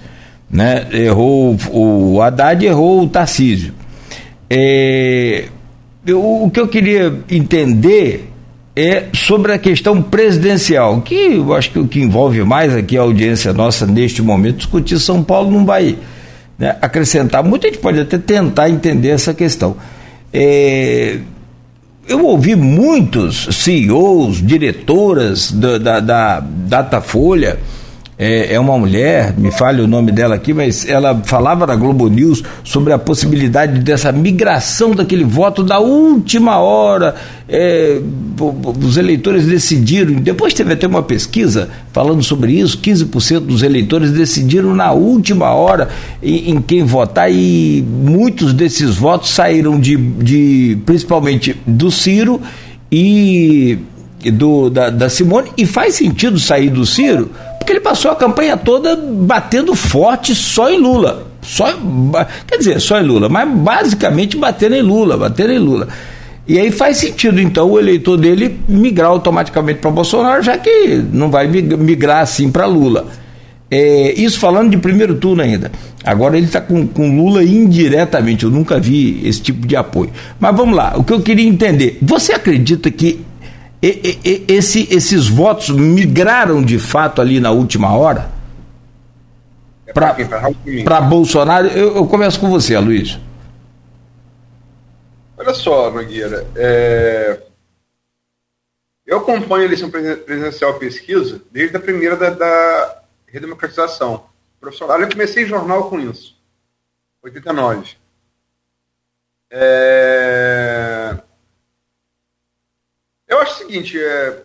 [0.50, 0.88] Né?
[0.92, 3.74] Errou o Haddad errou o Tarcísio.
[4.50, 5.48] É,
[6.06, 8.30] eu, o que eu queria entender
[8.74, 13.00] é sobre a questão presidencial, que eu acho que o que envolve mais aqui a
[13.02, 15.96] audiência nossa neste momento, discutir São Paulo não vai
[16.56, 19.76] né, acrescentar muito, a gente pode até tentar entender essa questão.
[20.32, 21.18] É,
[22.08, 27.58] eu ouvi muitos CEOs, diretoras da, da, da Datafolha,
[28.18, 32.08] é, é, uma mulher, me fale o nome dela aqui, mas ela falava na Globo
[32.08, 37.14] News sobre a possibilidade dessa migração daquele voto da última hora.
[37.48, 38.00] É,
[38.84, 44.74] os eleitores decidiram, depois teve até uma pesquisa falando sobre isso: 15% dos eleitores decidiram
[44.74, 45.88] na última hora
[46.20, 52.40] em, em, quem votar, e muitos desses votos saíram de, de principalmente do Ciro
[52.90, 53.78] e
[54.30, 57.30] do, da, da Simone, e faz sentido sair do Ciro
[57.68, 61.26] porque ele passou a campanha toda batendo forte só em Lula.
[61.42, 61.66] Só,
[62.46, 65.88] quer dizer, só em Lula, mas basicamente batendo em Lula, batendo em Lula.
[66.46, 71.30] E aí faz sentido, então, o eleitor dele migrar automaticamente para Bolsonaro, já que não
[71.30, 73.06] vai migrar assim para Lula.
[73.70, 75.70] É, isso falando de primeiro turno ainda.
[76.02, 80.10] Agora ele está com, com Lula indiretamente, eu nunca vi esse tipo de apoio.
[80.40, 83.27] Mas vamos lá, o que eu queria entender: você acredita que
[83.82, 88.30] e, e, esse, esses votos migraram de fato ali na última hora?
[89.86, 91.68] É Para Bolsonaro?
[91.68, 93.18] Eu, eu, começo com você, Luiz.
[95.36, 96.46] Olha só, Nogueira.
[96.56, 97.40] É...
[99.06, 104.24] Eu acompanho a eleição presidencial pesquisa desde a primeira da, da redemocratização.
[104.60, 106.36] Profissional, eu comecei jornal com isso.
[107.22, 107.96] 89.
[109.50, 111.16] É...
[113.28, 114.42] Eu acho o seguinte, é,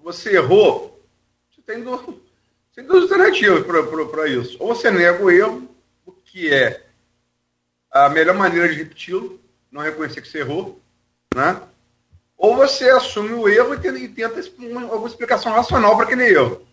[0.00, 1.04] você errou,
[1.50, 2.00] você tem duas,
[2.72, 3.66] tem duas alternativas
[4.08, 4.56] para isso.
[4.60, 5.68] Ou você nega o erro,
[6.06, 6.86] o que é
[7.90, 9.40] a melhor maneira de repeti-lo,
[9.72, 10.80] não reconhecer que você errou,
[11.34, 11.60] né?
[12.38, 14.38] Ou você assume o erro e tenta, e tenta
[14.82, 16.64] alguma explicação racional para aquele erro.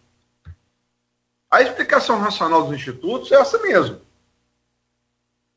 [1.49, 3.99] A explicação racional dos institutos é essa mesmo.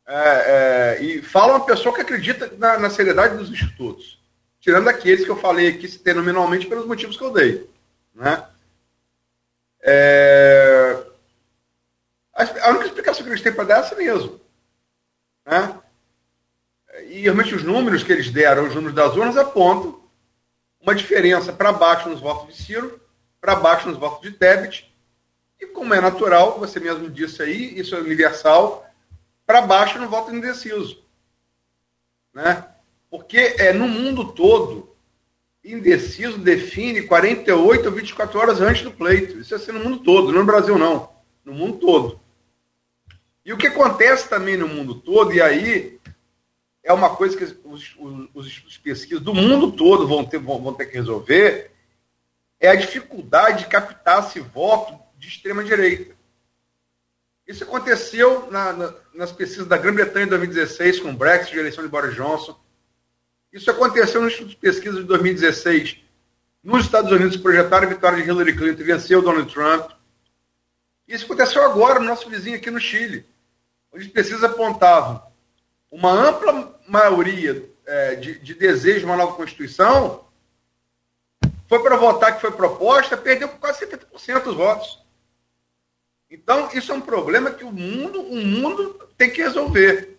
[0.07, 4.16] É, é, e fala uma pessoa que acredita na, na seriedade dos institutos
[4.67, 7.71] tirando aqueles que eu falei aqui nominalmente pelos motivos que eu dei.
[8.12, 8.45] Né?
[9.81, 11.05] É...
[12.35, 14.41] A única explicação que eles têm para dar é essa mesmo.
[15.47, 15.79] Né?
[17.05, 20.01] E realmente os números que eles deram, os números das urnas, apontam
[20.81, 23.01] uma diferença para baixo nos votos de Ciro,
[23.41, 24.93] para baixo nos votos de Tebet,
[25.61, 28.85] e como é natural, você mesmo disse aí, isso é universal,
[29.47, 31.05] para baixo no voto indeciso.
[32.35, 32.67] Né?
[33.11, 34.97] Porque é, no mundo todo,
[35.65, 39.39] indeciso define 48 ou 24 horas antes do pleito.
[39.39, 41.11] Isso é assim no mundo todo, não no Brasil não.
[41.45, 42.21] No mundo todo.
[43.45, 46.01] E o que acontece também no mundo todo, e aí
[46.83, 47.97] é uma coisa que os,
[48.35, 51.73] os, os pesquisas do mundo todo vão ter, vão, vão ter que resolver,
[52.61, 56.15] é a dificuldade de captar esse voto de extrema-direita.
[57.47, 61.85] Isso aconteceu na, na, nas pesquisas da Grã-Bretanha em 2016, com o Brexit, de eleição
[61.85, 62.59] de Boris Johnson.
[63.57, 66.05] Isso aconteceu no Instituto de Pesquisa de 2016.
[66.63, 69.93] Nos Estados Unidos projetaram a vitória de Hillary Clinton e venceu Donald Trump.
[71.09, 73.25] Isso aconteceu agora no nosso vizinho aqui no Chile,
[73.91, 75.23] onde as pesquisas apontavam
[75.91, 80.27] uma ampla maioria é, de, de desejo de uma nova Constituição,
[81.67, 85.03] foi para votar que foi proposta, perdeu quase 70% dos votos.
[86.31, 90.16] Então, isso é um problema que o mundo, o mundo tem que resolver.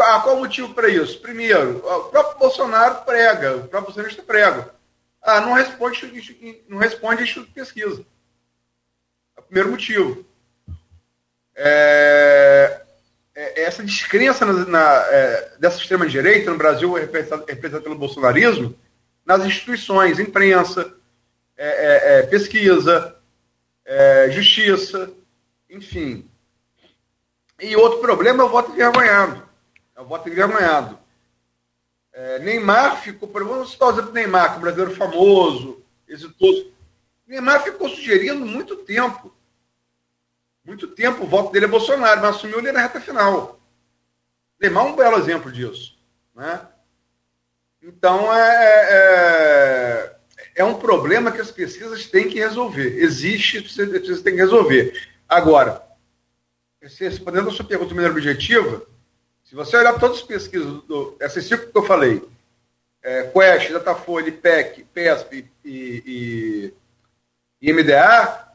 [0.00, 1.20] Ah, qual o motivo para isso?
[1.20, 4.72] Primeiro, o próprio Bolsonaro prega, o próprio bolsonarista prega.
[5.20, 8.04] Ah, não responde, não responde a estudo de pesquisa.
[9.36, 10.24] É o primeiro motivo.
[11.56, 12.82] É,
[13.34, 18.78] é, essa descrença na, na, é, dessa extrema-direita no Brasil é representada, representada pelo bolsonarismo
[19.26, 20.94] nas instituições, imprensa,
[21.56, 23.16] é, é, é pesquisa,
[24.30, 25.10] justiça,
[25.68, 26.30] enfim.
[27.60, 29.47] E outro problema é o voto envergonhado.
[29.98, 30.96] É o voto envergonhado.
[32.12, 34.94] É, Neymar ficou, por exemplo, vamos citar o exemplo do Neymar, que é um brasileiro
[34.94, 36.72] famoso, exitoso.
[37.26, 39.36] Neymar ficou sugerindo muito tempo
[40.68, 43.58] muito tempo o voto dele é Bolsonaro, mas assumiu ele na reta final.
[44.60, 45.98] Neymar é um belo exemplo disso.
[46.34, 46.60] Né?
[47.82, 50.16] Então, é, é,
[50.56, 52.98] é um problema que as pesquisas têm que resolver.
[52.98, 53.86] Existe, você
[54.22, 55.08] tem que resolver.
[55.26, 55.82] Agora,
[56.82, 58.86] respondendo a sua pergunta de maneira objetiva,
[59.48, 62.22] se você olhar todas as pesquisas, do, essas cinco que eu falei,
[63.02, 66.72] é, Quest, Datafolha, IPEC, PESP e,
[67.62, 68.46] e, e MDA,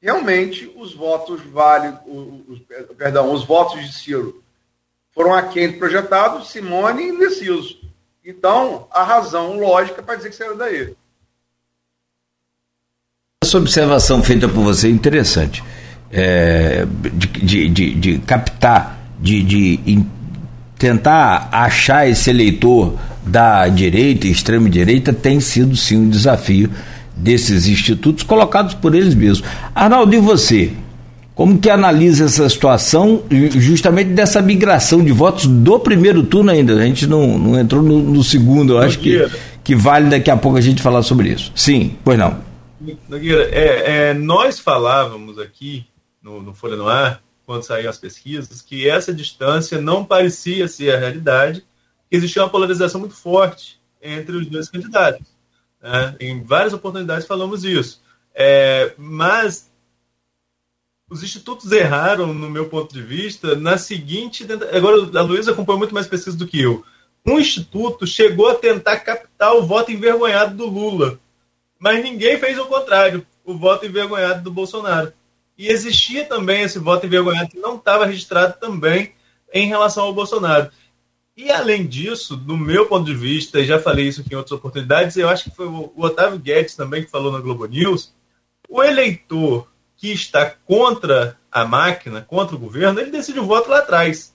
[0.00, 2.60] realmente os votos válidos, os,
[2.96, 4.44] perdão, os votos de Ciro
[5.10, 7.80] foram aquém do projetado, Simone e indeciso.
[8.24, 10.94] Então, a razão lógica para dizer que saiu daí.
[13.42, 15.64] Essa observação feita por você é interessante.
[16.12, 20.04] É, de, de, de, de, captar, de, de
[20.78, 22.94] tentar achar esse eleitor
[23.26, 26.70] da direita, extrema direita, tem sido sim um desafio
[27.16, 29.48] desses institutos colocados por eles mesmos.
[29.74, 30.72] Arnaldo, e você?
[31.34, 36.74] Como que analisa essa situação justamente dessa migração de votos do primeiro turno ainda?
[36.74, 39.28] A gente não, não entrou no, no segundo, eu acho que,
[39.62, 41.52] que vale daqui a pouco a gente falar sobre isso.
[41.54, 42.38] Sim, pois não.
[43.08, 45.84] Nogueira, é, é, nós falávamos aqui
[46.22, 50.94] no, no Folha no Ar, quando saíram as pesquisas, que essa distância não parecia ser
[50.94, 51.64] a realidade,
[52.10, 55.26] que existia uma polarização muito forte entre os dois candidatos.
[55.80, 56.16] Né?
[56.20, 58.02] Em várias oportunidades falamos isso.
[58.34, 59.70] É, mas
[61.08, 64.44] os institutos erraram, no meu ponto de vista, na seguinte.
[64.74, 66.84] Agora, a Luísa acompanhou muito mais pesquisa do que eu.
[67.24, 71.18] Um instituto chegou a tentar captar o voto envergonhado do Lula,
[71.78, 75.12] mas ninguém fez o contrário o voto envergonhado do Bolsonaro.
[75.56, 79.12] E existia também esse voto envergonhado que não estava registrado também
[79.52, 80.70] em relação ao Bolsonaro.
[81.36, 84.58] E além disso, do meu ponto de vista, e já falei isso aqui em outras
[84.58, 88.14] oportunidades, eu acho que foi o Otávio Guedes também que falou na Globo News,
[88.68, 93.78] o eleitor que está contra a máquina, contra o governo, ele decide o voto lá
[93.78, 94.34] atrás.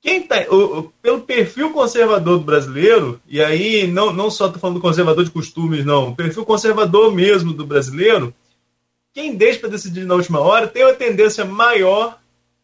[0.00, 4.60] Quem tá, o, o, pelo perfil conservador do brasileiro, e aí não, não só estou
[4.60, 8.34] falando do conservador de costumes, não, o perfil conservador mesmo do brasileiro,
[9.16, 12.20] quem deixa para decidir na última hora tem uma tendência maior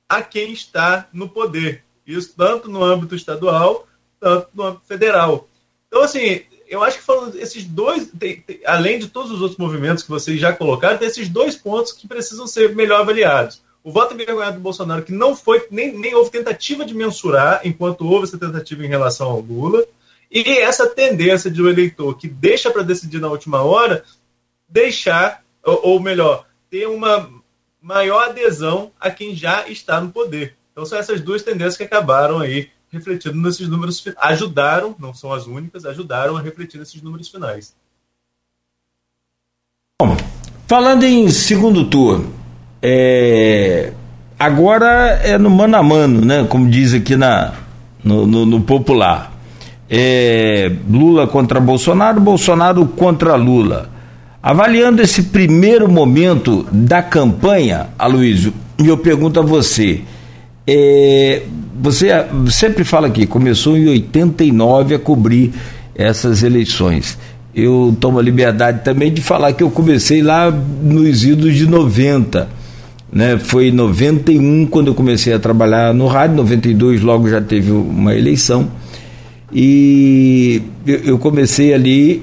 [0.06, 1.82] a quem está no poder.
[2.06, 3.86] Isso tanto no âmbito estadual,
[4.20, 5.48] tanto no âmbito federal.
[5.88, 9.58] Então, assim, eu acho que foram esses dois, tem, tem, além de todos os outros
[9.58, 13.62] movimentos que vocês já colocaram, tem esses dois pontos que precisam ser melhor avaliados.
[13.82, 18.06] O voto envergonhado do Bolsonaro, que não foi, nem, nem houve tentativa de mensurar, enquanto
[18.06, 19.86] houve essa tentativa em relação ao Lula,
[20.30, 24.04] e essa tendência de um eleitor que deixa para decidir na última hora,
[24.68, 27.30] deixar, ou, ou melhor, ter uma
[27.80, 30.56] maior adesão a quem já está no poder.
[30.70, 35.46] Então são essas duas tendências que acabaram aí refletindo nesses números, ajudaram, não são as
[35.46, 37.74] únicas, ajudaram a refletir nesses números finais.
[40.00, 40.14] Bom,
[40.66, 42.32] falando em segundo turno,
[42.82, 43.94] é,
[44.38, 46.44] agora é no mano a mano, né?
[46.44, 47.54] Como diz aqui na,
[48.04, 49.32] no, no, no popular.
[49.88, 53.91] É, Lula contra Bolsonaro, Bolsonaro contra Lula.
[54.42, 58.52] Avaliando esse primeiro momento da campanha, Aloysio,
[58.84, 60.00] eu pergunto a você,
[60.66, 61.42] é,
[61.80, 62.08] você
[62.50, 65.52] sempre fala aqui, começou em 89 a cobrir
[65.94, 67.16] essas eleições.
[67.54, 72.48] Eu tomo a liberdade também de falar que eu comecei lá nos idos de 90.
[73.12, 73.38] Né?
[73.38, 78.12] Foi em 91 quando eu comecei a trabalhar no rádio, 92 logo já teve uma
[78.12, 78.68] eleição.
[79.52, 82.22] E eu comecei ali,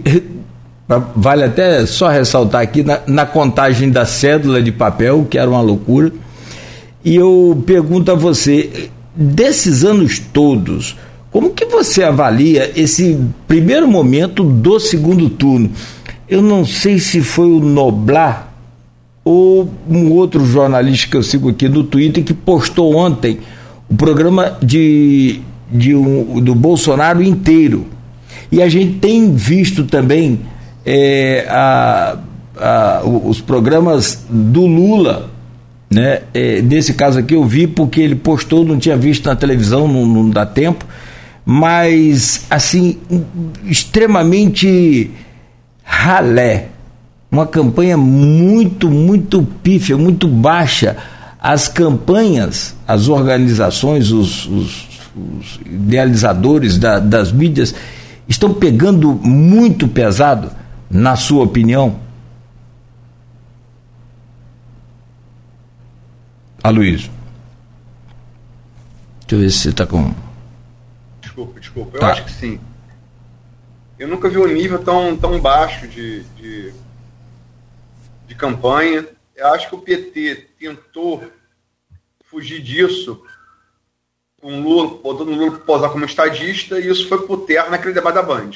[1.16, 5.62] vale até só ressaltar aqui, na, na contagem da cédula de papel, que era uma
[5.62, 6.12] loucura
[7.04, 10.98] e eu pergunto a você, desses anos todos,
[11.32, 13.18] como que você avalia esse
[13.48, 15.72] primeiro momento do segundo turno?
[16.28, 18.54] Eu não sei se foi o Noblar
[19.24, 23.40] ou um outro jornalista que eu sigo aqui no Twitter que postou ontem
[23.90, 25.40] o programa de,
[25.72, 27.86] de um, do Bolsonaro inteiro.
[28.52, 30.42] E a gente tem visto também
[30.92, 32.18] é, a,
[32.58, 35.30] a, os programas do Lula
[35.90, 36.22] né?
[36.34, 40.06] É, nesse caso aqui eu vi porque ele postou, não tinha visto na televisão, não,
[40.06, 40.86] não dá tempo,
[41.44, 42.98] mas assim,
[43.66, 45.10] extremamente
[45.84, 46.68] ralé.
[47.32, 50.96] Uma campanha muito, muito pífia, muito baixa.
[51.40, 57.74] As campanhas, as organizações, os, os, os idealizadores da, das mídias
[58.28, 60.52] estão pegando muito pesado,
[60.90, 62.00] na sua opinião?
[66.64, 67.12] Aloysio.
[69.22, 70.14] Deixa eu ver se você está com.
[71.22, 71.98] Desculpa, desculpa.
[71.98, 72.12] Eu tá.
[72.12, 72.60] acho que sim.
[73.98, 76.74] Eu nunca vi um nível tão, tão baixo de, de,
[78.28, 79.06] de campanha.
[79.36, 81.24] eu acho que o PT tentou
[82.26, 83.22] fugir disso
[84.42, 88.24] com Lula, botando Lula posar como estadista, e isso foi por terra naquele debate da
[88.24, 88.52] Band.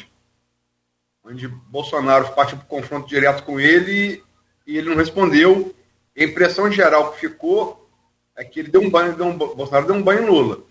[1.23, 4.23] Onde Bolsonaro partiu para o confronto direto com ele
[4.67, 5.73] e ele não respondeu.
[6.17, 7.89] a impressão geral que ficou
[8.35, 10.63] é que ele deu um banho, deu um, Bolsonaro deu um banho em Lula.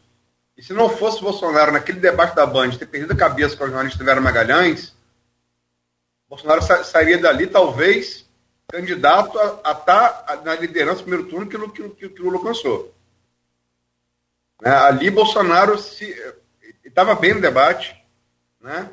[0.56, 3.68] E se não fosse Bolsonaro naquele debate da Band ter perdido a cabeça com a
[3.68, 4.94] jornalista Vera Magalhães,
[6.28, 8.28] Bolsonaro sa sairia dali, talvez,
[8.68, 12.94] candidato a estar tá na liderança do primeiro turno que, que, que, Lula alcançou.
[14.60, 14.70] Né?
[14.70, 15.74] Ali, Bolsonaro
[16.84, 17.96] estava bem no debate,
[18.60, 18.90] né?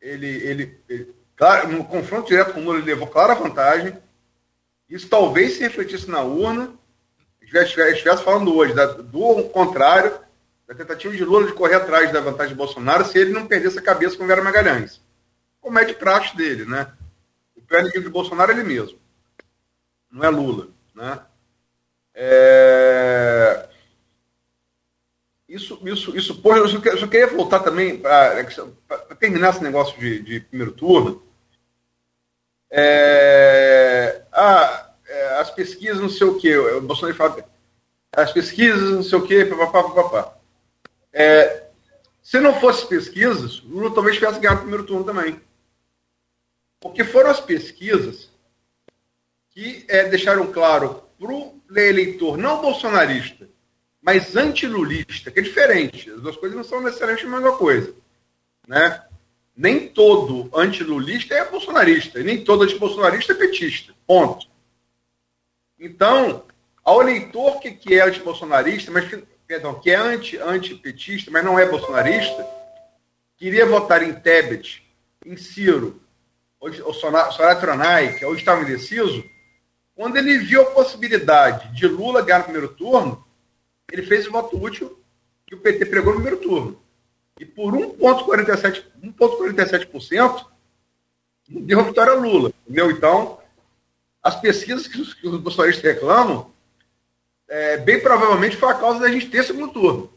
[0.00, 3.96] Ele, ele, ele claro, no confronto direto com o Lula, ele levou clara vantagem.
[4.88, 6.72] Isso talvez se refletisse na urna,
[7.42, 10.18] estivesse, falando hoje da, do contrário,
[10.66, 13.78] da tentativa de Lula de correr atrás da vantagem de Bolsonaro se ele não perdesse
[13.78, 15.00] a cabeça com Vera Magalhães.
[15.60, 16.92] Como é de praxe dele, né?
[17.56, 18.98] O pior de Bolsonaro é ele mesmo.
[20.10, 21.20] Não é Lula, né?
[22.14, 23.67] É...
[25.48, 28.44] Isso, isso, isso, porra, eu só, eu só queria voltar também para
[29.18, 31.22] terminar esse negócio de, de primeiro turno.
[32.70, 36.54] É, ah, é, as pesquisas, não sei o quê.
[36.56, 37.48] O Bolsonaro fala,
[38.12, 40.38] as pesquisas, não sei o quê, papapá, papapá.
[41.12, 41.68] É,
[42.22, 45.40] se não fosse pesquisas, Lula talvez tivesse ganhado o primeiro turno também.
[46.78, 48.30] Porque foram as pesquisas
[49.50, 53.48] que é, deixaram claro para o eleitor não bolsonarista,
[54.08, 56.10] mas antilulista, que é diferente.
[56.10, 57.94] As duas coisas não são necessariamente a mesma coisa.
[58.66, 59.02] Né?
[59.54, 63.92] Nem todo antilulista é bolsonarista, e nem todo antibolsonarista é petista.
[64.06, 64.46] Ponto.
[65.78, 66.46] Então,
[66.82, 71.58] ao eleitor que, que é antibolsonarista, mas que, perdão, que é anti, antipetista, mas não
[71.58, 72.46] é bolsonarista,
[73.36, 74.82] queria votar em Tebet,
[75.22, 76.00] em Ciro,
[76.58, 76.70] ou
[77.60, 79.22] Tronai, que hoje estava indeciso,
[79.94, 83.27] quando ele viu a possibilidade de Lula ganhar no primeiro turno,
[83.90, 85.02] ele fez o voto útil
[85.46, 86.80] que o PT pregou no primeiro turno.
[87.40, 90.46] E por 1,47%, 1,47%
[91.48, 92.52] deu a vitória a Lula.
[92.66, 92.90] Entendeu?
[92.90, 93.40] Então,
[94.22, 96.52] as pesquisas que os, que os bolsonaristas reclamam,
[97.48, 100.12] é, bem provavelmente foi a causa da gente ter segundo turno.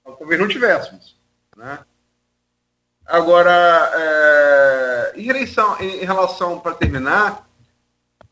[0.00, 1.16] Então, talvez não tivéssemos.
[1.56, 1.78] Né?
[3.04, 7.46] Agora, é, em, relação, em, em relação para terminar,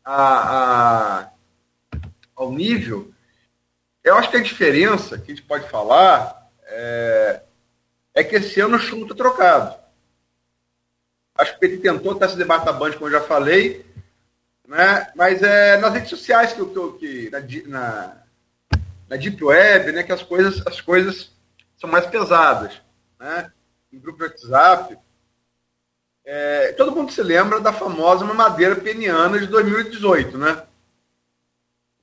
[0.03, 1.29] a, a,
[2.35, 3.13] ao nível,
[4.03, 7.41] eu acho que a diferença que a gente pode falar é,
[8.13, 9.75] é que esse ano o chumbo está trocado.
[11.35, 13.85] Acho que PT tentou ter esse debate da Band, como eu já falei,
[14.67, 15.11] né?
[15.15, 16.63] mas é nas redes sociais que,
[16.99, 18.17] que, que na,
[19.07, 21.31] na Deep Web, né, que as coisas, as coisas
[21.77, 22.81] são mais pesadas.
[23.19, 23.51] Né?
[23.91, 24.97] Em grupo de WhatsApp,
[26.25, 30.63] é, todo mundo se lembra da famosa mamadeira peniana de 2018, né?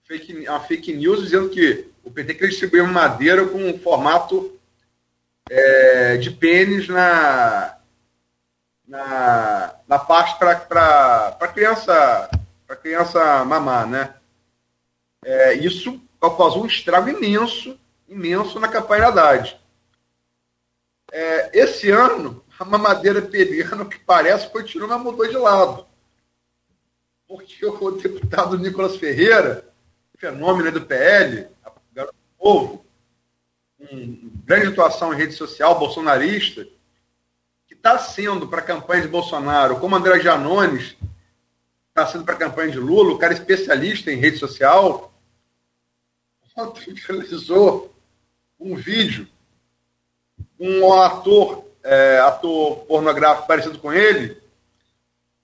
[0.06, 4.58] Fake, uma fake news dizendo que o PT quer distribuir madeira com um formato
[5.48, 7.76] é, de pênis na,
[8.86, 12.30] na, na parte para criança
[12.70, 14.14] para criança mamar, né?
[15.24, 17.76] É, isso causou um estrago imenso,
[18.08, 19.60] imenso na campanha Haddad.
[21.10, 25.84] É, esse ano, a mamadeira peniana, que parece, continua, mas mudou de lado.
[27.26, 29.68] Porque o deputado Nicolas Ferreira,
[30.16, 31.48] fenômeno do PL,
[32.40, 32.84] povo,
[33.78, 36.66] com grande atuação em rede social, bolsonarista,
[37.66, 40.96] que está sendo para a campanha de Bolsonaro, como André Janones
[41.88, 45.12] está sendo para a campanha de Lula, o cara especialista em rede social,
[46.56, 47.94] ontem realizou
[48.58, 49.28] um vídeo
[50.60, 54.36] um ator, é, ator pornográfico parecido com ele,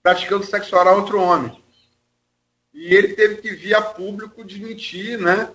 [0.03, 1.65] praticando sexo oral a outro homem.
[2.75, 5.51] E ele teve que vir a público desmentir, né?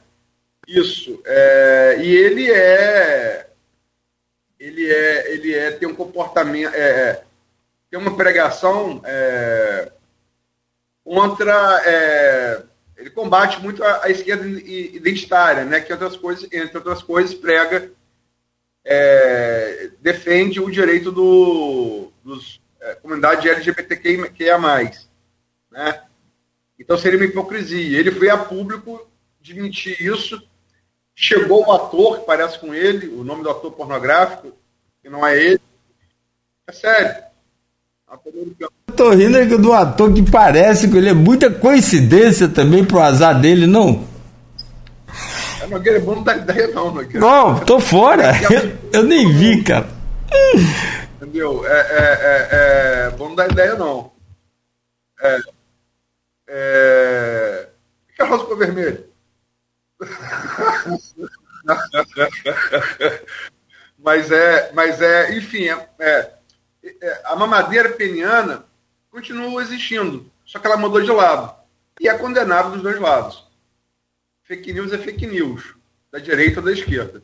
[0.68, 1.22] Isso.
[1.26, 3.49] É, e ele é.
[4.59, 5.34] Ele é.
[5.34, 5.72] Ele é.
[5.72, 6.74] Tem um comportamento.
[6.74, 7.24] É, é
[7.89, 9.91] tem uma pregação é,
[11.03, 11.82] contra.
[11.86, 12.64] É,
[12.95, 15.82] ele combate muito a, a, esquerda identitária, né?
[15.82, 17.91] Que outras coisas, entre outras coisas, prega.
[18.84, 24.57] É, defende o direito do, dos é, comunidade LGBTQIA+.
[25.70, 26.03] Né?
[26.80, 27.99] Então seria uma hipocrisia.
[27.99, 29.07] Ele foi a público
[29.39, 30.41] desmentir isso
[31.16, 34.51] Chegou o ator que parece com ele, o nome do ator pornográfico,
[35.01, 35.62] que não é ele.
[36.68, 37.24] É sério.
[38.59, 41.09] Eu tô rindo do ator que parece com ele.
[41.09, 44.05] É muita coincidência também pro azar dele, não?
[45.62, 47.20] É, Nogueira, é bom não dar ideia, não, Nogueira.
[47.20, 48.34] Não, tô fora.
[48.51, 49.88] Eu, eu nem vi, cara.
[51.16, 51.66] Entendeu?
[51.66, 54.12] É, é, é, é bom não dar ideia, não.
[55.22, 55.39] É,
[56.49, 57.68] é,
[58.22, 59.11] rosa ficou vermelho?
[63.97, 66.33] mas é, mas é, enfim, é, é,
[67.01, 68.65] é, a mamadeira peniana
[69.09, 71.53] continua existindo, só que ela mudou de lado.
[71.99, 73.45] E é condenável dos dois lados.
[74.43, 75.75] Fake news é fake news,
[76.11, 77.21] da direita ou da esquerda.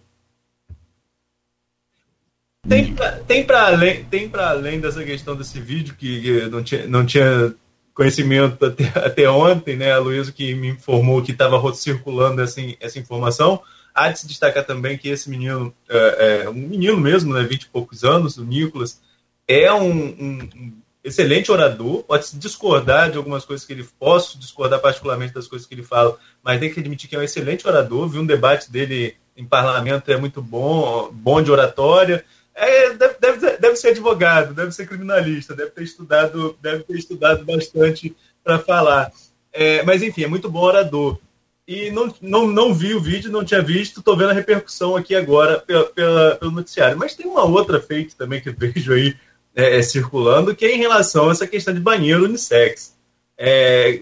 [2.68, 2.94] Tem
[3.26, 7.56] tem para além, tem para além dessa questão desse vídeo que não tinha, não tinha
[7.98, 9.92] conhecimento até, até ontem, né?
[9.92, 13.60] A Luísa que me informou que estava circulando essa, essa informação.
[13.94, 17.64] Há de se destacar também que esse menino, é, é um menino mesmo, né, 20
[17.64, 19.02] e poucos anos, o Nicolas,
[19.48, 20.74] é um, um, um
[21.04, 25.68] excelente orador, pode se discordar de algumas coisas que ele posso discordar particularmente das coisas
[25.68, 28.72] que ele fala, mas tem que admitir que é um excelente orador, vi um debate
[28.72, 32.26] dele em parlamento é muito bom, bom de oratória,
[32.58, 37.46] é, deve, deve, deve ser advogado, deve ser criminalista, deve ter estudado, deve ter estudado
[37.46, 39.12] bastante para falar.
[39.54, 41.20] É, mas enfim, é muito bom orador.
[41.68, 45.14] E não, não, não vi o vídeo, não tinha visto, estou vendo a repercussão aqui
[45.14, 46.98] agora pela, pela, pelo noticiário.
[46.98, 49.16] Mas tem uma outra fake também que vejo aí
[49.56, 52.96] é, é, circulando, que é em relação a essa questão de banheiro unissex.
[53.38, 54.02] É,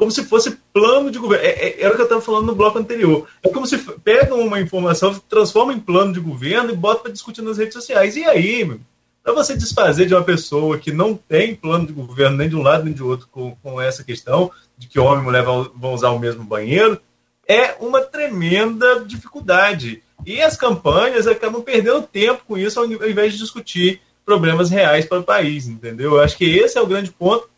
[0.00, 1.44] como se fosse plano de governo.
[1.44, 3.28] É, é, era o que eu estava falando no bloco anterior.
[3.42, 7.42] É como se pegam uma informação, transformam em plano de governo e botam para discutir
[7.42, 8.16] nas redes sociais.
[8.16, 8.80] E aí,
[9.22, 12.62] para você desfazer de uma pessoa que não tem plano de governo nem de um
[12.62, 16.08] lado nem de outro com, com essa questão de que homem e mulher vão, usar
[16.08, 16.98] o mesmo banheiro,
[17.46, 20.02] é uma tremenda dificuldade.
[20.24, 25.18] E as campanhas acabam perdendo tempo com isso ao invés de discutir problemas reais para
[25.18, 26.12] o país, entendeu?
[26.12, 27.49] Eu acho que esse é o grande ponto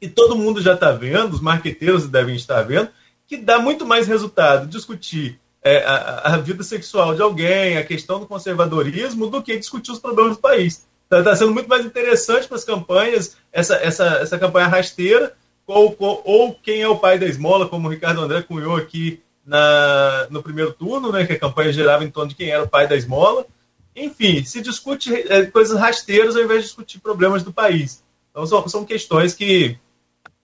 [0.00, 2.88] e todo mundo já está vendo, os marqueteiros devem estar vendo,
[3.26, 8.18] que dá muito mais resultado discutir é, a, a, vida sexual de alguém, a questão
[8.18, 10.86] do conservadorismo, do que discutir os problemas do país.
[11.04, 15.34] Está tá sendo muito mais interessante para as campanhas, essa, essa, essa campanha rasteira,
[15.66, 19.22] ou, ou, ou, quem é o pai da esmola, como o Ricardo André cunhou aqui
[19.44, 22.68] na, no primeiro turno, né, que a campanha gerava em torno de quem era o
[22.68, 23.46] pai da esmola.
[23.94, 28.02] Enfim, se discute é, coisas rasteiras ao invés de discutir problemas do país.
[28.30, 29.76] Então, são, são questões que,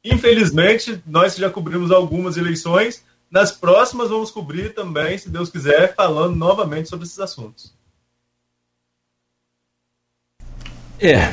[0.04, 3.04] infelizmente, nós já cobrimos algumas eleições.
[3.30, 7.74] Nas próximas, vamos cobrir também, se Deus quiser, falando novamente sobre esses assuntos.
[11.00, 11.32] É.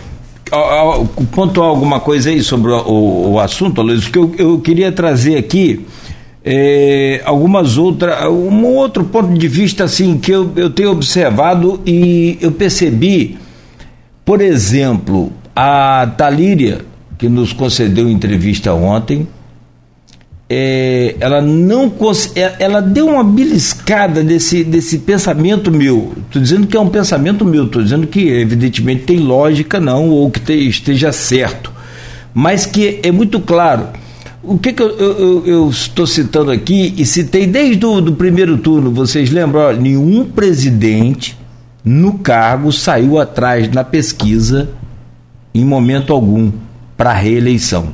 [1.34, 5.86] Pontuar alguma coisa aí sobre o, o, assunto, Luiz, porque eu, eu queria trazer aqui
[6.43, 12.38] é, algumas outras, um outro ponto de vista assim que eu, eu tenho observado e
[12.41, 13.39] eu percebi,
[14.26, 16.82] por exemplo, a Talíria,
[17.18, 19.28] que nos concedeu entrevista ontem,
[20.49, 21.91] é, ela não
[22.36, 26.14] é, ela deu uma beliscada desse, desse pensamento meu.
[26.26, 30.30] Estou dizendo que é um pensamento meu, estou dizendo que evidentemente tem lógica não, ou
[30.30, 31.72] que te, esteja certo.
[32.34, 33.88] Mas que é muito claro
[34.43, 38.58] o que, que eu, eu, eu, estou citando aqui e citei desde o do primeiro
[38.58, 39.72] turno, vocês lembram?
[39.74, 41.38] nenhum presidente
[41.84, 44.70] no cargo saiu atrás na pesquisa
[45.54, 46.51] em momento algum
[46.97, 47.89] para reeleição.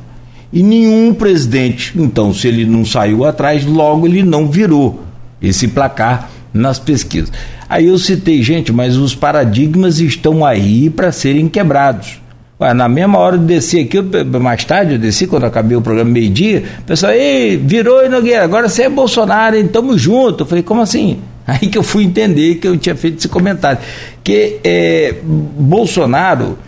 [0.52, 5.04] E nenhum presidente, então, se ele não saiu atrás, logo ele não virou
[5.40, 7.30] esse placar nas pesquisas.
[7.68, 12.20] Aí eu citei, gente, mas os paradigmas estão aí para serem quebrados.
[12.60, 14.02] Ué, na mesma hora de descer aqui,
[14.38, 18.68] mais tarde eu desci, quando acabei o programa meio-dia, o pessoal, ei, virou Nogueira, agora
[18.68, 20.42] você é Bolsonaro, hein, tamo junto.
[20.42, 21.20] Eu falei, como assim?
[21.46, 23.78] Aí que eu fui entender que eu tinha feito esse comentário.
[24.22, 26.58] Que é, Bolsonaro,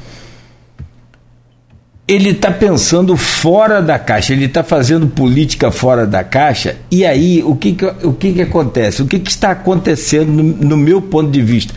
[2.06, 7.42] ele está pensando fora da caixa, ele está fazendo política fora da caixa, e aí
[7.42, 9.02] o que, que, o que, que acontece?
[9.02, 11.72] O que, que está acontecendo no, no meu ponto de vista?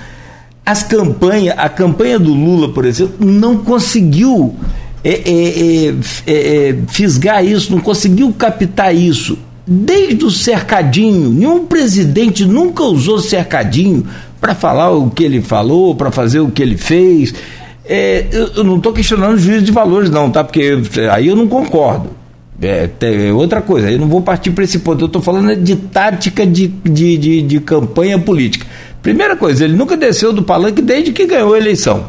[0.65, 4.56] as campanhas, a campanha do Lula, por exemplo, não conseguiu
[5.03, 5.95] é, é, é,
[6.26, 9.38] é, é fisgar isso, não conseguiu captar isso.
[9.68, 14.07] Desde o cercadinho, nenhum presidente nunca usou cercadinho
[14.41, 17.34] para falar o que ele falou, para fazer o que ele fez.
[17.88, 20.44] É, eu, não estou questionando o juízo de valores, não, tá?
[20.44, 20.82] Porque
[21.12, 22.10] aí eu não concordo.
[22.62, 25.03] É, é outra coisa, eu não vou partir para esse ponto.
[25.03, 28.66] Eu estou falando de tática de, de, de, de campanha política.
[29.02, 32.06] Primeira coisa, ele nunca desceu do palanque desde que ganhou a eleição.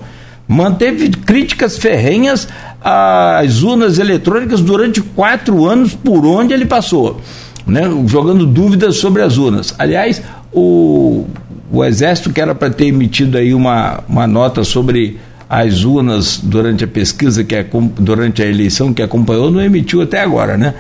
[0.49, 2.49] Manteve críticas ferrenhas
[2.81, 7.21] às urnas eletrônicas durante quatro anos por onde ele passou,
[7.67, 7.83] né?
[8.07, 9.75] jogando dúvidas sobre as urnas.
[9.77, 10.23] Aliás,
[10.53, 11.27] o,
[11.71, 16.85] o Exército, que era para ter emitido aí uma, uma nota sobre as urnas durante
[16.85, 17.55] a pesquisa, que
[17.99, 20.75] durante a eleição que acompanhou, não emitiu até agora, né?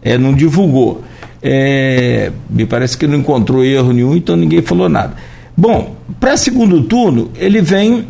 [0.00, 1.02] É, não divulgou.
[1.42, 5.14] É, me parece que não encontrou erro nenhum, então ninguém falou nada.
[5.56, 8.06] Bom, para segundo turno, ele vem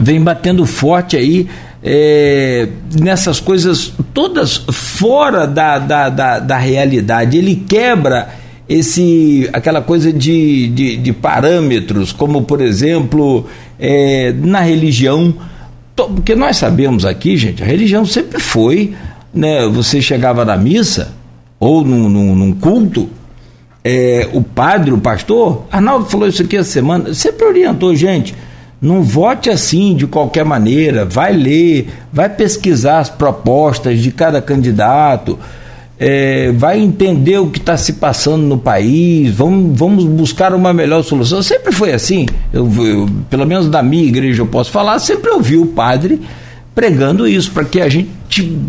[0.00, 1.48] vem batendo forte aí
[1.82, 2.68] é,
[3.00, 7.38] nessas coisas todas fora da, da, da, da, realidade.
[7.38, 8.28] Ele quebra
[8.70, 13.46] esse aquela coisa de, de, de parâmetros, como por exemplo
[13.80, 15.34] é, na religião.
[15.96, 18.94] Porque nós sabemos aqui, gente, a religião sempre foi.
[19.34, 21.14] Né, você chegava na missa
[21.58, 23.08] ou num, num, num culto,
[23.84, 28.34] é, o padre, o pastor, Arnaldo falou isso aqui essa semana, sempre orientou, gente
[28.80, 35.38] não vote assim de qualquer maneira, vai ler, vai pesquisar as propostas de cada candidato,
[36.02, 41.04] é, vai entender o que está se passando no país, vamos, vamos buscar uma melhor
[41.04, 41.42] solução.
[41.42, 45.58] Sempre foi assim, eu, eu, pelo menos da minha igreja eu posso falar, sempre ouvi
[45.58, 46.18] o padre
[46.74, 48.08] pregando isso, para que a gente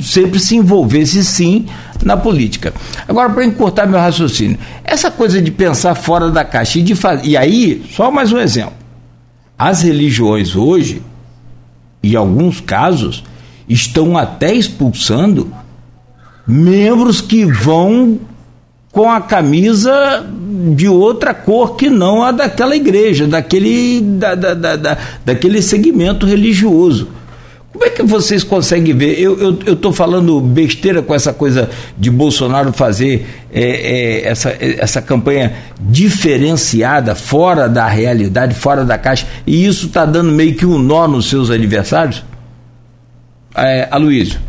[0.01, 1.65] sempre se envolvesse sim
[2.03, 2.73] na política.
[3.07, 7.25] Agora, para encurtar meu raciocínio, essa coisa de pensar fora da caixa e de fazer.
[7.25, 8.73] E aí, só mais um exemplo.
[9.57, 11.01] As religiões hoje,
[12.03, 13.23] em alguns casos,
[13.69, 15.53] estão até expulsando
[16.51, 18.19] membros que vão
[18.91, 20.25] com a camisa
[20.75, 27.07] de outra cor que não a daquela igreja, daquele, da, da, da, daquele segmento religioso.
[27.71, 29.17] Como é que vocês conseguem ver?
[29.17, 35.55] Eu estou falando besteira com essa coisa de Bolsonaro fazer é, é, essa, essa campanha
[35.79, 41.07] diferenciada, fora da realidade, fora da caixa, e isso está dando meio que um nó
[41.07, 42.25] nos seus adversários?
[43.55, 44.39] É, Aloysio.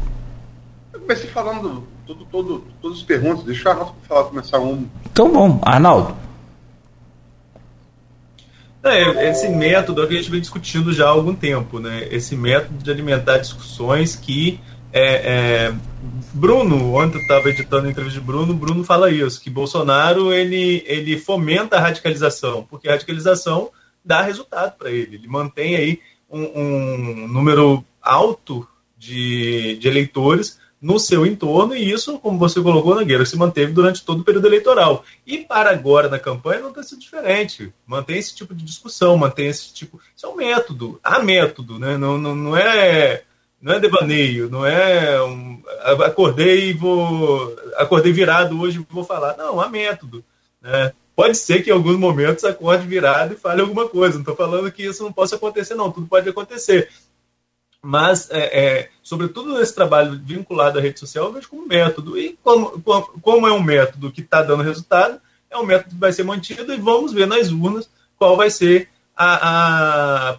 [0.92, 4.86] Eu comecei falando todo, todo, todas as perguntas, deixa o Arnaldo falar, começar um.
[5.10, 6.16] Então bom, Arnaldo.
[8.84, 12.08] É, esse método é o que a gente vem discutindo já há algum tempo, né?
[12.10, 14.58] Esse método de alimentar discussões que
[14.92, 15.74] é, é,
[16.34, 20.82] Bruno, ontem eu estava editando a entrevista de Bruno, Bruno fala isso, que Bolsonaro ele,
[20.86, 23.70] ele fomenta a radicalização, porque a radicalização
[24.04, 25.16] dá resultado para ele.
[25.16, 26.00] Ele mantém aí
[26.30, 28.66] um, um número alto
[28.98, 34.04] de, de eleitores no seu entorno, e isso, como você colocou, Nogueira, se manteve durante
[34.04, 35.04] todo o período eleitoral.
[35.24, 37.72] E para agora na campanha não tem sido diferente.
[37.86, 40.00] Mantém esse tipo de discussão, mantém esse tipo.
[40.16, 40.98] Isso é um método.
[41.04, 41.96] Há método, né?
[41.96, 43.22] Não, não, não é.
[43.60, 45.62] Não é devaneio, não é um,
[46.04, 49.36] acordei vou acordei virado hoje vou falar.
[49.36, 50.24] Não, há método.
[50.60, 50.92] Né?
[51.14, 54.14] Pode ser que em alguns momentos acorde virado e fale alguma coisa.
[54.14, 55.92] Não estou falando que isso não possa acontecer, não.
[55.92, 56.88] Tudo pode acontecer
[57.82, 62.16] mas, é, é, sobretudo nesse trabalho vinculado à rede social, eu vejo como método.
[62.16, 62.80] E como,
[63.20, 66.72] como é um método que está dando resultado, é um método que vai ser mantido
[66.72, 70.38] e vamos ver nas urnas qual vai ser a, a,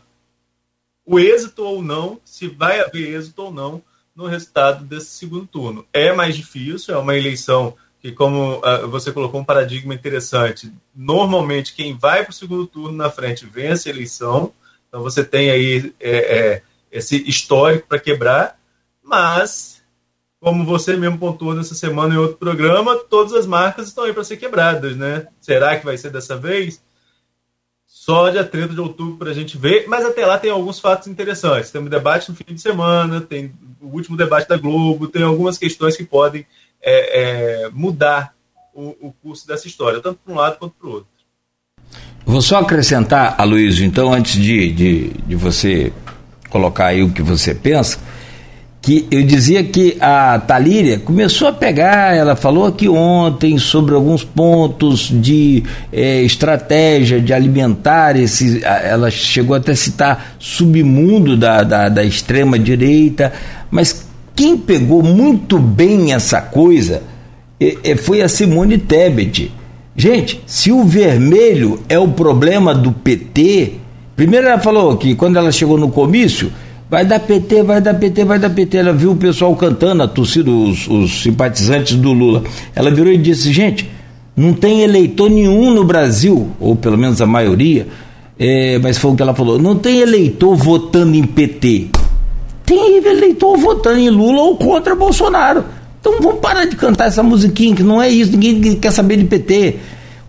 [1.05, 3.83] o êxito ou não, se vai haver êxito ou não
[4.15, 5.85] no resultado desse segundo turno.
[5.91, 11.73] É mais difícil, é uma eleição que, como uh, você colocou um paradigma interessante, normalmente
[11.73, 14.53] quem vai para o segundo turno na frente vence a eleição.
[14.87, 15.93] Então você tem aí.
[15.99, 16.63] É, é,
[16.93, 18.59] esse histórico para quebrar,
[19.03, 19.81] mas,
[20.39, 24.23] como você mesmo pontuou nessa semana em outro programa, todas as marcas estão aí para
[24.23, 25.27] ser quebradas, né?
[25.41, 26.81] Será que vai ser dessa vez?
[27.85, 31.07] Só dia 30 de outubro para a gente ver, mas até lá tem alguns fatos
[31.07, 31.71] interessantes.
[31.71, 35.57] Tem um debate no fim de semana, tem o último debate da Globo, tem algumas
[35.57, 36.45] questões que podem
[36.81, 38.35] é, é, mudar
[38.73, 41.07] o, o curso dessa história, tanto para um lado quanto para o outro.
[42.25, 45.91] Vou só acrescentar, Aloysio, então, antes de, de, de você
[46.53, 47.97] colocar aí o que você pensa,
[48.79, 54.23] que eu dizia que a Talíria começou a pegar, ela falou aqui ontem sobre alguns
[54.23, 61.89] pontos de é, estratégia de alimentar esse, ela chegou até a citar submundo da, da,
[61.89, 63.33] da extrema direita,
[63.71, 64.05] mas
[64.35, 67.01] quem pegou muito bem essa coisa
[67.59, 69.51] é, foi a Simone Tebet.
[69.95, 73.82] Gente, se o vermelho é o problema do PT,
[74.15, 76.51] Primeiro ela falou que quando ela chegou no comício,
[76.89, 78.77] vai dar PT, vai dar PT, vai dar PT.
[78.77, 82.43] Ela viu o pessoal cantando, a torcida, os, os simpatizantes do Lula.
[82.75, 83.89] Ela virou e disse: gente,
[84.35, 87.87] não tem eleitor nenhum no Brasil, ou pelo menos a maioria,
[88.37, 91.87] é, mas foi o que ela falou: não tem eleitor votando em PT.
[92.65, 95.65] Tem eleitor votando em Lula ou contra Bolsonaro.
[95.99, 99.23] Então vamos parar de cantar essa musiquinha, que não é isso, ninguém quer saber de
[99.23, 99.77] PT.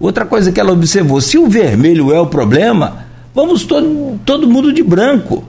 [0.00, 3.03] Outra coisa que ela observou: se o vermelho é o problema
[3.34, 5.44] Vamos todo, todo mundo de branco.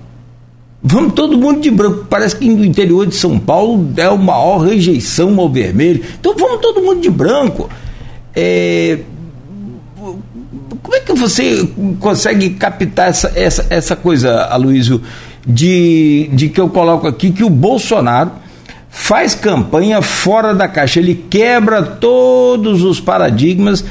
[0.81, 2.05] Vamos todo mundo de branco.
[2.09, 6.03] Parece que no interior de São Paulo é a maior rejeição ao vermelho.
[6.19, 7.69] Então vamos todo mundo de branco.
[8.35, 8.99] É...
[10.81, 11.67] Como é que você
[11.99, 15.01] consegue captar essa, essa, essa coisa, Aloysio,
[15.45, 18.31] de, de que eu coloco aqui que o Bolsonaro
[18.89, 23.83] faz campanha fora da caixa, ele quebra todos os paradigmas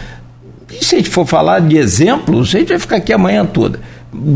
[0.81, 3.81] e se a gente for falar de exemplos, a gente vai ficar aqui amanhã toda.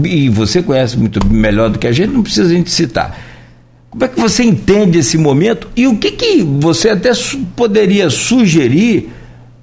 [0.05, 3.19] E você conhece muito melhor do que a gente, não precisa a gente citar.
[3.91, 7.11] Como é que você entende esse momento e o que, que você até
[7.57, 9.11] poderia sugerir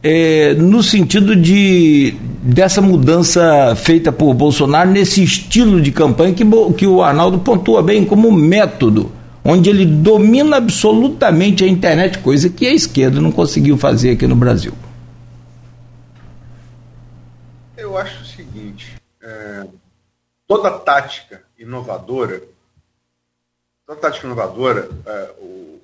[0.02, 6.46] é, no sentido de dessa mudança feita por Bolsonaro nesse estilo de campanha que,
[6.78, 9.12] que o Arnaldo pontua bem como método,
[9.44, 14.36] onde ele domina absolutamente a internet, coisa que a esquerda não conseguiu fazer aqui no
[14.36, 14.74] Brasil.
[17.76, 18.94] Eu acho o seguinte:
[19.46, 19.68] é,
[20.48, 22.42] toda tática inovadora,
[23.86, 25.82] toda tática inovadora, é, o,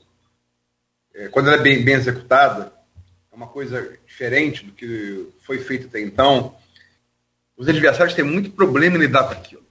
[1.14, 2.74] é, quando ela é bem, bem executada,
[3.32, 6.56] é uma coisa diferente do que foi feito até então.
[7.56, 9.62] Os adversários têm muito problema em lidar com aquilo.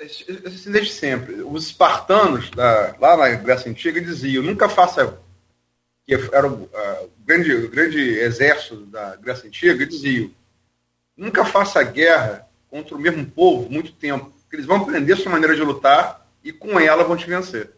[0.00, 1.42] Assim, desde sempre.
[1.42, 5.18] Os espartanos, da, lá na Grécia Antiga, diziam: nunca faça.
[6.04, 10.30] que era o, uh, grande, o grande exército da Grécia Antiga, diziam:
[11.16, 15.56] nunca faça guerra contra o mesmo povo muito tempo, porque eles vão aprender sua maneira
[15.56, 17.72] de lutar e com ela vão te vencer.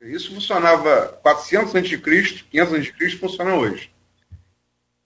[0.00, 3.94] Isso funcionava 400 a.C., 500 a.C., funciona hoje.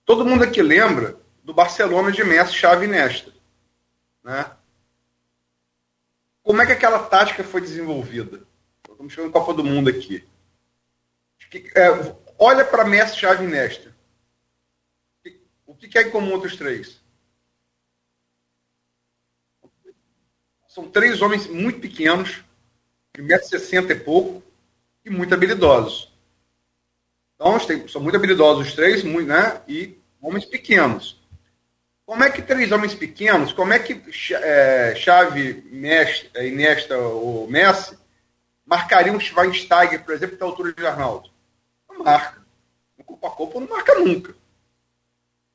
[0.04, 3.32] Todo mundo aqui lembra do Barcelona de Messi, Chave e Nesta.
[4.22, 4.50] Né?
[6.42, 8.42] Como é que aquela tática foi desenvolvida?
[8.88, 10.26] Estamos chegando Copa do Mundo aqui.
[11.74, 13.94] É, olha para Messi, Chave e Nesta.
[15.66, 17.03] O que, que é em comum entre os três?
[20.74, 22.42] São três homens muito pequenos,
[23.14, 24.42] de 1,60m e pouco,
[25.05, 26.12] e muito habilidosos.
[27.36, 27.56] Então,
[27.86, 29.62] são muito habilidosos os três, muito, né?
[29.68, 31.22] E homens pequenos.
[32.05, 34.02] Como é que três homens pequenos, como é que
[34.32, 37.96] é, Chave, Mestre, é, Iniesta ou Messi
[38.66, 41.30] marcariam o Schweinsteiger, por exemplo, da altura de Arnaldo?
[41.88, 42.42] Não marca.
[43.06, 44.34] Copa Copa não marca nunca.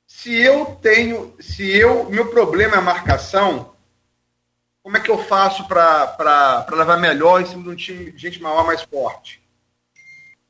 [0.07, 3.75] Se eu tenho, se eu, meu problema é a marcação,
[4.89, 8.41] como é que eu faço para levar melhor em cima de um time de gente
[8.41, 9.39] maior, mais forte?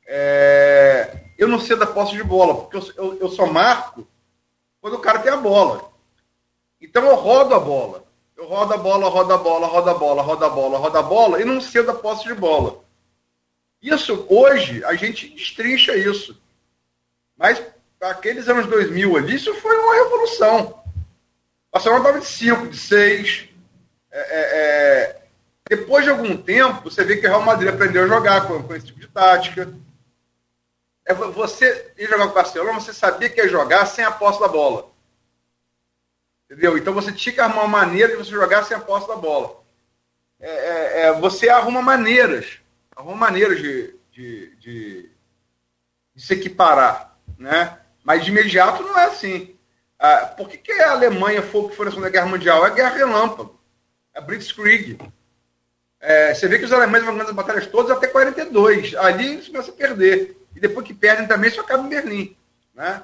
[0.06, 4.08] É, eu não sei da posse de bola, porque eu, eu, eu só marco
[4.80, 5.92] quando o cara tem a bola.
[6.80, 8.02] Então eu rodo a bola.
[8.34, 11.02] Eu rodo a bola, rodo a bola, rodo a bola, rodo a bola, rodo a
[11.02, 12.82] bola e não sei da posse de bola.
[13.82, 16.40] Isso, hoje, a gente destrincha isso.
[17.36, 17.62] Mas
[18.00, 20.82] aqueles anos 2000 ali, isso foi uma revolução.
[21.70, 23.49] Barcelona estava de 5, de 6,
[24.12, 25.22] é, é, é,
[25.68, 28.74] depois de algum tempo, você vê que o Real Madrid aprendeu a jogar com, com
[28.74, 29.72] esse tipo de tática.
[31.06, 34.40] É, você ir jogar com o Barcelona, você sabia que ia jogar sem a posse
[34.40, 34.90] da bola.
[36.44, 36.76] Entendeu?
[36.76, 39.62] Então você tinha que arrumar uma maneira de você jogar sem a posse da bola.
[40.40, 42.58] É, é, é você arruma maneiras,
[42.96, 45.10] arruma maneiras de, de, de,
[46.16, 47.16] de, se equiparar.
[47.38, 47.78] Né?
[48.02, 49.56] Mas de imediato não é assim.
[49.96, 52.66] Ah, por que, que a Alemanha foi que foi na Segunda Guerra Mundial?
[52.66, 53.59] É guerra relâmpago
[54.14, 54.98] a Blitzkrieg.
[56.00, 58.94] É, você vê que os alemães vão ganhando as batalhas todas até 42.
[58.94, 60.36] Ali eles começam a perder.
[60.54, 62.36] E depois que perdem também, só acaba em Berlim.
[62.74, 63.02] Né?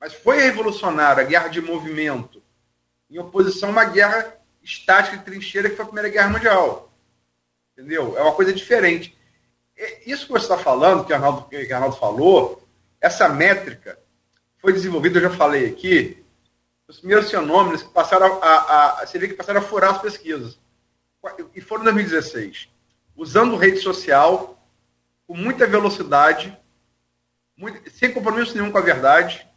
[0.00, 2.42] Mas foi revolucionária a guerra de movimento,
[3.10, 6.92] em oposição a uma guerra estática de trincheira que foi a Primeira Guerra Mundial.
[7.72, 8.16] Entendeu?
[8.16, 9.16] É uma coisa diferente.
[10.06, 12.66] Isso que você está falando, que o Arnaldo, que o Arnaldo falou,
[13.00, 13.98] essa métrica
[14.58, 16.23] foi desenvolvida, eu já falei aqui,
[16.86, 20.02] os primeiros fenômenos que passaram a, a, a, você vê que passaram a furar as
[20.02, 20.58] pesquisas.
[21.54, 22.68] E foram em 2016.
[23.16, 24.58] Usando rede social,
[25.26, 26.56] com muita velocidade,
[27.56, 29.48] muito, sem compromisso nenhum com a verdade,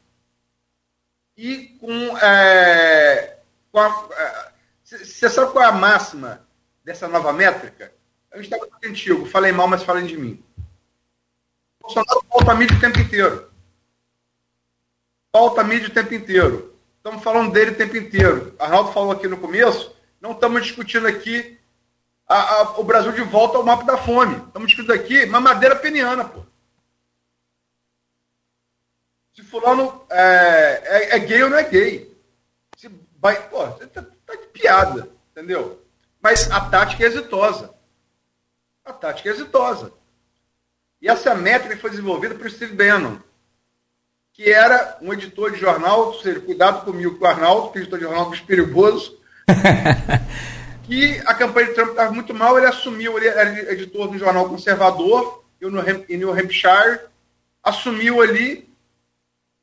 [1.36, 2.18] e com.
[2.18, 3.40] É,
[3.72, 4.52] com a, é,
[4.84, 6.48] você sabe qual é a máxima
[6.84, 7.94] dessa nova métrica?
[8.32, 10.44] Eu estava antigo, falei mal, mas falem de mim.
[11.82, 13.52] Bolsonaro pauta a mídia o tempo inteiro.
[15.32, 16.67] Pauta a mídia o tempo inteiro.
[17.08, 18.54] Estamos falando dele o tempo inteiro.
[18.60, 21.58] Arnaldo falou aqui no começo, não estamos discutindo aqui
[22.28, 24.36] a, a, o Brasil de volta ao mapa da fome.
[24.36, 26.42] Estamos discutindo aqui mamadeira peniana, pô.
[29.34, 32.14] Se fulano é, é, é gay ou não é gay.
[32.76, 35.82] Se vai, pô, tá, tá de piada, entendeu?
[36.22, 37.74] Mas a tática é exitosa.
[38.84, 39.94] A tática é exitosa.
[41.02, 43.18] E essa métrica foi desenvolvida por Steve Bannon
[44.38, 47.82] que era um editor de jornal, ou seja, cuidado comigo com o Arnaldo, que é
[47.82, 49.20] editor de jornal muito perigoso,
[50.86, 54.48] que a campanha de Trump estava muito mal, ele assumiu, ele era editor do jornal
[54.48, 57.00] conservador, eu no, em New Hampshire,
[57.64, 58.70] assumiu ali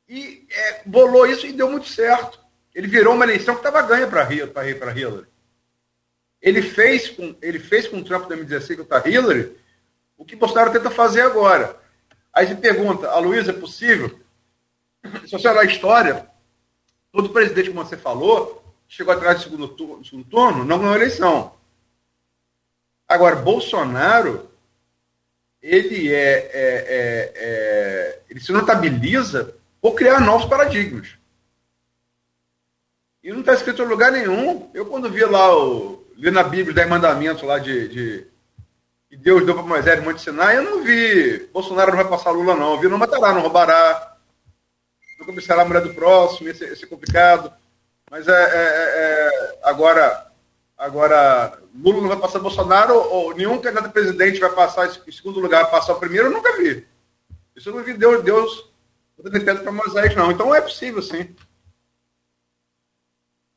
[0.09, 2.37] e é, bolou isso e deu muito certo.
[2.75, 5.25] Ele virou uma eleição que estava ganha para Hillary.
[6.41, 9.55] Ele fez com ele fez com o Trump em 2016 contra Hillary
[10.17, 11.77] o que Bolsonaro tenta fazer agora.
[12.33, 14.24] Aí se pergunta, a Luísa, é possível?
[15.25, 16.27] Se você olhar a história,
[17.11, 21.53] todo presidente, como você falou, chegou atrás do segundo turno, segundo turno não ganhou eleição.
[23.07, 24.49] Agora, Bolsonaro,
[25.61, 31.15] ele é, é, é, é ele se notabiliza por criar novos paradigmas.
[33.23, 34.69] E não está escrito em lugar nenhum.
[34.73, 38.27] Eu, quando vi lá, o, li na Bíblia, os 10 mandamentos lá de, de
[39.09, 42.31] que Deus deu para Moisés no Monte Sinai, eu não vi Bolsonaro não vai passar
[42.31, 42.73] Lula, não.
[42.73, 44.14] Eu vi não matará, não roubará,
[45.17, 47.51] não cobiçará a mulher do próximo, esse, esse é complicado.
[48.09, 50.31] Mas é, é, é, é, agora,
[50.77, 55.69] agora, Lula não vai passar Bolsonaro, ou nenhum candidato presidente vai passar em segundo lugar,
[55.71, 56.87] passar o primeiro, eu nunca vi.
[57.55, 58.69] Isso eu não vi Deus, Deus
[59.23, 60.31] pedra para Moisés, não.
[60.31, 61.35] Então é possível, sim.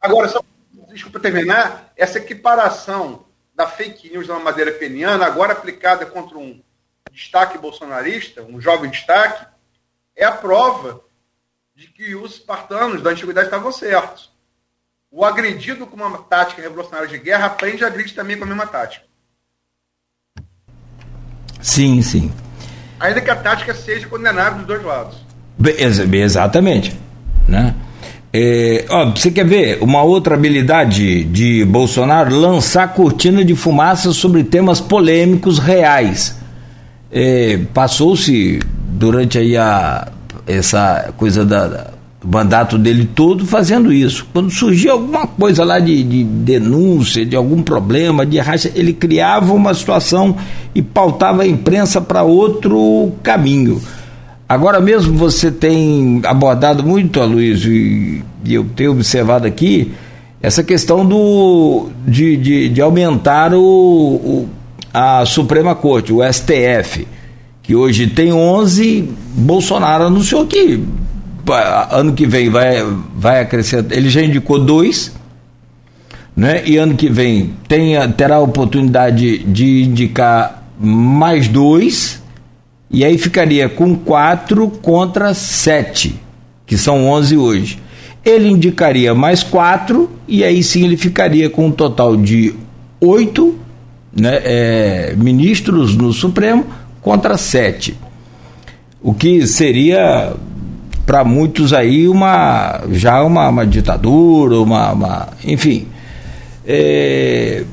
[0.00, 0.40] Agora, só
[0.88, 6.62] desculpa terminar, essa equiparação da fake news de uma maneira peniana, agora aplicada contra um
[7.10, 9.46] destaque bolsonarista, um jovem destaque,
[10.14, 11.04] é a prova
[11.78, 14.32] de que os espartanos da antiguidade estavam certos.
[15.12, 18.66] O agredido com uma tática revolucionária de guerra aprende a agredir também com a mesma
[18.66, 19.04] tática.
[21.60, 22.32] Sim, sim.
[22.98, 25.24] Ainda que a tática seja condenável dos dois lados.
[26.12, 26.98] Exatamente.
[27.46, 27.76] Né?
[28.32, 32.34] É, ó, você quer ver uma outra habilidade de Bolsonaro?
[32.34, 36.40] Lançar cortina de fumaça sobre temas polêmicos reais.
[37.12, 40.12] É, Passou-se durante aí a,
[40.48, 41.66] essa coisa da,
[42.20, 44.26] do mandato dele todo fazendo isso.
[44.32, 49.52] Quando surgia alguma coisa lá de, de denúncia, de algum problema, de racha, ele criava
[49.52, 50.36] uma situação
[50.74, 53.80] e pautava a imprensa para outro caminho.
[54.48, 59.92] Agora mesmo você tem abordado muito, Aloysio, e, e eu tenho observado aqui,
[60.40, 64.48] essa questão do, de, de, de aumentar o, o,
[64.94, 67.06] a Suprema Corte, o STF,
[67.68, 70.82] que hoje tem 11, Bolsonaro anunciou que
[71.90, 72.82] ano que vem vai,
[73.14, 75.14] vai acrescentar, ele já indicou dois,
[76.34, 76.62] né?
[76.64, 82.22] e ano que vem tem, terá a oportunidade de indicar mais dois,
[82.90, 86.18] e aí ficaria com 4 contra 7,
[86.64, 87.78] que são 11 hoje.
[88.24, 92.54] Ele indicaria mais 4 e aí sim ele ficaria com um total de
[92.98, 93.58] 8
[94.18, 96.64] né, é, ministros no Supremo
[97.08, 97.96] contra 7.
[99.00, 100.34] O que seria
[101.06, 105.88] para muitos aí uma já uma, uma ditadura, uma, uma enfim.
[106.66, 107.64] É,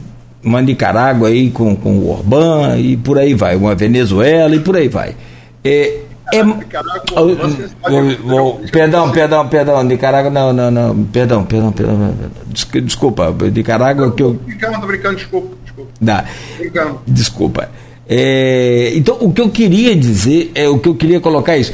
[0.41, 4.77] uma Nicarágua aí com, com o Orbán e por aí vai, uma Venezuela e por
[4.77, 5.17] aí vai.
[5.65, 5.99] É,
[6.31, 6.41] é,
[8.71, 12.15] perdão, perdão, perdão, Nicarágua, não, não, não, perdão, perdão, perdão,
[12.83, 14.33] desculpa, Nicarágua que eu.
[14.35, 15.91] Brincando, brincando, desculpa, desculpa.
[17.05, 17.69] Desculpa.
[18.07, 21.73] É, então, o que eu queria dizer, é o que eu queria colocar é isso.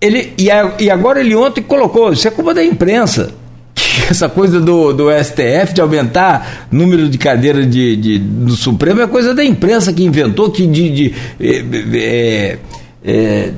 [0.00, 3.32] Ele, e, a, e agora ele ontem colocou, isso é culpa da imprensa
[4.10, 9.06] essa coisa do, do STF de aumentar número de cadeiras de, de, do Supremo é
[9.06, 11.64] coisa da imprensa que inventou, que de, de é,
[11.94, 12.58] é,
[13.04, 13.52] é,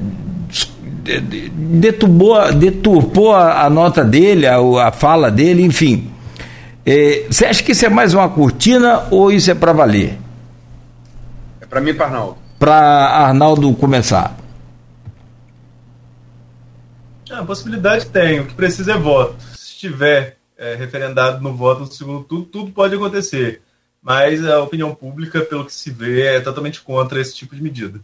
[1.55, 6.09] deturbou, deturpou a, a, nota dele, a, a fala dele, enfim.
[6.85, 10.19] É, você acha que isso é mais uma cortina ou isso é para valer?
[11.69, 12.39] É para mim e para Arnaldo.
[12.59, 14.37] Para Arnaldo começar.
[17.31, 19.37] A possibilidade tem, o que precisa é voto
[19.79, 23.63] estiver é, referendado no voto no segundo turno, tudo pode acontecer.
[24.03, 28.01] Mas a opinião pública, pelo que se vê, é totalmente contra esse tipo de medida.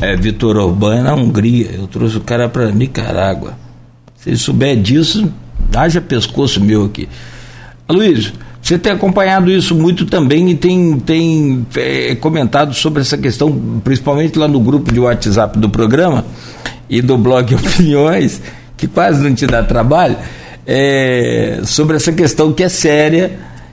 [0.00, 3.56] É, Vitor Orbán é na Hungria, eu trouxe o cara para Nicarágua.
[4.16, 5.32] Se ele souber disso,
[5.76, 7.08] haja pescoço meu aqui.
[7.88, 8.32] Luiz,
[8.62, 13.50] você tem acompanhado isso muito também e tem, tem é, comentado sobre essa questão,
[13.82, 16.24] principalmente lá no grupo de WhatsApp do programa
[16.88, 18.40] e do blog Opiniões,
[18.76, 20.16] que quase não te dá trabalho
[20.64, 23.32] é, sobre essa questão que é séria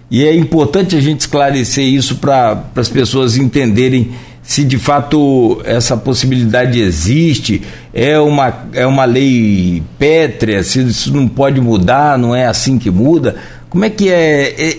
[0.09, 4.11] e é importante a gente esclarecer isso para as pessoas entenderem
[4.41, 7.61] se de fato essa possibilidade existe,
[7.93, 12.89] é uma, é uma lei pétrea, se isso não pode mudar, não é assim que
[12.89, 13.35] muda.
[13.69, 14.49] Como é que é?
[14.49, 14.77] é,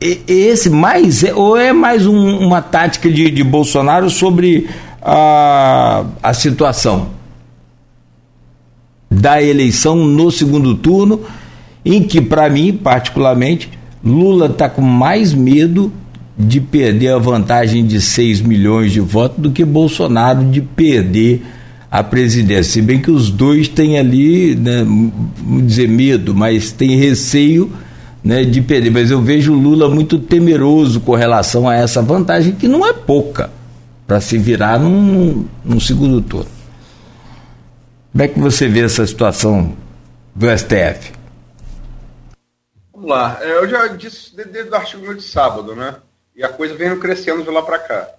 [0.00, 4.68] é, é esse mais ou é mais um, uma tática de, de Bolsonaro sobre
[5.02, 7.10] a, a situação
[9.10, 11.20] da eleição no segundo turno?
[11.86, 13.70] em que, para mim, particularmente,
[14.04, 15.92] Lula está com mais medo
[16.36, 21.42] de perder a vantagem de 6 milhões de votos do que Bolsonaro de perder
[21.88, 22.64] a presidência.
[22.64, 27.70] Se bem que os dois têm ali, né, vamos dizer, medo, mas tem receio
[28.26, 28.90] né, de perder.
[28.90, 32.92] Mas eu vejo o Lula muito temeroso com relação a essa vantagem, que não é
[32.92, 33.50] pouca,
[34.06, 36.50] para se virar num, num segundo turno.
[38.10, 39.76] Como é que você vê essa situação
[40.34, 41.12] do STF?
[42.92, 43.38] Vamos lá.
[43.40, 45.94] É, eu já disse desde o artigo de sábado, né?
[46.34, 48.10] e a coisa vem crescendo de lá para cá.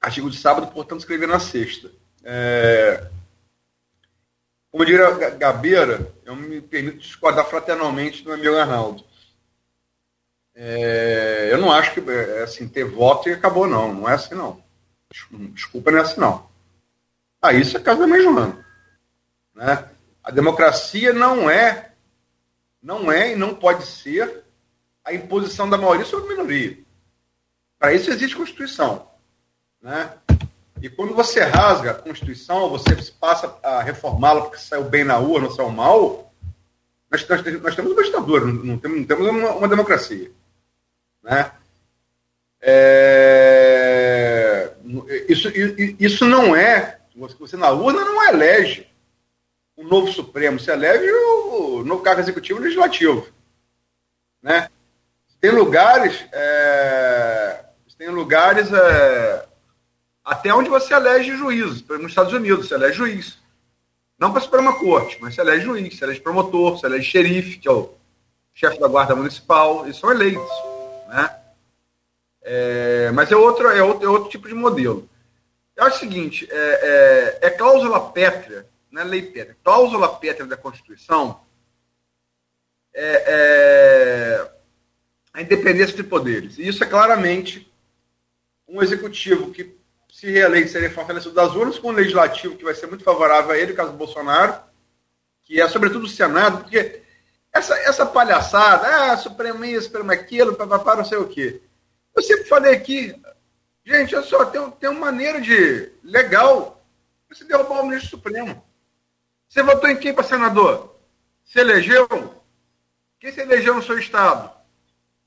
[0.00, 1.90] Artigo de sábado, portanto, escrever na sexta.
[2.22, 3.08] É...
[4.76, 9.02] Como diria Gabeira, eu me permito discordar fraternalmente do meu Arnaldo.
[10.54, 11.48] É...
[11.50, 13.94] Eu não acho que é, assim, ter voto e acabou, não.
[13.94, 14.62] Não é assim, não.
[15.54, 16.46] Desculpa, não é assim, não.
[17.40, 18.66] Ah, isso é caso da Joana.
[19.54, 19.88] Né?
[20.22, 21.92] A democracia não é,
[22.82, 24.44] não é e não pode ser
[25.02, 26.76] a imposição da maioria sobre a minoria.
[27.78, 29.10] Para isso existe Constituição.
[29.80, 30.12] Né?
[30.82, 35.40] E quando você rasga a Constituição, você passa a reformá-la porque saiu bem na rua,
[35.40, 36.30] não saiu mal,
[37.10, 40.30] nós, nós, nós temos uma ditadura, não, temos, não temos uma, uma, democracia.
[41.22, 41.50] Né?
[42.60, 44.72] É,
[45.28, 45.48] isso,
[45.98, 46.98] isso não é,
[47.38, 48.86] você na urna não elege
[49.76, 53.26] o novo Supremo, você elege o novo cargo executivo e legislativo.
[54.42, 54.68] Né?
[55.40, 57.64] Tem lugares, é,
[57.96, 59.45] tem lugares é,
[60.26, 61.86] até onde você elege juízes.
[61.86, 63.38] Nos Estados Unidos, você elege juiz.
[64.18, 67.58] Não para a Suprema Corte, mas você elege juiz, você elege promotor, você elege xerife,
[67.58, 67.94] que é o
[68.52, 70.50] chefe da Guarda Municipal, eles são eleitos.
[71.06, 71.36] Né?
[72.42, 75.08] É, mas é outro, é, outro, é outro tipo de modelo.
[75.78, 80.56] Acho o seguinte, é, é, é cláusula pétrea, não é lei pétrea, cláusula pétrea da
[80.56, 81.40] Constituição
[82.92, 84.50] é, é
[85.34, 86.58] a independência de poderes.
[86.58, 87.70] E isso é claramente
[88.66, 89.76] um executivo que
[90.16, 93.58] se reeleito, seria fortalecido das urnas, com um legislativo que vai ser muito favorável a
[93.58, 94.58] ele, caso Bolsonaro,
[95.44, 97.02] que é sobretudo o Senado, porque
[97.52, 101.60] essa, essa palhaçada, ah, Supremo isso, Supremo aquilo, papapá, não sei o quê.
[102.14, 103.14] Eu sempre falei aqui,
[103.84, 106.82] gente, olha só, tem, tem uma maneira de legal
[107.28, 108.64] você derrubar o ministro Supremo.
[109.46, 110.96] Você votou em quem para senador?
[111.44, 112.08] Você elegeu?
[113.20, 114.50] Quem se elegeu no seu estado?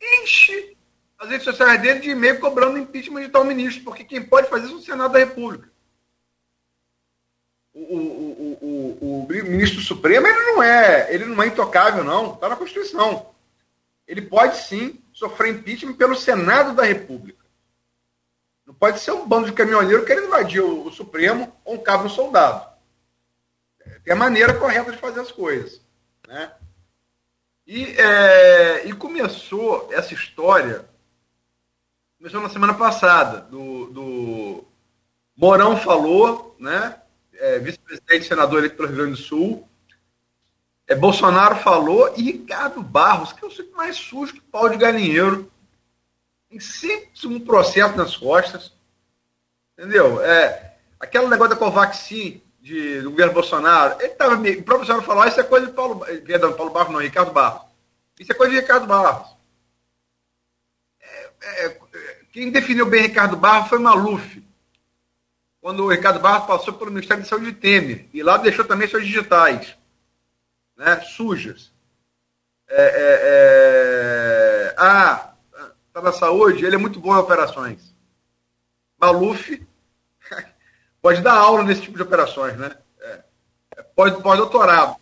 [0.01, 0.75] Enche
[1.19, 4.67] as redes sociais dele de e-mail cobrando impeachment de tal ministro, porque quem pode fazer
[4.67, 5.69] isso é o Senado da República.
[7.73, 12.33] O, o, o, o, ministro Supremo ele não é, ele não é intocável, não.
[12.33, 13.33] Está na Constituição.
[14.07, 17.45] Ele pode sim sofrer impeachment pelo Senado da República.
[18.65, 22.67] Não pode ser um bando de caminhoneiro querendo invadir o, Supremo ou um cabo soldado.
[24.03, 25.81] Tem a maneira correta de fazer as coisas.
[26.27, 26.51] Né?
[27.67, 30.87] E, é, e começou essa história
[32.19, 33.39] começou na semana passada.
[33.41, 34.65] Do, do
[35.37, 37.01] Morão falou, né?
[37.33, 39.65] É, vice-presidente senador eleito pelo Rio Grande do Sul.
[40.85, 45.49] É, Bolsonaro falou e Ricardo Barros, que eu sei mais sujo que pau de galinheiro.
[46.49, 48.73] Tem sempre um processo nas costas.
[49.77, 50.21] Entendeu?
[50.21, 55.23] É, aquele negócio da Covaxin de, do governo Bolsonaro, ele tava, o próprio Bolsonaro falou,
[55.23, 57.61] ah, isso é coisa de Paulo, perdão, Paulo Barros não, Ricardo Barros.
[58.19, 59.29] Isso é coisa de Ricardo Barros.
[60.99, 61.78] É, é,
[62.39, 64.41] quem definiu bem Ricardo Barros foi Maluf.
[65.59, 68.07] Quando o Ricardo Barros passou pelo Ministério da Saúde de Temer.
[68.13, 69.75] E lá deixou também suas digitais.
[70.77, 71.69] Né, sujas.
[72.65, 73.19] É, é,
[74.71, 74.75] é...
[74.77, 75.33] Ah,
[75.85, 77.93] está na saúde, ele é muito bom em operações.
[78.97, 79.61] Maluf
[81.01, 82.73] pode dar aula nesse tipo de operações, né?
[83.01, 83.19] É,
[83.75, 84.95] é pós-doutorado.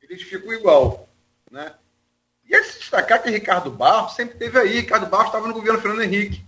[0.00, 1.08] Eles ficam igual.
[1.50, 1.74] Né?
[2.48, 4.80] E é se destacar que Ricardo Barros sempre teve aí.
[4.80, 6.44] Ricardo Barros estava no governo Fernando Henrique.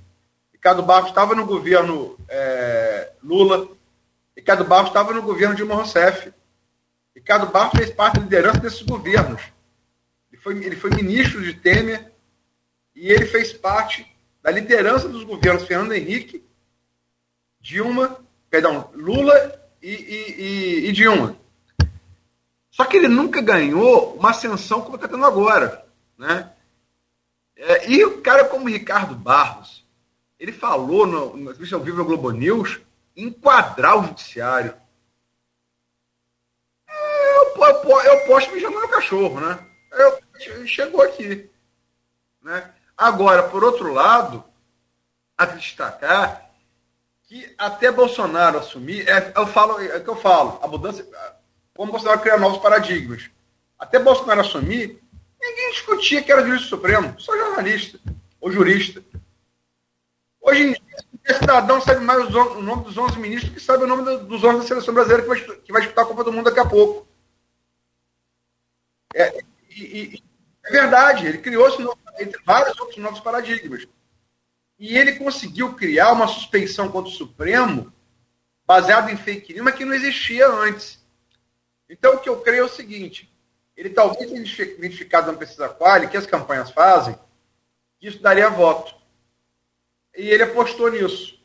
[0.53, 3.69] Ricardo Barros estava no governo é, Lula.
[4.35, 6.33] Ricardo Barros estava no governo Dilma Rousseff.
[7.15, 9.43] Ricardo Barros fez parte da liderança desses governos.
[10.33, 12.11] Ele foi, ele foi ministro de Temer
[12.95, 14.07] e ele fez parte
[14.43, 16.43] da liderança dos governos Fernando Henrique,
[17.61, 21.37] Dilma, perdão, Lula e, e, e, e Dilma.
[22.71, 25.85] Só que ele nunca ganhou uma ascensão como está tendo agora.
[26.21, 26.53] Né?
[27.57, 29.87] É, e o cara como Ricardo Barros,
[30.39, 32.79] ele falou no, no ao vivo no Globo News
[33.17, 34.75] enquadrar o judiciário.
[36.87, 39.67] É, eu, eu, eu posso me chamar no cachorro, né?
[39.93, 41.51] Eu, chegou aqui.
[42.43, 42.71] Né?
[42.99, 44.45] Agora, por outro lado,
[45.39, 46.51] a destacar
[47.23, 51.03] que até Bolsonaro assumir, é, eu falo, é que eu falo, a mudança,
[51.75, 53.31] como Bolsonaro criar novos paradigmas.
[53.79, 55.03] Até Bolsonaro assumir,
[55.41, 57.99] Ninguém discutia que era juiz supremo, só jornalista
[58.41, 59.03] ou jurista.
[60.41, 64.03] Hoje em dia, cidadão sabe mais o nome dos 11 ministros que sabe o nome
[64.25, 66.61] dos 11 da seleção brasileira que vai, que vai disputar a Copa do Mundo daqui
[66.61, 67.07] a pouco.
[69.15, 70.23] É, e, e,
[70.65, 71.69] é verdade, ele criou
[72.19, 73.87] entre vários outros novos paradigmas.
[74.79, 77.93] E ele conseguiu criar uma suspeição contra o Supremo
[78.67, 81.05] baseada em fake news, mas que não existia antes.
[81.89, 83.30] Então, o que eu creio é o seguinte:
[83.77, 87.19] ele talvez tenha identificado na pesquisa quali que as campanhas fazem
[88.01, 88.95] que isso daria voto.
[90.17, 91.39] E ele apostou nisso.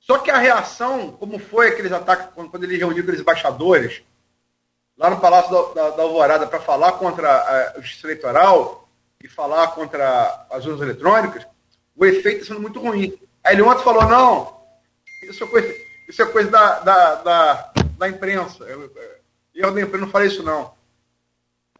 [0.00, 4.02] Só que a reação, como foi aqueles ataques, quando ele reuniu aqueles embaixadores
[4.96, 8.88] lá no Palácio da, da, da Alvorada para falar contra a, justiça eleitoral
[9.22, 11.46] e falar contra as urnas eletrônicas,
[11.96, 13.18] o efeito está sendo muito ruim.
[13.42, 14.60] Aí ele ontem falou, não,
[15.22, 15.74] isso é coisa,
[16.08, 18.64] isso é coisa da, da, da, da imprensa.
[18.64, 18.92] Eu,
[19.54, 20.75] eu imprensa não falei isso, não.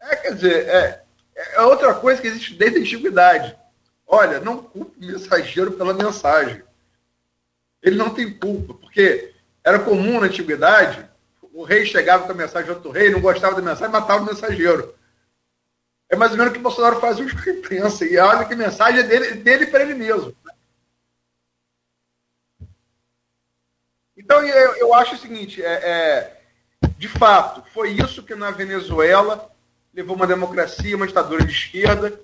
[0.01, 1.03] É, quer dizer, é,
[1.35, 3.57] é outra coisa que existe desde a antiguidade.
[4.05, 6.63] Olha, não culpe o mensageiro pela mensagem.
[7.81, 9.33] Ele não tem culpa, porque
[9.63, 11.07] era comum na antiguidade,
[11.53, 14.25] o rei chegava com a mensagem de outro rei, não gostava da mensagem, matava o
[14.25, 14.95] mensageiro.
[16.09, 18.05] É mais ou menos o que o Bolsonaro faz hoje com a imprensa.
[18.05, 20.35] E olha que mensagem é dele, dele para ele mesmo.
[24.15, 26.41] Então, eu, eu acho o seguinte: é, é,
[26.97, 29.51] de fato, foi isso que na Venezuela
[29.97, 32.21] levou uma democracia, uma ditadura de esquerda.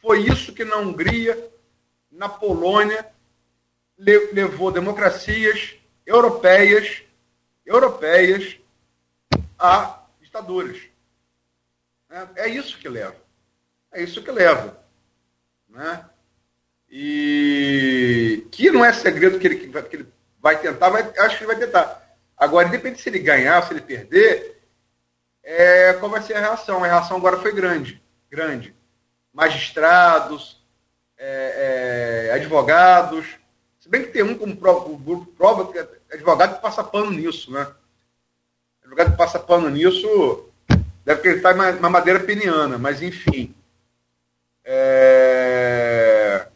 [0.00, 1.50] Foi isso que na Hungria,
[2.08, 3.04] na Polônia,
[3.98, 5.74] levou democracias
[6.06, 7.02] europeias,
[7.66, 8.56] europeias
[9.58, 10.80] a ditaduras.
[12.08, 13.16] É, é isso que leva.
[13.90, 14.80] É isso que leva.
[15.68, 16.04] Né?
[16.88, 20.06] E que não é segredo que ele, que ele
[20.38, 22.16] vai tentar, vai, acho que ele vai tentar.
[22.36, 24.59] Agora, independente se ele ganhar, se ele perder,
[25.50, 26.84] é, qual vai ser a reação?
[26.84, 28.00] A reação agora foi grande.
[28.30, 28.74] Grande.
[29.32, 30.64] Magistrados,
[31.18, 33.26] é, é, advogados.
[33.80, 37.10] Se bem que tem um como o grupo prova, que é advogado que passa pano
[37.10, 37.66] nisso, né?
[38.82, 40.46] Advogado que passa pano nisso
[41.04, 43.54] deve acreditar em madeira peniana, mas enfim.
[44.64, 46.46] É...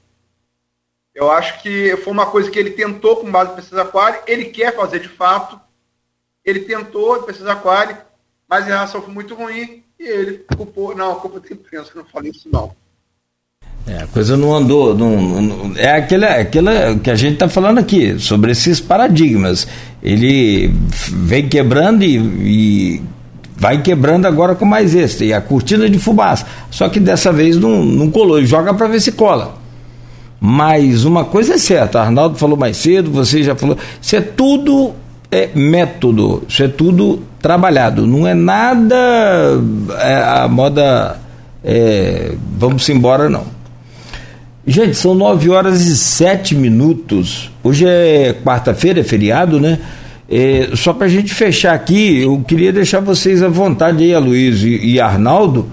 [1.12, 4.46] Eu acho que foi uma coisa que ele tentou com base em pesquisa aquária, ele
[4.46, 5.60] quer fazer de fato,
[6.44, 8.04] ele tentou pesquisa aquária,
[8.48, 12.04] mas a reação foi muito ruim e ele culpou, não, a culpa da imprensa, não
[12.04, 12.72] falei isso não.
[13.86, 14.94] É, a coisa não andou.
[14.96, 19.66] Não, não, é aquela, aquela que a gente está falando aqui, sobre esses paradigmas.
[20.02, 23.02] Ele vem quebrando e, e,
[23.56, 25.26] vai quebrando agora com mais esse.
[25.26, 26.46] E a cortina de fumaça.
[26.70, 28.42] Só que dessa vez não, não colou.
[28.44, 29.58] Joga para ver se cola.
[30.40, 33.78] Mas uma coisa é certa, Arnaldo falou mais cedo, você já falou.
[34.00, 34.94] Isso é tudo
[35.30, 38.06] é método, isso é tudo trabalhado.
[38.06, 38.96] Não é nada
[39.98, 41.18] é, a moda.
[41.62, 43.44] É, vamos embora, não.
[44.66, 47.50] Gente, são 9 horas e 7 minutos.
[47.62, 49.78] Hoje é quarta-feira, é feriado, né?
[50.28, 54.68] É, só para a gente fechar aqui, eu queria deixar vocês à vontade aí, Aloysio
[54.70, 55.68] e, e Arnaldo,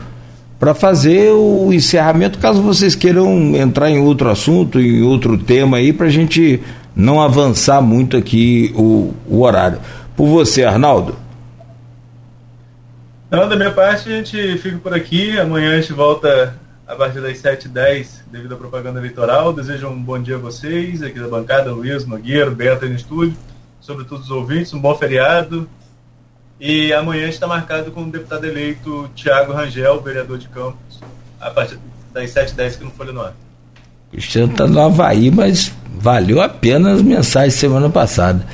[0.59, 5.93] para fazer o encerramento, caso vocês queiram entrar em outro assunto, em outro tema aí,
[5.93, 6.59] para a gente
[6.95, 9.79] não avançar muito aqui o, o horário.
[10.15, 11.15] Por você, Arnaldo.
[13.29, 15.39] Não, da minha parte, a gente fica por aqui.
[15.39, 19.53] Amanhã a gente volta a partir das 7h10 devido à propaganda eleitoral.
[19.53, 23.37] Desejo um bom dia a vocês, aqui da bancada, Luiz, Nogueira, Beto no estúdio,
[23.79, 25.69] sobretudo os ouvintes, um bom feriado.
[26.59, 30.99] E amanhã está marcado com o deputado eleito Tiago Rangel, vereador de Campos,
[31.39, 31.79] a partir
[32.13, 33.33] das 7h10 que não foi no ar.
[34.11, 38.45] Cristiano está no Havaí, mas valeu a pena as mensagens semana passada.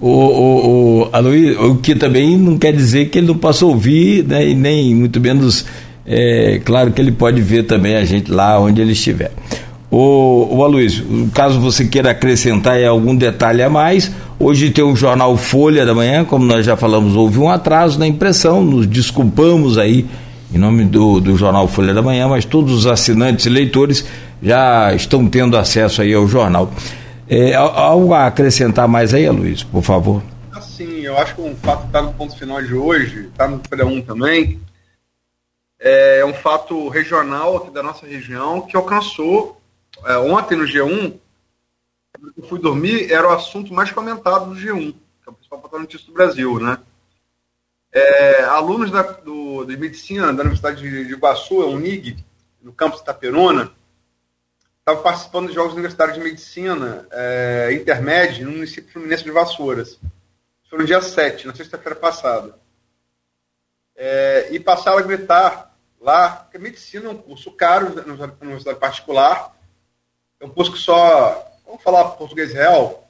[0.00, 4.24] O, o, o, Aloysio, o que também não quer dizer que ele não possa ouvir,
[4.24, 5.64] né, e nem muito menos
[6.04, 9.30] é claro que ele pode ver também a gente lá onde ele estiver.
[9.90, 15.36] O, o Aloysio, caso você queira acrescentar algum detalhe a mais, hoje tem o jornal
[15.36, 20.06] Folha da Manhã, como nós já falamos, houve um atraso na impressão, nos desculpamos aí
[20.54, 24.04] em nome do, do jornal Folha da Manhã, mas todos os assinantes e leitores
[24.42, 26.70] já estão tendo acesso aí ao jornal.
[27.28, 30.22] É, algo a acrescentar mais aí, Luiz, por favor?
[30.60, 33.60] Sim, eu acho que um fato que está no ponto final de hoje, está no
[33.68, 34.60] Folha 1 também,
[35.78, 39.60] é um fato regional aqui da nossa região que alcançou
[40.04, 41.14] é, ontem no G1.
[42.36, 45.80] Eu fui dormir, era o assunto mais comentado do G1, que é o principal portal
[45.80, 46.78] notícia do Brasil, né?
[47.92, 52.16] É, alunos da, do, de medicina da Universidade de Iguaçu, a UNIG,
[52.62, 53.70] no campus Itaperuna,
[54.82, 59.98] estavam participando de Jogos Universitários de Medicina é, intermédio no município fluminense de Vassouras.
[60.68, 62.58] Foi no dia 7, na sexta-feira passada.
[63.94, 69.56] É, e passaram a gritar lá, porque medicina é um curso caro na universidade particular,
[70.40, 73.08] é um curso que só, vamos falar português real,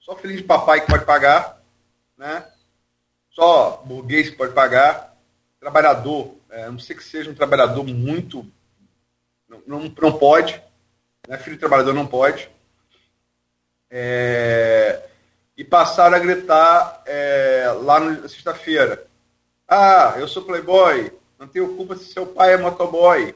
[0.00, 1.62] só filho de papai que pode pagar,
[2.16, 2.44] né?
[3.30, 5.16] Só burguês que pode pagar,
[5.60, 8.44] trabalhador, é, não sei que seja um trabalhador muito,
[9.48, 10.60] não, não, não pode,
[11.28, 11.38] né?
[11.38, 12.50] filho de trabalhador não pode.
[13.90, 15.08] É,
[15.56, 19.06] e passaram a gritar é, lá na sexta-feira.
[19.68, 23.34] Ah, eu sou playboy, não tenho culpa se seu pai é motoboy.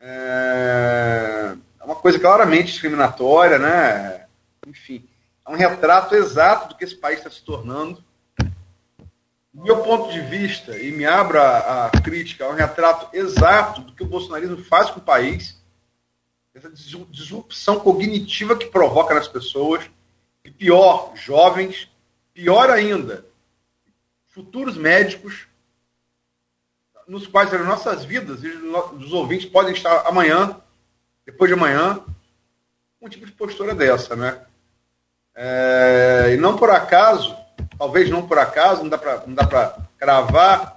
[0.00, 4.26] É, é uma coisa claramente discriminatória, né?
[4.66, 5.08] Enfim,
[5.46, 8.04] é um retrato exato do que esse país está se tornando.
[9.52, 13.80] Do meu ponto de vista, e me abro a, a crítica, é um retrato exato
[13.80, 15.57] do que o bolsonarismo faz com o país,
[16.58, 16.70] essa
[17.10, 19.88] disrupção cognitiva que provoca nas pessoas,
[20.44, 21.88] e pior, jovens,
[22.34, 23.24] pior ainda,
[24.28, 25.46] futuros médicos,
[27.06, 30.60] nos quais as nossas vidas e os ouvintes podem estar amanhã,
[31.24, 32.04] depois de amanhã,
[33.00, 34.42] um tipo de postura dessa, né?
[35.34, 37.36] É, e não por acaso,
[37.78, 40.74] talvez não por acaso, não dá para cravar.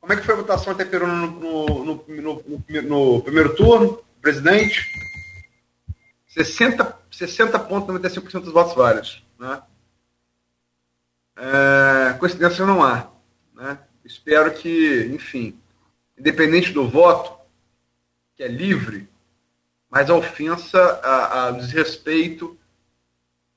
[0.00, 2.44] Como é que foi a votação até Peruna no, no, no,
[2.82, 4.88] no, primeiro turno, presidente?
[6.28, 9.62] 60, 60,95% dos votos válidos, né?
[11.36, 13.10] É, coincidência não há.
[13.54, 13.78] Né?
[14.04, 15.58] Espero que, enfim,
[16.16, 17.38] independente do voto,
[18.34, 19.08] que é livre,
[19.90, 22.56] mas a ofensa, a, a desrespeito,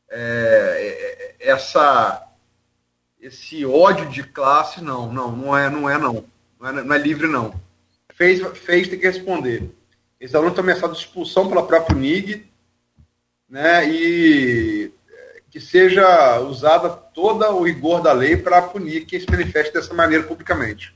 [0.10, 2.28] é, é, essa,
[3.22, 6.26] esse ódio de classe, não, não, não é, não é não.
[6.60, 7.60] Não é, não é livre, não.
[8.14, 9.70] Fez, fez, tem que responder.
[10.26, 12.48] Esse aluno ameaçado de expulsão pela própria NIG,
[13.48, 14.92] né, e
[15.52, 20.24] que seja usada toda o rigor da lei para punir quem se manifeste dessa maneira
[20.24, 20.96] publicamente.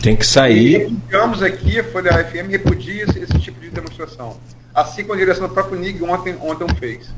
[0.00, 0.84] Tem que sair.
[0.84, 4.38] Repudiamos aqui, a Folha FM repudia esse, esse, tipo de demonstração.
[4.72, 7.12] Assim como a direção da própria NIG ontem, ontem fez.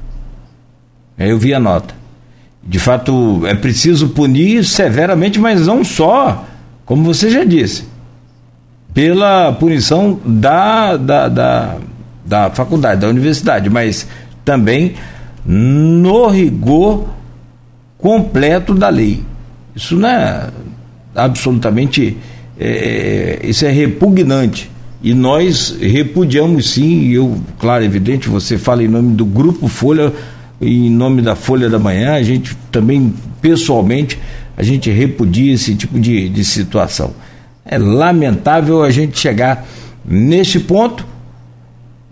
[1.19, 1.95] Eu vi a nota.
[2.63, 6.49] De fato, é preciso punir severamente, mas não só,
[6.87, 7.87] como você já disse,
[8.93, 11.77] pela punição da, da, da,
[12.25, 14.07] da faculdade, da universidade, mas
[14.45, 14.95] também
[15.45, 17.09] no rigor
[17.97, 19.23] completo da lei.
[19.75, 20.51] Isso não é
[21.15, 22.17] absolutamente.
[22.59, 24.71] É, isso é repugnante.
[25.03, 30.13] E nós repudiamos sim, eu, claro, evidente, você fala em nome do Grupo Folha,
[30.61, 34.19] em nome da Folha da Manhã, a gente também, pessoalmente,
[34.57, 37.13] a gente repudia esse tipo de, de situação.
[37.69, 39.67] É lamentável a gente chegar
[40.05, 41.07] nesse ponto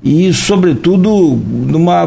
[0.03, 2.07] e, sobretudo, numa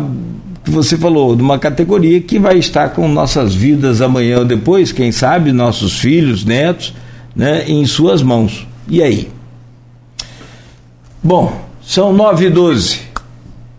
[0.64, 5.12] que você falou, numa categoria que vai estar com nossas vidas amanhã ou depois, quem
[5.12, 6.94] sabe, nossos filhos, netos,
[7.36, 8.68] né, em suas mãos.
[8.88, 9.30] E aí?
[11.24, 13.00] Bom, são nove e doze.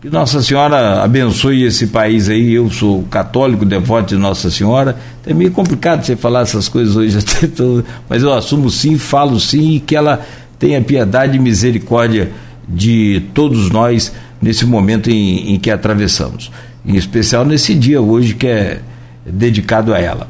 [0.01, 2.53] Que Nossa Senhora abençoe esse país aí.
[2.53, 4.97] Eu sou católico, devoto de Nossa Senhora.
[5.27, 7.19] É meio complicado você falar essas coisas hoje,
[8.09, 10.25] mas eu assumo sim, falo sim, e que ela
[10.57, 12.31] tenha piedade e misericórdia
[12.67, 14.11] de todos nós
[14.41, 16.51] nesse momento em, em que atravessamos.
[16.83, 18.79] Em especial nesse dia hoje que é
[19.23, 20.27] dedicado a ela.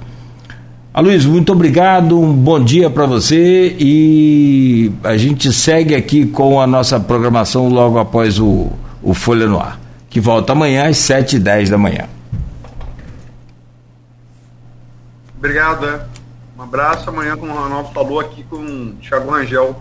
[0.98, 6.68] Luiz, muito obrigado, um bom dia para você e a gente segue aqui com a
[6.68, 8.70] nossa programação logo após o,
[9.02, 9.80] o Folha no Ar,
[10.10, 12.08] que volta amanhã às 7 e 10 da manhã.
[15.38, 16.06] Obrigado, é.
[16.58, 17.10] Um abraço.
[17.10, 19.80] Amanhã, como o Ronaldo falou, aqui com o Thiago Rangel.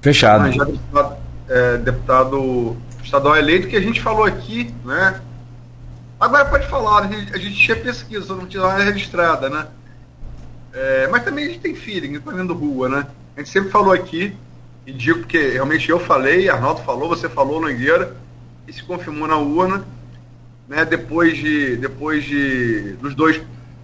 [0.00, 0.44] Fechado.
[0.44, 1.16] Rangel, deputado,
[1.48, 5.20] é, deputado estadual eleito, que a gente falou aqui, né?
[6.20, 7.26] Agora pode falar, né?
[7.34, 9.66] a gente tinha pesquisa, não tinha nada registrada, né?
[10.72, 13.06] É, mas também a gente tem feeling, tá vendo rua, né?
[13.36, 14.36] A gente sempre falou aqui,
[14.86, 18.16] e digo porque realmente eu falei, Arnaldo falou, você falou, Nogueira,
[18.66, 19.84] e se confirmou na urna,
[20.68, 20.84] né?
[20.84, 21.76] Depois de.
[21.76, 22.94] Depois de.
[22.94, 23.40] dos dois,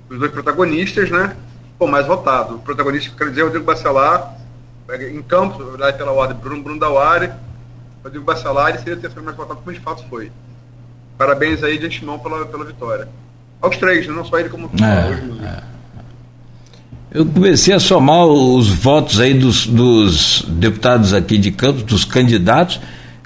[0.09, 1.37] dos dois protagonistas, né?
[1.79, 2.57] Pô, mais votado.
[2.57, 4.37] O protagonista, quer dizer, Rodrigo Bacelar,
[4.99, 7.31] em campo, pela ordem, Bruno, Bruno Dauari,
[8.03, 10.33] Rodrigo Bacelar seria o terceiro mais votado, como de fato foi.
[11.17, 13.09] Parabéns aí de antemão pela, pela vitória.
[13.61, 14.15] Aos três, né?
[14.15, 15.45] não só ele como é, hoje.
[15.45, 15.78] É.
[17.11, 22.79] Eu comecei a somar os votos aí dos, dos, deputados aqui de Campos, dos candidatos,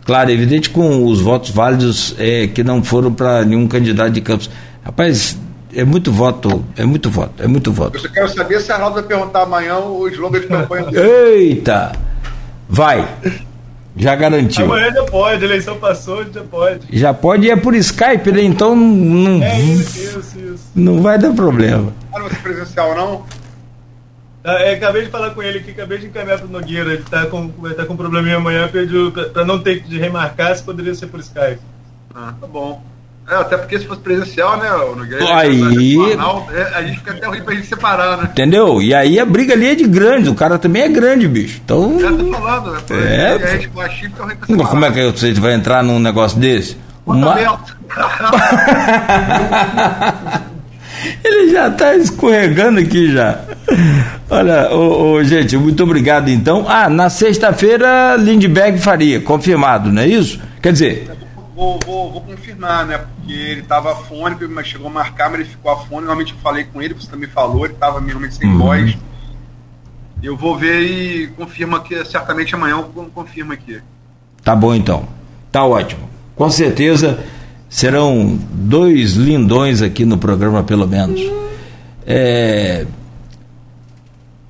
[0.04, 4.48] claro, evidente com os votos válidos é, que não foram para nenhum candidato de Campos.
[4.84, 5.36] Rapaz,
[5.74, 7.98] é muito voto, é muito voto, é muito voto.
[7.98, 11.92] Eu quero saber se a Arnaldo vai perguntar amanhã o slogan de campanha Eita!
[12.68, 13.08] Vai!
[13.96, 14.64] Já garantiu.
[14.64, 16.86] Amanhã já pode, a eleição passou, já pode.
[16.90, 18.42] Já pode e é por Skype, né?
[18.42, 19.42] Então não.
[19.42, 20.64] É isso, isso, isso.
[20.74, 21.92] Não vai dar problema.
[22.10, 23.41] Ah, não vai ser presencial, não?
[24.44, 26.92] Ah, é, acabei de falar com ele aqui, acabei de encaminhar para o Nogueira.
[26.92, 30.62] Ele está com, tá com um probleminha amanhã, pediu para não ter que remarcar se
[30.62, 31.60] poderia ser por Skype.
[32.14, 32.82] Ah, tá bom.
[33.30, 35.96] É, até porque se fosse presencial, né, o Nogueira, aí...
[36.52, 38.28] É, a gente fica até ruim pra gente separar, né?
[38.32, 38.82] Entendeu?
[38.82, 41.60] E aí a briga ali é de grande, o cara também é grande, bicho.
[41.64, 42.00] Então.
[42.00, 42.80] Já tô falando, né?
[42.90, 43.38] É.
[43.38, 44.70] E a gente com a fica ruim pra separar.
[44.70, 46.76] Como é que você vai entrar num negócio desse?
[47.06, 47.36] Uma...
[51.24, 53.40] Ele já está escorregando aqui já.
[54.30, 56.64] Olha, ô, ô, gente, muito obrigado então.
[56.68, 60.40] Ah, na sexta-feira Lindbergh faria, confirmado, não é isso?
[60.60, 61.10] Quer dizer.
[61.54, 62.98] Vou, vou, vou confirmar, né?
[62.98, 66.06] Porque ele estava afônico, mas chegou a marcar, mas ele ficou afônico.
[66.06, 68.58] Realmente eu falei com ele, você também falou, ele estava realmente sem uhum.
[68.58, 68.96] voz.
[70.22, 73.80] Eu vou ver e confirma que certamente amanhã eu confirmo aqui.
[74.42, 75.06] Tá bom então.
[75.50, 76.08] Tá ótimo.
[76.34, 77.22] Com certeza
[77.72, 81.18] serão dois lindões aqui no programa, pelo menos.
[82.06, 82.84] É...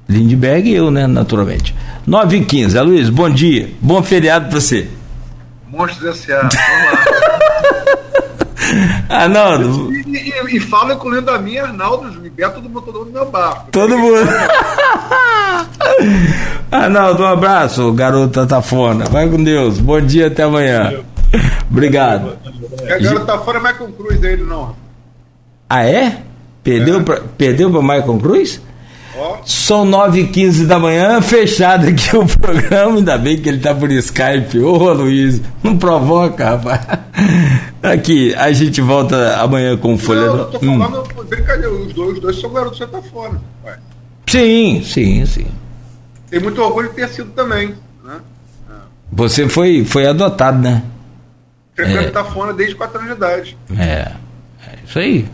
[0.09, 1.73] Lindbergh e eu, né, naturalmente.
[2.05, 3.71] 9 e 15 Luiz, bom dia.
[3.81, 4.89] Bom feriado para você.
[5.71, 6.49] Monstros S.A.
[9.09, 9.93] Arnaldo.
[9.93, 13.31] E, e, e fala com o minha, Arnaldo, Beto, todo mundo, todo mundo no meu
[13.31, 13.69] barco.
[13.71, 14.17] Todo mundo.
[16.73, 19.05] Arnaldo, um abraço, garota tafona.
[19.05, 19.79] Vai com Deus.
[19.79, 21.05] Bom dia, até amanhã.
[21.71, 22.37] Obrigado.
[22.85, 24.77] A garota tafona é Michael Cruz dele, não.
[25.69, 26.23] Ah, é?
[26.63, 27.03] Perdeu é.
[27.03, 28.61] para perdeu pra Michael Cruz?
[29.45, 32.97] São 9 e 15 da manhã, fechado aqui o programa.
[32.97, 34.59] Ainda bem que ele tá por Skype.
[34.59, 36.81] Ô, Luiz, não provoca, rapaz.
[37.83, 40.21] Aqui, a gente volta amanhã com Folha.
[40.21, 41.25] Não, eu tô falando, hum.
[41.29, 43.41] brincadeira, os dois, os dois são garotos você tá fora.
[43.65, 43.79] Ué.
[44.27, 45.47] Sim, sim, sim.
[46.31, 47.75] Tem muito orgulho de ter sido também.
[48.03, 48.19] Né?
[49.13, 50.83] Você foi, foi adotado, né?
[51.75, 52.11] Frequento é.
[52.11, 53.57] tá fora desde 4 anos de idade.
[53.79, 54.13] É,
[54.67, 55.27] é isso aí.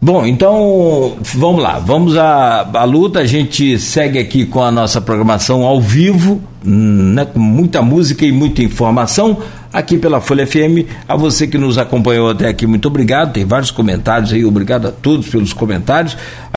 [0.00, 3.20] Bom, então vamos lá, vamos à, à luta.
[3.20, 8.24] A gente segue aqui com a nossa programação ao vivo, hum, né, com muita música
[8.24, 9.42] e muita informação
[9.72, 10.88] aqui pela Folha FM.
[11.08, 13.32] A você que nos acompanhou até aqui, muito obrigado.
[13.32, 16.16] Tem vários comentários aí, obrigado a todos pelos comentários.